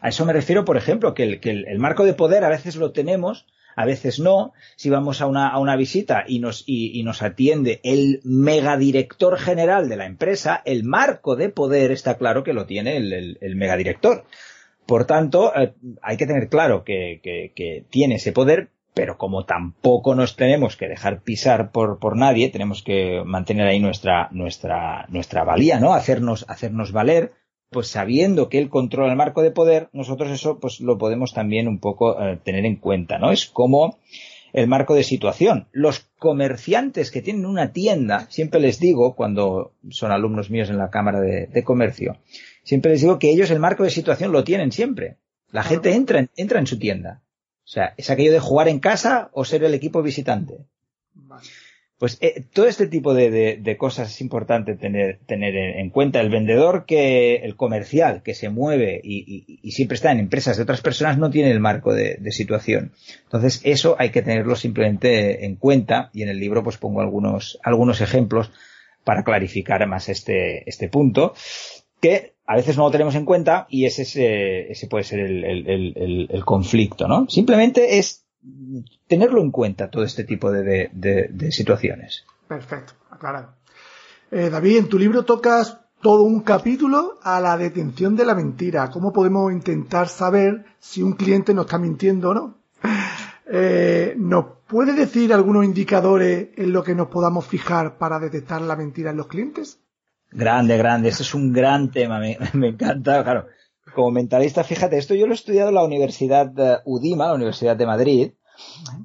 a 0.00 0.08
eso 0.08 0.26
me 0.26 0.32
refiero, 0.32 0.64
por 0.64 0.76
ejemplo, 0.76 1.14
que 1.14 1.38
el 1.42 1.78
marco 1.78 2.04
de 2.04 2.14
poder 2.14 2.42
a 2.42 2.48
veces 2.48 2.74
lo 2.74 2.90
tenemos 2.90 3.46
a 3.78 3.84
veces 3.84 4.18
no. 4.18 4.52
Si 4.74 4.90
vamos 4.90 5.20
a 5.20 5.26
una, 5.26 5.50
a 5.50 5.60
una 5.60 5.76
visita 5.76 6.24
y 6.26 6.40
nos, 6.40 6.64
y, 6.66 7.00
nos 7.04 7.22
atiende 7.22 7.80
el 7.84 8.20
megadirector 8.24 9.38
general 9.38 9.88
de 9.88 9.96
la 9.96 10.06
empresa, 10.06 10.60
el 10.64 10.82
marco 10.82 11.36
de 11.36 11.48
poder 11.48 11.92
está 11.92 12.18
claro 12.18 12.42
que 12.42 12.52
lo 12.52 12.66
tiene 12.66 12.96
el, 12.96 13.38
el, 13.40 13.54
megadirector. 13.56 14.24
Por 14.84 15.04
tanto, 15.04 15.52
eh, 15.54 15.74
hay 16.02 16.16
que 16.16 16.26
tener 16.26 16.48
claro 16.48 16.82
que, 16.82 17.20
que, 17.22 17.84
tiene 17.88 18.16
ese 18.16 18.32
poder, 18.32 18.70
pero 18.94 19.16
como 19.16 19.44
tampoco 19.44 20.16
nos 20.16 20.34
tenemos 20.34 20.76
que 20.76 20.88
dejar 20.88 21.20
pisar 21.20 21.70
por, 21.70 22.00
por 22.00 22.16
nadie, 22.16 22.48
tenemos 22.48 22.82
que 22.82 23.22
mantener 23.24 23.68
ahí 23.68 23.78
nuestra, 23.78 24.28
nuestra, 24.32 25.06
nuestra 25.08 25.44
valía, 25.44 25.78
¿no? 25.78 25.94
Hacernos, 25.94 26.44
hacernos 26.48 26.90
valer 26.90 27.30
pues 27.70 27.88
sabiendo 27.88 28.48
que 28.48 28.58
él 28.58 28.68
controla 28.68 29.10
el 29.10 29.18
marco 29.18 29.42
de 29.42 29.50
poder, 29.50 29.88
nosotros 29.92 30.30
eso 30.30 30.58
pues 30.58 30.80
lo 30.80 30.98
podemos 30.98 31.34
también 31.34 31.68
un 31.68 31.78
poco 31.78 32.20
eh, 32.20 32.38
tener 32.42 32.64
en 32.64 32.76
cuenta, 32.76 33.18
¿no? 33.18 33.30
Es 33.30 33.46
como 33.46 33.98
el 34.52 34.66
marco 34.66 34.94
de 34.94 35.04
situación. 35.04 35.68
Los 35.72 36.08
comerciantes 36.18 37.10
que 37.10 37.22
tienen 37.22 37.46
una 37.46 37.72
tienda, 37.72 38.26
siempre 38.30 38.60
les 38.60 38.80
digo, 38.80 39.14
cuando 39.14 39.72
son 39.90 40.10
alumnos 40.10 40.50
míos 40.50 40.70
en 40.70 40.78
la 40.78 40.90
Cámara 40.90 41.20
de, 41.20 41.64
Comercio, 41.64 42.16
siempre 42.62 42.92
les 42.92 43.02
digo 43.02 43.18
que 43.18 43.30
ellos 43.30 43.50
el 43.50 43.60
marco 43.60 43.84
de 43.84 43.90
situación 43.90 44.32
lo 44.32 44.44
tienen 44.44 44.72
siempre. 44.72 45.18
La 45.50 45.62
gente 45.62 45.94
entra 45.94 46.20
en, 46.20 46.30
entra 46.36 46.58
en 46.58 46.66
su 46.66 46.78
tienda. 46.78 47.22
O 47.64 47.70
sea, 47.70 47.92
es 47.98 48.08
aquello 48.08 48.32
de 48.32 48.40
jugar 48.40 48.68
en 48.68 48.80
casa 48.80 49.28
o 49.32 49.44
ser 49.44 49.62
el 49.62 49.74
equipo 49.74 50.02
visitante. 50.02 50.64
Pues 51.98 52.16
eh, 52.20 52.44
todo 52.52 52.66
este 52.66 52.86
tipo 52.86 53.12
de, 53.12 53.76
cosas 53.76 54.10
es 54.10 54.20
importante 54.20 54.76
tener, 54.76 55.18
tener 55.26 55.56
en 55.56 55.90
cuenta. 55.90 56.20
El 56.20 56.30
vendedor 56.30 56.84
que, 56.86 57.36
el 57.36 57.56
comercial 57.56 58.22
que 58.22 58.34
se 58.34 58.50
mueve 58.50 59.00
y, 59.02 59.70
siempre 59.72 59.96
está 59.96 60.12
en 60.12 60.20
empresas 60.20 60.56
de 60.56 60.62
otras 60.62 60.80
personas 60.80 61.18
no 61.18 61.30
tiene 61.30 61.50
el 61.50 61.58
marco 61.58 61.92
de, 61.92 62.18
situación. 62.30 62.92
Entonces 63.24 63.60
eso 63.64 63.96
hay 63.98 64.10
que 64.10 64.22
tenerlo 64.22 64.54
simplemente 64.54 65.44
en 65.44 65.56
cuenta 65.56 66.10
y 66.12 66.22
en 66.22 66.28
el 66.28 66.38
libro 66.38 66.62
pues 66.62 66.76
pongo 66.76 67.00
algunos, 67.00 67.58
algunos 67.64 68.00
ejemplos 68.00 68.52
para 69.02 69.24
clarificar 69.24 69.84
más 69.88 70.08
este, 70.08 70.68
este 70.68 70.88
punto 70.88 71.34
que 72.00 72.34
a 72.46 72.54
veces 72.54 72.76
no 72.76 72.84
lo 72.84 72.90
tenemos 72.92 73.16
en 73.16 73.24
cuenta 73.24 73.66
y 73.68 73.86
ese, 73.86 74.02
ese, 74.02 74.70
ese 74.70 74.86
puede 74.86 75.02
ser 75.02 75.20
el, 75.20 75.44
el, 75.44 76.28
el 76.30 76.44
conflicto, 76.44 77.08
¿no? 77.08 77.28
Simplemente 77.28 77.98
es 77.98 78.27
tenerlo 79.06 79.40
en 79.40 79.50
cuenta 79.50 79.90
todo 79.90 80.04
este 80.04 80.24
tipo 80.24 80.50
de, 80.50 81.48
situaciones. 81.50 82.24
Perfecto, 82.46 82.94
aclarado. 83.10 83.54
Eh, 84.30 84.50
David, 84.50 84.78
en 84.78 84.88
tu 84.88 84.98
libro 84.98 85.24
tocas 85.24 85.78
todo 86.00 86.22
un 86.22 86.40
capítulo 86.40 87.18
a 87.22 87.40
la 87.40 87.56
detención 87.56 88.14
de 88.14 88.24
la 88.24 88.34
mentira. 88.34 88.90
¿Cómo 88.90 89.12
podemos 89.12 89.52
intentar 89.52 90.08
saber 90.08 90.64
si 90.78 91.02
un 91.02 91.12
cliente 91.12 91.54
nos 91.54 91.66
está 91.66 91.78
mintiendo 91.78 92.30
o 92.30 92.34
no? 92.34 92.58
Eh, 93.50 94.14
¿Nos 94.18 94.44
puede 94.66 94.92
decir 94.92 95.32
algunos 95.32 95.64
indicadores 95.64 96.50
en 96.56 96.72
lo 96.72 96.84
que 96.84 96.94
nos 96.94 97.08
podamos 97.08 97.46
fijar 97.46 97.96
para 97.96 98.18
detectar 98.18 98.60
la 98.60 98.76
mentira 98.76 99.10
en 99.10 99.16
los 99.16 99.26
clientes? 99.26 99.80
Grande, 100.30 100.76
grande. 100.76 101.08
Ese 101.08 101.22
es 101.22 101.34
un 101.34 101.52
gran 101.52 101.90
tema. 101.90 102.20
Me, 102.20 102.38
me 102.52 102.68
encanta, 102.68 103.24
claro 103.24 103.46
como 103.94 104.10
mentalista, 104.12 104.64
fíjate, 104.64 104.96
esto 104.96 105.14
yo 105.14 105.26
lo 105.26 105.32
he 105.32 105.34
estudiado 105.34 105.70
en 105.70 105.74
la 105.74 105.84
Universidad 105.84 106.52
UDIMA, 106.84 107.26
la 107.26 107.34
Universidad 107.34 107.76
de 107.76 107.86
Madrid. 107.86 108.32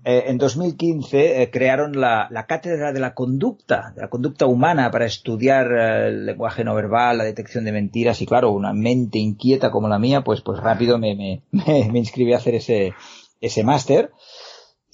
Eh, 0.03 0.25
en 0.27 0.37
2015 0.37 1.41
eh, 1.41 1.49
crearon 1.51 1.99
la, 1.99 2.45
cátedra 2.47 2.91
de 2.91 2.99
la 2.99 3.13
conducta, 3.13 3.93
de 3.95 4.01
la 4.01 4.09
conducta 4.09 4.45
humana 4.45 4.91
para 4.91 5.05
estudiar 5.05 5.71
eh, 5.71 6.07
el 6.07 6.25
lenguaje 6.25 6.63
no 6.63 6.75
verbal, 6.75 7.17
la 7.17 7.23
detección 7.23 7.63
de 7.63 7.71
mentiras 7.71 8.21
y 8.21 8.25
claro, 8.25 8.51
una 8.51 8.73
mente 8.73 9.19
inquieta 9.19 9.71
como 9.71 9.87
la 9.87 9.99
mía, 9.99 10.23
pues, 10.23 10.41
pues 10.41 10.59
rápido 10.59 10.97
me, 10.97 11.15
me, 11.15 11.41
me 11.91 11.99
inscribí 11.99 12.33
a 12.33 12.37
hacer 12.37 12.55
ese, 12.55 12.93
ese 13.41 13.63
máster 13.63 14.11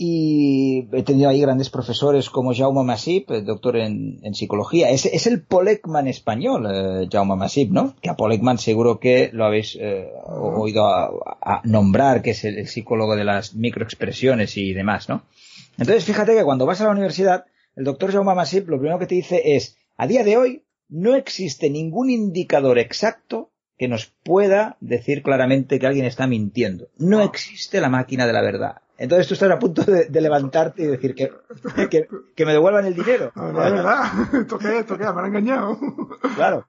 y 0.01 0.87
he 0.93 1.03
tenido 1.03 1.29
ahí 1.29 1.41
grandes 1.41 1.69
profesores 1.69 2.29
como 2.29 2.55
Jaume 2.55 2.85
Masip, 2.85 3.31
doctor 3.31 3.75
en, 3.75 4.33
psicología. 4.33 4.89
Es, 4.91 5.05
es, 5.05 5.27
el 5.27 5.41
Polekman 5.41 6.07
español, 6.07 6.65
eh, 6.71 7.09
Jaume 7.11 7.35
Masip, 7.35 7.69
¿no? 7.69 7.97
Que 8.01 8.09
a 8.09 8.15
Polekman 8.15 8.59
seguro 8.59 9.01
que 9.01 9.29
lo 9.33 9.43
habéis 9.43 9.77
eh, 9.77 10.07
oído 10.25 10.87
a, 10.87 11.61
nombrar, 11.65 12.21
que 12.21 12.29
es 12.29 12.45
el, 12.45 12.65
psicólogo 12.69 13.17
de 13.17 13.25
las 13.25 13.55
microexpresiones 13.55 14.55
y 14.55 14.71
demás, 14.71 15.09
¿no? 15.09 15.23
Entonces, 15.77 16.05
fíjate 16.05 16.33
que 16.33 16.45
cuando 16.45 16.65
vas 16.65 16.79
a 16.79 16.85
la 16.85 16.91
universidad, 16.91 17.43
el 17.75 17.83
doctor 17.83 18.13
Jaume 18.13 18.35
Masip 18.35 18.69
lo 18.69 18.77
primero 18.79 18.99
que 18.99 19.07
te 19.07 19.15
dice 19.15 19.57
es, 19.57 19.75
a 19.97 20.07
día 20.07 20.23
de 20.23 20.37
hoy 20.37 20.63
no 20.87 21.15
existe 21.15 21.69
ningún 21.69 22.09
indicador 22.09 22.79
exacto 22.79 23.51
que 23.77 23.89
nos 23.89 24.13
pueda 24.23 24.77
decir 24.79 25.23
claramente 25.23 25.77
que 25.77 25.87
alguien 25.87 26.05
está 26.05 26.25
mintiendo. 26.25 26.87
No 26.97 27.21
existe 27.21 27.81
la 27.81 27.89
máquina 27.89 28.25
de 28.27 28.33
la 28.33 28.41
verdad 28.41 28.75
entonces 28.99 29.27
tú 29.27 29.33
estás 29.33 29.49
a 29.49 29.57
punto 29.57 29.81
de, 29.83 30.09
levantarte 30.21 30.83
y 30.83 30.87
decir 30.87 31.15
que, 31.15 31.31
que, 32.35 32.45
me 32.45 32.51
devuelvan 32.51 32.85
el 32.85 32.93
dinero. 32.93 33.31
Es 33.33 33.53
verdad. 33.53 34.03
Esto 34.33 34.57
qué, 34.57 34.79
esto 34.79 34.97
qué, 34.97 35.05
me 35.05 35.21
han 35.21 35.25
engañado. 35.27 35.77
Claro. 36.35 36.67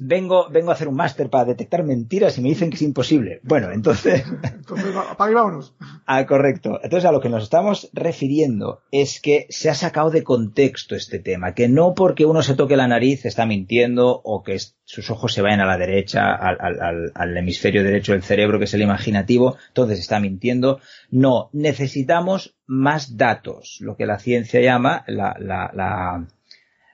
Vengo, 0.00 0.48
vengo 0.50 0.70
a 0.70 0.74
hacer 0.74 0.88
un 0.88 0.96
máster 0.96 1.30
para 1.30 1.44
detectar 1.44 1.84
mentiras 1.84 2.36
y 2.38 2.40
me 2.40 2.48
dicen 2.48 2.70
que 2.70 2.76
es 2.76 2.82
imposible. 2.82 3.40
Bueno, 3.44 3.70
entonces. 3.70 4.24
entonces, 4.42 4.94
apaga 4.96 5.30
y 5.30 5.34
vámonos. 5.34 5.74
Ah, 6.06 6.26
correcto. 6.26 6.80
Entonces, 6.82 7.08
a 7.08 7.12
lo 7.12 7.20
que 7.20 7.28
nos 7.28 7.44
estamos 7.44 7.90
refiriendo 7.92 8.82
es 8.90 9.20
que 9.20 9.46
se 9.50 9.70
ha 9.70 9.74
sacado 9.74 10.10
de 10.10 10.24
contexto 10.24 10.96
este 10.96 11.18
tema, 11.18 11.54
que 11.54 11.68
no 11.68 11.94
porque 11.94 12.24
uno 12.24 12.42
se 12.42 12.54
toque 12.54 12.76
la 12.76 12.88
nariz 12.88 13.24
está 13.24 13.46
mintiendo 13.46 14.20
o 14.24 14.42
que 14.42 14.58
sus 14.84 15.10
ojos 15.10 15.32
se 15.32 15.42
vayan 15.42 15.60
a 15.60 15.66
la 15.66 15.78
derecha, 15.78 16.34
al, 16.34 17.12
al 17.14 17.36
hemisferio 17.36 17.84
derecho 17.84 18.12
del 18.12 18.22
cerebro, 18.22 18.58
que 18.58 18.64
es 18.64 18.74
el 18.74 18.82
imaginativo, 18.82 19.56
entonces 19.68 20.00
está 20.00 20.18
mintiendo. 20.18 20.80
No, 21.10 21.50
necesitamos 21.52 22.56
más 22.66 23.16
datos, 23.16 23.78
lo 23.80 23.96
que 23.96 24.06
la 24.06 24.18
ciencia 24.18 24.60
llama 24.60 25.04
la, 25.06 25.36
la, 25.38 25.70
la 25.74 26.26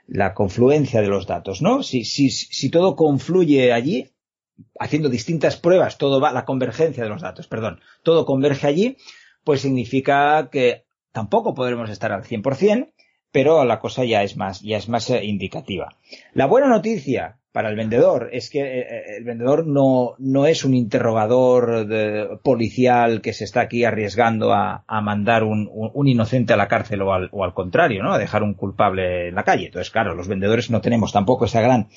la 0.06 0.34
confluencia 0.34 1.00
de 1.00 1.08
los 1.08 1.26
datos, 1.26 1.62
¿no? 1.62 1.82
Si, 1.82 2.04
si, 2.04 2.30
si 2.30 2.70
todo 2.70 2.96
confluye 2.96 3.72
allí, 3.72 4.12
haciendo 4.78 5.08
distintas 5.08 5.56
pruebas, 5.56 5.98
todo 5.98 6.20
va, 6.20 6.32
la 6.32 6.44
convergencia 6.44 7.02
de 7.02 7.10
los 7.10 7.22
datos, 7.22 7.46
perdón, 7.46 7.80
todo 8.02 8.24
converge 8.24 8.66
allí, 8.66 8.96
pues 9.44 9.60
significa 9.60 10.48
que 10.50 10.86
tampoco 11.12 11.54
podremos 11.54 11.90
estar 11.90 12.12
al 12.12 12.24
100%, 12.24 12.92
pero 13.32 13.64
la 13.64 13.80
cosa 13.80 14.04
ya 14.04 14.22
es 14.22 14.36
más, 14.36 14.60
ya 14.60 14.76
es 14.76 14.88
más 14.88 15.10
eh, 15.10 15.24
indicativa. 15.24 15.96
La 16.32 16.46
buena 16.46 16.68
noticia 16.68 17.38
para 17.56 17.70
el 17.70 17.76
vendedor 17.76 18.28
es 18.32 18.50
que 18.50 18.60
eh, 18.60 18.80
eh, 18.80 19.02
el 19.16 19.24
vendedor 19.24 19.66
no, 19.66 20.14
no 20.18 20.44
es 20.44 20.62
un 20.62 20.74
interrogador 20.74 21.88
policial 22.42 23.22
que 23.22 23.32
se 23.32 23.44
está 23.44 23.62
aquí 23.62 23.82
arriesgando 23.82 24.52
a, 24.52 24.84
mandar 25.00 25.42
un, 25.42 25.66
un, 25.72 26.06
inocente 26.06 26.52
a 26.52 26.58
la 26.58 26.68
cárcel 26.68 27.00
o 27.00 27.14
al, 27.14 27.30
o 27.32 27.44
al 27.44 27.54
contrario, 27.54 28.02
¿no? 28.02 28.12
A 28.12 28.18
dejar 28.18 28.42
un 28.42 28.52
culpable 28.52 29.28
en 29.28 29.36
la 29.36 29.44
calle. 29.44 29.68
Entonces, 29.68 29.90
claro, 29.90 30.14
los 30.14 30.28
vendedores 30.28 30.68
no 30.68 30.82
tenemos 30.82 31.14
tampoco 31.14 31.46
esa 31.46 31.62
gran 31.62 31.88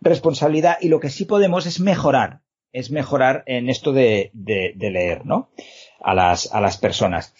responsabilidad 0.00 0.78
y 0.80 0.88
lo 0.88 1.00
que 1.00 1.10
sí 1.10 1.26
podemos 1.26 1.66
es 1.66 1.80
mejorar, 1.80 2.40
es 2.72 2.90
mejorar 2.90 3.42
en 3.44 3.68
esto 3.68 3.92
de, 3.92 4.30
de, 4.32 4.72
de 4.74 4.90
leer, 4.90 5.26
¿no? 5.26 5.50
A 6.02 6.14
las, 6.14 6.50
a 6.50 6.62
las 6.62 6.78
personas. 6.78 7.34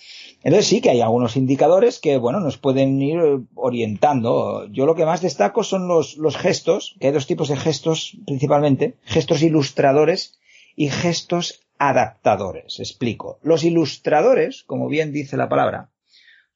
Entonces 0.44 0.66
sí 0.66 0.82
que 0.82 0.90
hay 0.90 1.00
algunos 1.00 1.36
indicadores 1.36 1.98
que, 1.98 2.18
bueno, 2.18 2.38
nos 2.38 2.58
pueden 2.58 3.00
ir 3.00 3.18
orientando. 3.54 4.66
Yo 4.70 4.84
lo 4.84 4.94
que 4.94 5.06
más 5.06 5.22
destaco 5.22 5.64
son 5.64 5.88
los, 5.88 6.18
los 6.18 6.36
gestos, 6.36 6.96
que 7.00 7.06
hay 7.06 7.12
dos 7.14 7.26
tipos 7.26 7.48
de 7.48 7.56
gestos 7.56 8.18
principalmente, 8.26 8.94
gestos 9.04 9.42
ilustradores 9.42 10.38
y 10.76 10.90
gestos 10.90 11.62
adaptadores. 11.78 12.78
Explico. 12.78 13.38
Los 13.42 13.64
ilustradores, 13.64 14.64
como 14.64 14.86
bien 14.88 15.12
dice 15.12 15.38
la 15.38 15.48
palabra, 15.48 15.88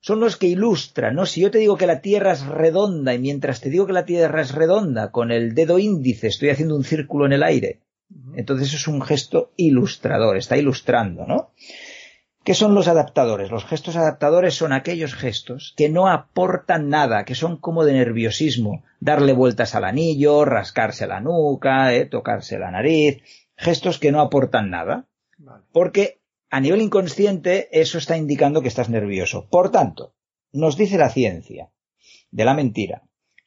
son 0.00 0.20
los 0.20 0.36
que 0.36 0.48
ilustran, 0.48 1.14
¿no? 1.14 1.24
Si 1.24 1.40
yo 1.40 1.50
te 1.50 1.58
digo 1.58 1.78
que 1.78 1.86
la 1.86 2.02
Tierra 2.02 2.32
es 2.32 2.46
redonda 2.46 3.14
y 3.14 3.18
mientras 3.18 3.62
te 3.62 3.70
digo 3.70 3.86
que 3.86 3.94
la 3.94 4.04
Tierra 4.04 4.42
es 4.42 4.54
redonda, 4.54 5.10
con 5.10 5.32
el 5.32 5.54
dedo 5.54 5.78
índice 5.78 6.28
estoy 6.28 6.50
haciendo 6.50 6.76
un 6.76 6.84
círculo 6.84 7.24
en 7.24 7.32
el 7.32 7.42
aire, 7.42 7.80
entonces 8.34 8.72
es 8.74 8.86
un 8.86 9.02
gesto 9.02 9.50
ilustrador, 9.56 10.36
está 10.36 10.56
ilustrando, 10.56 11.26
¿no? 11.26 11.50
¿Qué 12.48 12.54
son 12.54 12.74
los 12.74 12.88
adaptadores? 12.88 13.50
Los 13.50 13.66
gestos 13.66 13.96
adaptadores 13.96 14.54
son 14.54 14.72
aquellos 14.72 15.14
gestos 15.14 15.74
que 15.76 15.90
no 15.90 16.08
aportan 16.08 16.88
nada, 16.88 17.26
que 17.26 17.34
son 17.34 17.58
como 17.58 17.84
de 17.84 17.92
nerviosismo, 17.92 18.84
darle 19.00 19.34
vueltas 19.34 19.74
al 19.74 19.84
anillo, 19.84 20.46
rascarse 20.46 21.06
la 21.06 21.20
nuca, 21.20 21.94
eh, 21.94 22.06
tocarse 22.06 22.58
la 22.58 22.70
nariz, 22.70 23.18
gestos 23.54 23.98
que 23.98 24.12
no 24.12 24.22
aportan 24.22 24.70
nada. 24.70 25.08
Porque 25.72 26.22
a 26.48 26.60
nivel 26.60 26.80
inconsciente 26.80 27.68
eso 27.70 27.98
está 27.98 28.16
indicando 28.16 28.62
que 28.62 28.68
estás 28.68 28.88
nervioso. 28.88 29.46
Por 29.50 29.70
tanto, 29.70 30.14
nos 30.50 30.78
dice 30.78 30.96
la 30.96 31.10
ciencia 31.10 31.68
de 32.30 32.44
la 32.46 32.54
mentira 32.54 33.02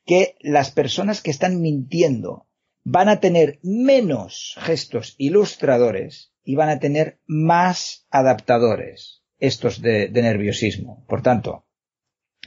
que 0.06 0.36
las 0.42 0.70
personas 0.70 1.24
que 1.24 1.32
están 1.32 1.60
mintiendo 1.60 2.46
van 2.84 3.10
a 3.10 3.20
tener 3.20 3.60
menos 3.64 4.56
gestos 4.60 5.16
ilustradores 5.18 6.34
y 6.44 6.56
van 6.56 6.70
a 6.70 6.80
tener 6.80 7.20
más 7.28 8.08
adaptadores, 8.10 9.24
estos 9.40 9.82
de, 9.82 10.10
nerviosismo. 10.10 11.06
Por 11.08 11.22
tanto, 11.22 11.66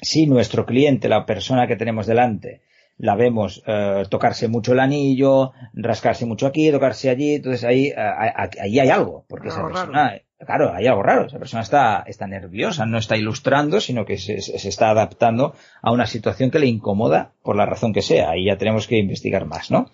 si 0.01 0.27
nuestro 0.27 0.67
cliente, 0.67 1.09
la 1.09 1.27
persona 1.27 1.67
que 1.67 1.77
tenemos 1.77 2.07
delante, 2.07 2.63
la 2.97 3.17
vemos 3.17 3.63
eh, 3.67 4.05
tocarse 4.09 4.49
mucho 4.49 4.73
el 4.73 4.81
anillo, 4.81 5.53
rascarse 5.73 6.27
mucho 6.27 6.47
aquí, 6.47 6.71
tocarse 6.71 7.11
allí, 7.11 7.35
entonces 7.35 7.65
ahí, 7.65 7.87
eh, 7.89 7.95
ahí 7.97 8.79
hay 8.79 8.89
algo, 8.89 9.25
porque 9.29 9.49
esa 9.49 9.65
persona, 9.65 10.21
claro, 10.39 10.73
hay 10.73 10.87
algo 10.87 11.03
raro, 11.03 11.27
esa 11.27 11.39
persona 11.39 11.63
está, 11.63 12.05
está 12.07 12.27
nerviosa, 12.27 12.87
no 12.87 12.99
está 12.99 13.17
ilustrando, 13.17 13.81
sino 13.81 14.05
que 14.05 14.17
se, 14.17 14.41
se, 14.41 14.69
está 14.69 14.91
adaptando 14.91 15.55
a 15.83 15.91
una 15.91 16.07
situación 16.07 16.51
que 16.51 16.61
le 16.61 16.67
incomoda 16.67 17.33
por 17.43 17.57
la 17.57 17.67
razón 17.67 17.93
que 17.93 18.03
sea, 18.03 18.31
ahí 18.31 18.47
ya 18.47 18.59
tenemos 18.59 18.87
que 18.87 18.99
investigar 18.99 19.45
más, 19.45 19.73
¿no? 19.73 19.91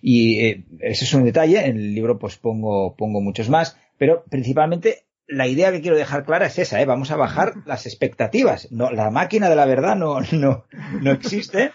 Y 0.00 0.40
eh, 0.44 0.64
ese 0.80 1.04
es 1.04 1.14
un 1.14 1.24
detalle, 1.24 1.66
en 1.66 1.76
el 1.76 1.94
libro 1.94 2.18
pues 2.18 2.36
pongo, 2.36 2.96
pongo 2.96 3.20
muchos 3.20 3.48
más, 3.48 3.76
pero 3.98 4.24
principalmente 4.30 5.06
la 5.26 5.46
idea 5.46 5.72
que 5.72 5.80
quiero 5.80 5.96
dejar 5.96 6.24
clara 6.24 6.46
es 6.46 6.58
esa, 6.58 6.80
¿eh? 6.80 6.86
vamos 6.86 7.10
a 7.10 7.16
bajar 7.16 7.54
las 7.64 7.86
expectativas. 7.86 8.70
No, 8.70 8.90
la 8.90 9.10
máquina 9.10 9.48
de 9.48 9.56
la 9.56 9.66
verdad 9.66 9.96
no, 9.96 10.20
no, 10.32 10.64
no 11.00 11.10
existe, 11.10 11.72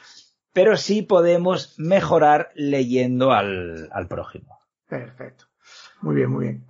pero 0.53 0.77
sí 0.77 1.01
podemos 1.01 1.75
mejorar 1.77 2.49
leyendo 2.55 3.31
al, 3.31 3.89
al 3.91 4.07
prójimo. 4.07 4.59
Perfecto. 4.87 5.45
Muy 6.01 6.15
bien, 6.15 6.31
muy 6.31 6.45
bien. 6.45 6.65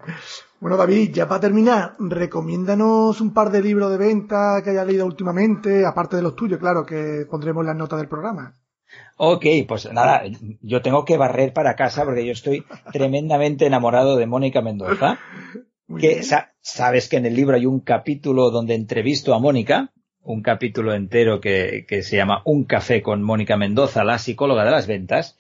Bueno, 0.59 0.75
David, 0.75 1.11
ya 1.13 1.27
para 1.27 1.39
terminar, 1.39 1.95
recomiéndanos 1.97 3.21
un 3.21 3.33
par 3.33 3.49
de 3.49 3.61
libros 3.61 3.89
de 3.89 3.97
venta 3.97 4.61
que 4.63 4.71
hayas 4.71 4.85
leído 4.85 5.05
últimamente, 5.05 5.85
aparte 5.85 6.17
de 6.17 6.21
los 6.21 6.35
tuyos, 6.35 6.59
claro, 6.59 6.85
que 6.85 7.25
pondremos 7.29 7.65
las 7.65 7.75
notas 7.75 7.99
del 7.99 8.09
programa. 8.09 8.60
Ok, 9.17 9.45
pues 9.67 9.91
nada, 9.91 10.23
yo 10.61 10.81
tengo 10.81 11.05
que 11.05 11.17
barrer 11.17 11.53
para 11.53 11.75
casa 11.75 12.03
porque 12.03 12.25
yo 12.25 12.31
estoy 12.31 12.65
tremendamente 12.91 13.65
enamorado 13.65 14.15
de 14.17 14.25
Mónica 14.25 14.61
Mendoza. 14.61 15.19
que 15.99 16.23
sabes 16.61 17.09
que 17.09 17.17
en 17.17 17.25
el 17.25 17.35
libro 17.35 17.55
hay 17.55 17.65
un 17.65 17.81
capítulo 17.81 18.49
donde 18.49 18.75
entrevisto 18.75 19.33
a 19.33 19.39
Mónica, 19.39 19.91
un 20.23 20.41
capítulo 20.41 20.93
entero 20.93 21.41
que, 21.41 21.85
que, 21.87 22.03
se 22.03 22.15
llama 22.15 22.41
Un 22.45 22.65
café 22.65 23.01
con 23.01 23.23
Mónica 23.23 23.57
Mendoza, 23.57 24.03
la 24.03 24.19
psicóloga 24.19 24.65
de 24.65 24.71
las 24.71 24.87
ventas. 24.87 25.37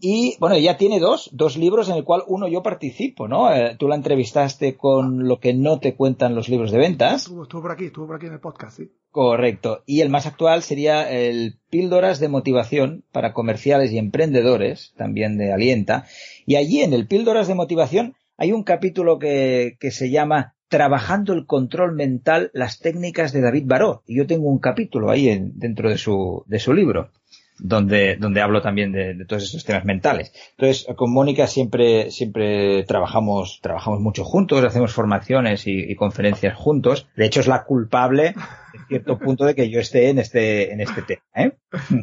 Y 0.00 0.36
bueno, 0.38 0.56
ella 0.56 0.76
tiene 0.76 1.00
dos, 1.00 1.30
dos 1.32 1.56
libros 1.56 1.88
en 1.88 1.96
el 1.96 2.04
cual 2.04 2.22
uno 2.26 2.48
yo 2.48 2.62
participo, 2.62 3.28
¿no? 3.28 3.52
Eh, 3.52 3.76
tú 3.78 3.88
la 3.88 3.96
entrevistaste 3.96 4.76
con 4.76 5.26
lo 5.26 5.40
que 5.40 5.54
no 5.54 5.80
te 5.80 5.94
cuentan 5.94 6.34
los 6.34 6.48
libros 6.48 6.70
de 6.70 6.78
ventas. 6.78 7.22
Estuvo, 7.22 7.62
por 7.62 7.72
aquí, 7.72 7.86
estuvo 7.86 8.06
por 8.06 8.16
aquí 8.16 8.26
en 8.26 8.34
el 8.34 8.40
podcast, 8.40 8.76
sí. 8.76 8.90
Correcto. 9.10 9.82
Y 9.86 10.02
el 10.02 10.10
más 10.10 10.26
actual 10.26 10.62
sería 10.62 11.10
el 11.10 11.58
Píldoras 11.70 12.20
de 12.20 12.28
Motivación 12.28 13.04
para 13.12 13.32
Comerciales 13.32 13.90
y 13.92 13.98
Emprendedores, 13.98 14.92
también 14.96 15.38
de 15.38 15.52
Alienta. 15.52 16.06
Y 16.44 16.56
allí 16.56 16.82
en 16.82 16.92
el 16.92 17.06
Píldoras 17.06 17.48
de 17.48 17.54
Motivación 17.54 18.14
hay 18.36 18.52
un 18.52 18.62
capítulo 18.62 19.18
que, 19.18 19.76
que 19.80 19.90
se 19.90 20.10
llama 20.10 20.55
Trabajando 20.68 21.32
el 21.32 21.46
control 21.46 21.94
mental, 21.94 22.50
las 22.52 22.80
técnicas 22.80 23.32
de 23.32 23.40
David 23.40 23.64
Baró. 23.66 24.02
Y 24.06 24.16
yo 24.16 24.26
tengo 24.26 24.48
un 24.48 24.58
capítulo 24.58 25.10
ahí 25.10 25.28
en, 25.28 25.58
dentro 25.58 25.88
de 25.88 25.98
su, 25.98 26.44
de 26.46 26.58
su 26.58 26.72
libro 26.72 27.10
donde, 27.58 28.40
hablo 28.42 28.60
también 28.62 28.92
de, 28.92 29.24
todos 29.26 29.44
estos 29.44 29.64
temas 29.64 29.84
mentales. 29.84 30.32
Entonces, 30.52 30.86
con 30.96 31.12
Mónica 31.12 31.46
siempre, 31.46 32.10
siempre 32.10 32.84
trabajamos, 32.84 33.60
trabajamos 33.62 34.00
mucho 34.00 34.24
juntos, 34.24 34.64
hacemos 34.64 34.92
formaciones 34.92 35.66
y, 35.66 35.94
conferencias 35.96 36.56
juntos. 36.56 37.08
De 37.16 37.26
hecho, 37.26 37.40
es 37.40 37.46
la 37.46 37.64
culpable, 37.64 38.34
en 38.74 38.86
cierto 38.88 39.18
punto, 39.18 39.44
de 39.44 39.54
que 39.54 39.70
yo 39.70 39.80
esté 39.80 40.10
en 40.10 40.18
este, 40.18 40.72
en 40.72 40.80
este 40.80 41.02
tema. 41.02 41.22
¿eh? 41.34 41.56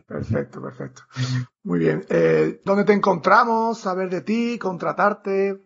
Perfecto, 0.08 0.62
perfecto. 0.62 1.04
Muy 1.64 1.80
bien. 1.80 2.04
Eh, 2.10 2.60
¿Dónde 2.66 2.84
te 2.84 2.94
encontramos? 2.94 3.80
Saber 3.80 4.10
de 4.10 4.22
ti, 4.22 4.58
contratarte. 4.58 5.58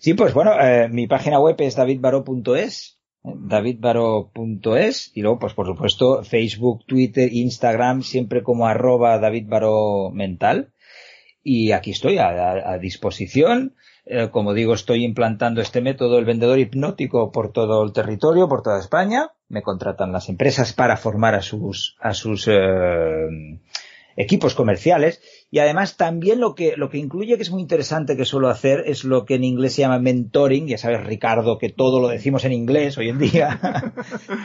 Sí, 0.00 0.14
pues 0.14 0.32
bueno, 0.32 0.58
eh, 0.58 0.88
mi 0.88 1.06
página 1.06 1.38
web 1.38 1.56
es 1.58 1.76
davidbaro.es 1.76 3.00
davidbaro.es 3.22 5.12
y 5.14 5.20
luego 5.20 5.38
pues 5.38 5.52
por 5.52 5.66
supuesto 5.66 6.24
Facebook, 6.24 6.86
Twitter, 6.86 7.30
Instagram 7.30 8.02
siempre 8.02 8.42
como 8.42 8.66
arroba 8.66 9.18
davidbaro 9.18 10.10
y 11.42 11.72
aquí 11.72 11.90
estoy 11.90 12.16
a, 12.16 12.78
disposición. 12.78 13.74
Eh, 14.06 14.30
como 14.30 14.54
digo 14.54 14.72
estoy 14.72 15.04
implantando 15.04 15.60
este 15.60 15.82
método 15.82 16.18
el 16.18 16.24
vendedor 16.24 16.58
hipnótico 16.58 17.30
por 17.30 17.52
todo 17.52 17.84
el 17.84 17.92
territorio 17.92 18.48
por 18.48 18.62
toda 18.62 18.80
España. 18.80 19.32
Me 19.48 19.60
contratan 19.60 20.12
las 20.12 20.30
empresas 20.30 20.72
para 20.72 20.96
formar 20.96 21.34
a 21.34 21.42
sus 21.42 21.98
a 22.00 22.14
sus 22.14 22.48
eh, 22.48 23.60
equipos 24.16 24.54
comerciales 24.54 25.20
y 25.50 25.58
además 25.58 25.96
también 25.96 26.40
lo 26.40 26.54
que, 26.54 26.76
lo 26.76 26.90
que 26.90 26.98
incluye, 26.98 27.36
que 27.36 27.42
es 27.42 27.50
muy 27.50 27.60
interesante 27.60 28.16
que 28.16 28.24
suelo 28.24 28.48
hacer, 28.48 28.84
es 28.86 29.02
lo 29.02 29.24
que 29.24 29.34
en 29.34 29.44
inglés 29.44 29.74
se 29.74 29.82
llama 29.82 29.98
mentoring. 29.98 30.68
Ya 30.68 30.78
sabes, 30.78 31.04
Ricardo, 31.04 31.58
que 31.58 31.70
todo 31.70 32.00
lo 32.00 32.08
decimos 32.08 32.44
en 32.44 32.52
inglés 32.52 32.96
hoy 32.98 33.08
en 33.08 33.18
día. 33.18 33.58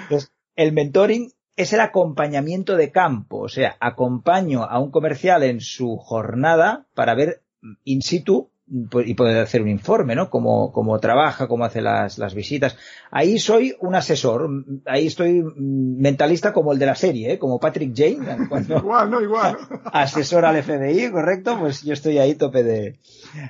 Entonces, 0.04 0.34
el 0.56 0.74
mentoring 0.74 1.32
es 1.56 1.74
el 1.74 1.82
acompañamiento 1.82 2.76
de 2.76 2.92
campo. 2.92 3.42
O 3.42 3.50
sea, 3.50 3.78
acompaño 3.80 4.64
a 4.64 4.80
un 4.80 4.90
comercial 4.90 5.44
en 5.44 5.62
su 5.62 5.98
jornada 5.98 6.88
para 6.96 7.14
ver 7.14 7.44
in 7.84 8.02
situ 8.02 8.50
y 8.68 9.14
poder 9.14 9.38
hacer 9.38 9.62
un 9.62 9.70
informe, 9.70 10.16
¿no? 10.16 10.30
Cómo, 10.30 10.72
cómo 10.72 11.00
trabaja, 11.00 11.48
cómo 11.48 11.66
hace 11.66 11.82
las, 11.82 12.18
las 12.18 12.34
visitas. 12.34 12.78
Ahí 13.12 13.38
soy 13.38 13.76
un 13.80 13.94
asesor, 13.94 14.50
ahí 14.86 15.06
estoy 15.06 15.44
mentalista 15.56 16.52
como 16.52 16.74
el 16.74 16.80
de 16.80 16.86
la 16.88 16.96
serie, 16.96 17.34
¿eh? 17.34 17.40
como 17.40 17.60
Patrick 17.60 17.94
Jane. 17.96 18.38
igual, 18.70 19.12
no, 19.12 19.22
igual. 19.22 19.58
Asesor 19.86 20.46
al 20.46 20.62
FBI, 20.64 21.12
correcto, 21.12 21.60
pues 21.60 21.84
yo 21.84 21.94
estoy 21.94 22.18
ahí 22.18 22.36
tope 22.36 22.64
de, 22.64 23.00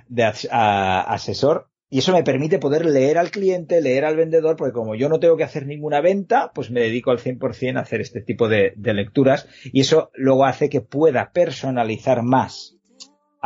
de 0.09 0.23
asesor. 0.51 1.69
Y 1.87 1.99
eso 1.99 2.11
me 2.11 2.23
permite 2.23 2.59
poder 2.59 2.85
leer 2.85 3.17
al 3.17 3.31
cliente, 3.31 3.79
leer 3.79 4.03
al 4.03 4.17
vendedor, 4.17 4.57
porque 4.57 4.73
como 4.73 4.95
yo 4.95 5.07
no 5.07 5.19
tengo 5.19 5.37
que 5.37 5.43
hacer 5.45 5.65
ninguna 5.65 6.01
venta, 6.01 6.51
pues 6.53 6.71
me 6.71 6.81
dedico 6.81 7.11
al 7.11 7.19
100% 7.19 7.77
a 7.77 7.81
hacer 7.81 8.01
este 8.01 8.21
tipo 8.21 8.49
de, 8.49 8.73
de 8.75 8.93
lecturas 8.93 9.47
y 9.63 9.81
eso 9.81 10.09
luego 10.15 10.45
hace 10.45 10.67
que 10.67 10.81
pueda 10.81 11.31
personalizar 11.31 12.21
más 12.23 12.74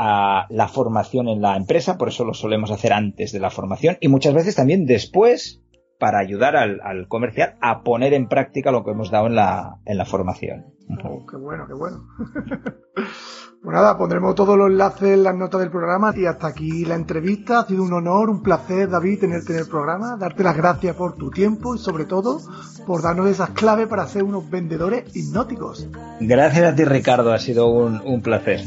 a 0.01 0.47
la 0.49 0.69
formación 0.69 1.27
en 1.27 1.41
la 1.41 1.57
empresa, 1.57 1.97
por 1.97 2.07
eso 2.07 2.23
lo 2.23 2.33
solemos 2.33 2.71
hacer 2.71 2.93
antes 2.93 3.33
de 3.33 3.41
la 3.41 3.49
formación 3.49 3.97
y 3.99 4.07
muchas 4.07 4.33
veces 4.33 4.55
también 4.55 4.85
después 4.85 5.61
para 5.99 6.19
ayudar 6.19 6.55
al, 6.55 7.07
comercial 7.09 7.57
a 7.59 7.83
poner 7.83 8.13
en 8.13 8.29
práctica 8.29 8.71
lo 8.71 8.85
que 8.85 8.91
hemos 8.91 9.11
dado 9.11 9.27
en 9.27 9.35
la, 9.35 9.79
en 9.83 9.97
la 9.97 10.05
formación. 10.05 10.67
Oh, 11.03 11.25
qué 11.29 11.35
bueno, 11.35 11.67
qué 11.67 11.73
bueno. 11.73 12.07
pues 12.95 13.75
nada, 13.75 13.97
pondremos 13.97 14.33
todos 14.35 14.57
los 14.57 14.69
enlaces 14.69 15.09
en 15.09 15.23
las 15.23 15.35
notas 15.35 15.59
del 15.59 15.69
programa 15.69 16.13
y 16.15 16.25
hasta 16.25 16.47
aquí 16.47 16.85
la 16.85 16.95
entrevista. 16.95 17.59
Ha 17.59 17.65
sido 17.65 17.83
un 17.83 17.91
honor, 17.91 18.29
un 18.29 18.41
placer, 18.41 18.89
David, 18.89 19.19
tenerte 19.19 19.51
en 19.51 19.59
el 19.59 19.67
programa, 19.67 20.15
darte 20.17 20.43
las 20.43 20.55
gracias 20.55 20.95
por 20.95 21.17
tu 21.17 21.29
tiempo 21.29 21.75
y 21.75 21.77
sobre 21.77 22.05
todo 22.05 22.39
por 22.87 23.01
darnos 23.01 23.27
esas 23.27 23.49
claves 23.49 23.87
para 23.87 24.07
ser 24.07 24.23
unos 24.23 24.49
vendedores 24.49 25.13
hipnóticos. 25.13 25.89
Gracias 26.21 26.71
a 26.71 26.73
ti, 26.73 26.85
Ricardo, 26.85 27.33
ha 27.33 27.39
sido 27.39 27.67
un, 27.67 28.01
un 28.05 28.21
placer. 28.21 28.61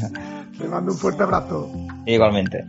Te 0.57 0.67
mando 0.67 0.91
un 0.91 0.97
fuerte 0.97 1.23
abrazo. 1.23 1.71
Igualmente. 2.05 2.65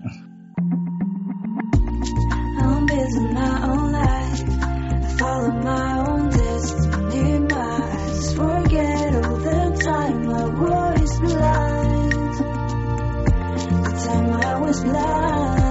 blind. 14.84 15.63